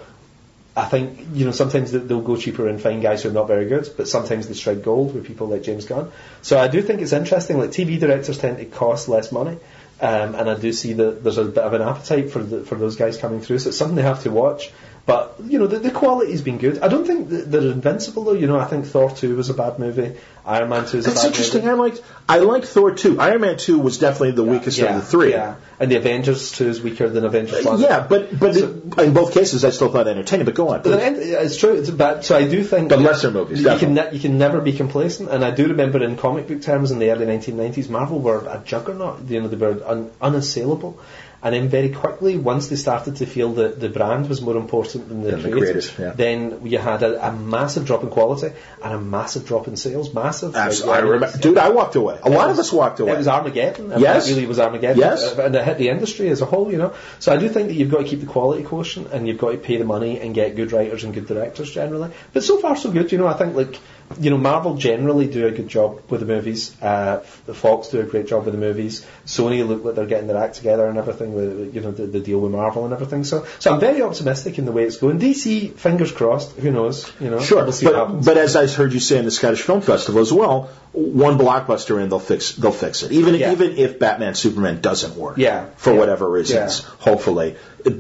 [0.76, 3.48] I think you know sometimes they- they'll go cheaper and find guys who are not
[3.48, 6.12] very good, but sometimes they strike gold with people like James Gunn.
[6.42, 7.60] So I do think it's interesting.
[7.60, 9.58] Like TV directors tend to cost less money,
[10.02, 12.76] um, and I do see that there's a bit of an appetite for the, for
[12.76, 13.60] those guys coming through.
[13.60, 14.72] So it's something they have to watch.
[15.06, 16.80] But you know the, the quality's been good.
[16.80, 18.32] I don't think that they're invincible though.
[18.34, 20.16] You know I think Thor two was a bad movie.
[20.46, 21.66] Iron Man two is a bad interesting.
[21.66, 21.72] movie.
[21.72, 23.20] I liked I liked Thor two.
[23.20, 25.32] Iron Man two was definitely the weakest yeah, of the three.
[25.32, 27.82] Yeah, and the Avengers two is weaker than Avengers uh, one.
[27.82, 30.46] Yeah, but but it- in both cases, I still thought entertaining.
[30.46, 30.84] But go on.
[30.84, 31.74] But then, it's true.
[31.74, 32.24] It's bad.
[32.24, 32.88] So I do think.
[32.88, 35.30] But lesser movies, You can ne- you can never be complacent.
[35.30, 38.62] And I do remember in comic book terms in the early 1990s, Marvel were a
[38.64, 39.28] juggernaut.
[39.28, 40.98] You know, they were un- unassailable.
[41.44, 45.10] And then very quickly, once they started to feel that the brand was more important
[45.10, 46.12] than the Than the yeah.
[46.16, 50.14] then you had a, a massive drop in quality and a massive drop in sales.
[50.14, 50.56] Massive.
[50.56, 51.58] Absolutely, Like, I remember, dude.
[51.58, 52.16] I walked away.
[52.24, 53.12] A it lot was- of us walked away.
[53.12, 53.92] It was Armageddon.
[53.92, 54.28] I mean, Yes.
[54.30, 55.00] It really was Armageddon.
[55.00, 55.38] Yes.
[55.38, 56.94] Uh, And it hit the industry as a whole, you know.
[57.20, 59.52] So I do think that you've got to keep the quality quotient and you've got
[59.52, 62.12] to pay the money and get good writers and good directors generally.
[62.32, 63.28] But so far so good, you know.
[63.28, 63.78] I think like
[64.20, 66.76] you know Marvel generally do a good job with the movies.
[66.82, 69.06] Uh, the Fox do a great job with the movies.
[69.26, 72.20] Sony look like they're getting their act together and everything with you know the, the
[72.20, 73.24] deal with Marvel and everything.
[73.24, 75.20] So so I'm very optimistic in the way it's going.
[75.20, 76.52] DC, fingers crossed.
[76.58, 77.12] Who knows?
[77.20, 77.40] You know.
[77.40, 78.26] Sure, We'll see what but, happens.
[78.26, 82.00] but as I heard you say in the Scottish Film Festival as well, one blockbuster
[82.02, 83.12] and they'll fix they'll fix it.
[83.12, 83.52] Even Yeah.
[83.52, 85.66] even if Batman Superman doesn't work, Yeah.
[85.76, 86.90] for whatever reasons, Yeah.
[87.00, 87.56] hopefully,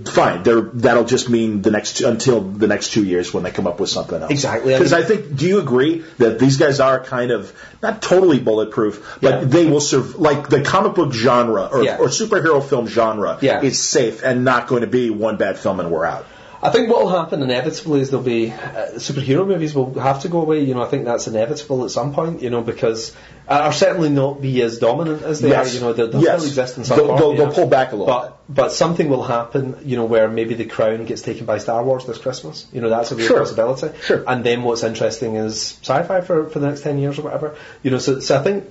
[0.06, 0.44] fine.
[0.44, 3.80] They're, that'll just mean the next until the next two years when they come up
[3.80, 4.30] with something else.
[4.32, 4.74] Exactly.
[4.74, 7.52] Because I, mean- think, do you agree that these guys are kind of
[7.82, 9.44] not totally bulletproof, but Yeah.
[9.46, 14.22] they will serve like the comic book genre or, or superhero film genre is safe
[14.24, 16.26] and not going to be one bad film and we're out.
[16.64, 20.30] I think what will happen inevitably is there'll be uh, superhero movies will have to
[20.30, 20.62] go away.
[20.64, 22.42] You know, I think that's inevitable at some point.
[22.42, 23.14] You know, because
[23.50, 25.72] uh, or certainly not be as dominant as they Yes.
[25.72, 25.76] are.
[25.76, 26.40] You know, they'll, they'll Yes.
[26.40, 27.20] still exist in some They'll- form.
[27.20, 27.54] they'll- they'll know.
[27.54, 29.76] pull back a little but, But something will happen.
[29.84, 32.66] You know, where maybe the crown gets taken by Star Wars this Christmas.
[32.72, 33.40] You know, that's a real Sure.
[33.40, 33.90] possibility.
[34.04, 34.24] Sure.
[34.26, 37.56] And then what's interesting is sci-fi for for the next ten years or whatever.
[37.84, 38.64] You know, so so I think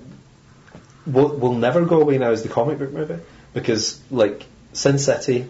[1.07, 3.19] will will never go away now is the comic book movie
[3.55, 5.47] because like Sin City,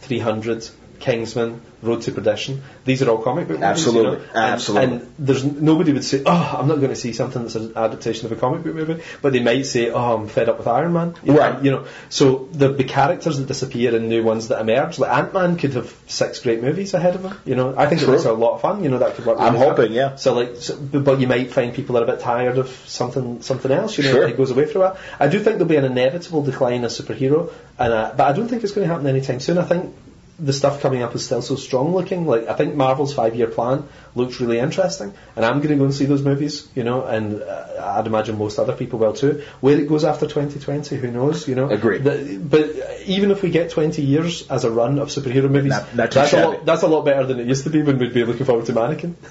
[0.00, 0.68] 300,
[1.00, 2.62] Kingsman, Road to Perdition.
[2.84, 3.70] These are all comic book movies.
[3.70, 4.12] Absolutely.
[4.12, 4.22] you know?
[4.34, 4.96] And- Absolutely.
[4.96, 8.26] And, there's nobody would say, "Oh, I'm not going to see something that's an adaptation
[8.26, 10.92] of a comic book movie," but they might say, "Oh, I'm fed up with Iron
[10.92, 11.62] Man." You know, Right.
[11.64, 11.84] You know.
[12.10, 15.74] So the the characters that disappear and new ones that emerge, like Ant Man, could
[15.74, 17.34] have six great movies ahead of him.
[17.44, 18.10] You know, I think True.
[18.10, 18.82] it looks a lot of fun.
[18.84, 19.38] You know, that could work.
[19.40, 20.16] I'm hoping, yeah.
[20.16, 23.42] So like, so, but you might find people that are a bit tired of something
[23.42, 23.96] something else.
[23.98, 24.28] You know, Sure.
[24.28, 24.98] it goes away for a while.
[25.18, 28.48] I do think there'll be an inevitable decline of superhero, and uh, but I don't
[28.48, 29.58] think it's going to happen anytime soon.
[29.58, 29.94] I think
[30.40, 32.26] the stuff coming up is still so strong looking.
[32.26, 33.84] Like I think Marvel's five year plan
[34.14, 36.66] looks really interesting, and I'm going to go and see those movies.
[36.74, 39.42] You know, and uh, I'd imagine most other people will too.
[39.60, 41.46] Where it goes after 2020, who knows?
[41.46, 41.98] You know, Agree.
[41.98, 42.70] But
[43.04, 46.32] even if we get 20 years as a run of superhero movies, Not- not that's
[46.32, 46.64] a lot.
[46.64, 48.72] That's a lot better than it used to be when we'd be looking forward to
[48.72, 49.16] Mannequin.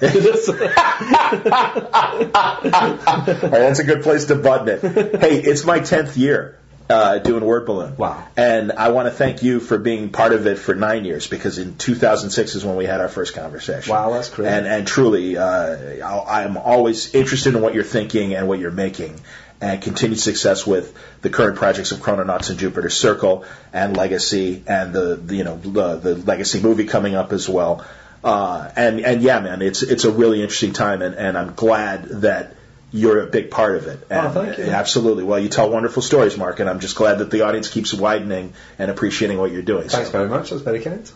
[3.40, 5.20] Right, that's a good place to button it.
[5.20, 6.59] hey, it's my tenth year
[6.90, 7.96] uh, doing Word Balloon.
[7.96, 8.26] Wow.
[8.36, 11.58] And I want to thank you for being part of it for nine years because
[11.58, 13.92] in 2006 is when we had our first conversation.
[13.92, 14.50] Wow, that's crazy.
[14.50, 18.70] And and truly, uh, I am always interested in what you're thinking and what you're
[18.70, 19.20] making.
[19.62, 23.44] And continued success with the current projects of Chrononauts and Jupiter Circle
[23.74, 27.84] and Legacy and the, the you know the, the Legacy movie coming up as well.
[28.24, 32.04] Uh, and and yeah, man, it's it's a really interesting time, and, and I'm glad
[32.22, 32.54] that
[32.92, 34.00] you're a big part of it.
[34.10, 34.64] And, Oh, thank you.
[34.64, 35.22] Absolutely.
[35.24, 38.52] Well, you tell wonderful stories, Mark, and I'm just glad that the audience keeps widening
[38.78, 39.88] and appreciating what you're doing.
[39.88, 40.50] Thanks So- very much.
[40.50, 41.10] That's very kind.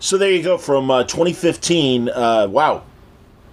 [0.00, 2.08] So there you go from uh, 2015.
[2.08, 2.82] Uh, wow,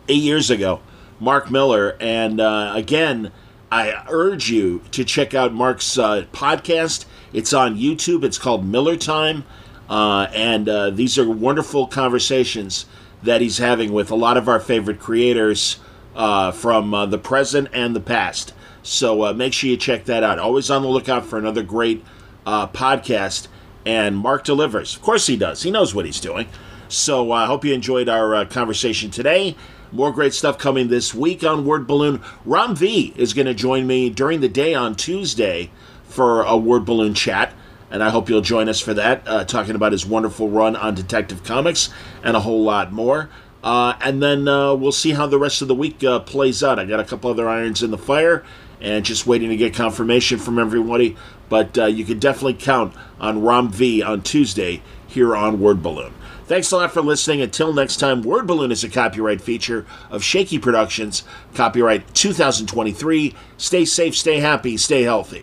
[0.10, 0.80] eight years ago,
[1.20, 1.96] Mark Millar.
[2.00, 3.32] And uh, again,
[3.72, 7.06] I urge you to check out Mark's uh, podcast.
[7.32, 8.24] It's on YouTube.
[8.26, 9.46] It's called Millar Time,
[9.90, 12.86] uh, and uh, these are wonderful conversations
[13.24, 15.78] that he's having with a lot of our favorite creators
[16.16, 18.54] uh, from uh, the present and the past.
[18.84, 20.40] So uh, make sure you check that out.
[20.40, 22.04] Always on the lookout for another great
[22.46, 23.48] uh, podcast.
[23.86, 24.96] And Mark delivers.
[24.96, 25.64] Of course he does.
[25.64, 26.48] He knows what he's doing.
[26.88, 29.56] So I hope you enjoyed our uh, conversation today.
[29.92, 32.22] More great stuff coming this week on Word Balloon.
[32.46, 35.72] Ram V is going to join me during the day on Tuesday
[36.04, 37.54] for a Word Balloon chat.
[37.90, 40.96] And I hope you'll join us for that, uh, talking about his wonderful run on
[40.96, 41.90] Detective Comics
[42.24, 43.30] and a whole lot more.
[43.64, 46.80] Uh, and then uh, we'll see how the rest of the week uh, plays out.
[46.80, 48.44] I got a couple other irons in the fire
[48.80, 51.16] and just waiting to get confirmation from everybody.
[51.50, 56.14] But uh, you can definitely count on Ram V on Tuesday here on Word Balloon.
[56.46, 57.42] Thanks a lot for listening.
[57.42, 61.24] Until next time, Word Balloon is a copyright feature of Shaky Productions,
[61.54, 63.34] copyright 2023.
[63.58, 65.40] Stay safe, stay happy, stay healthy.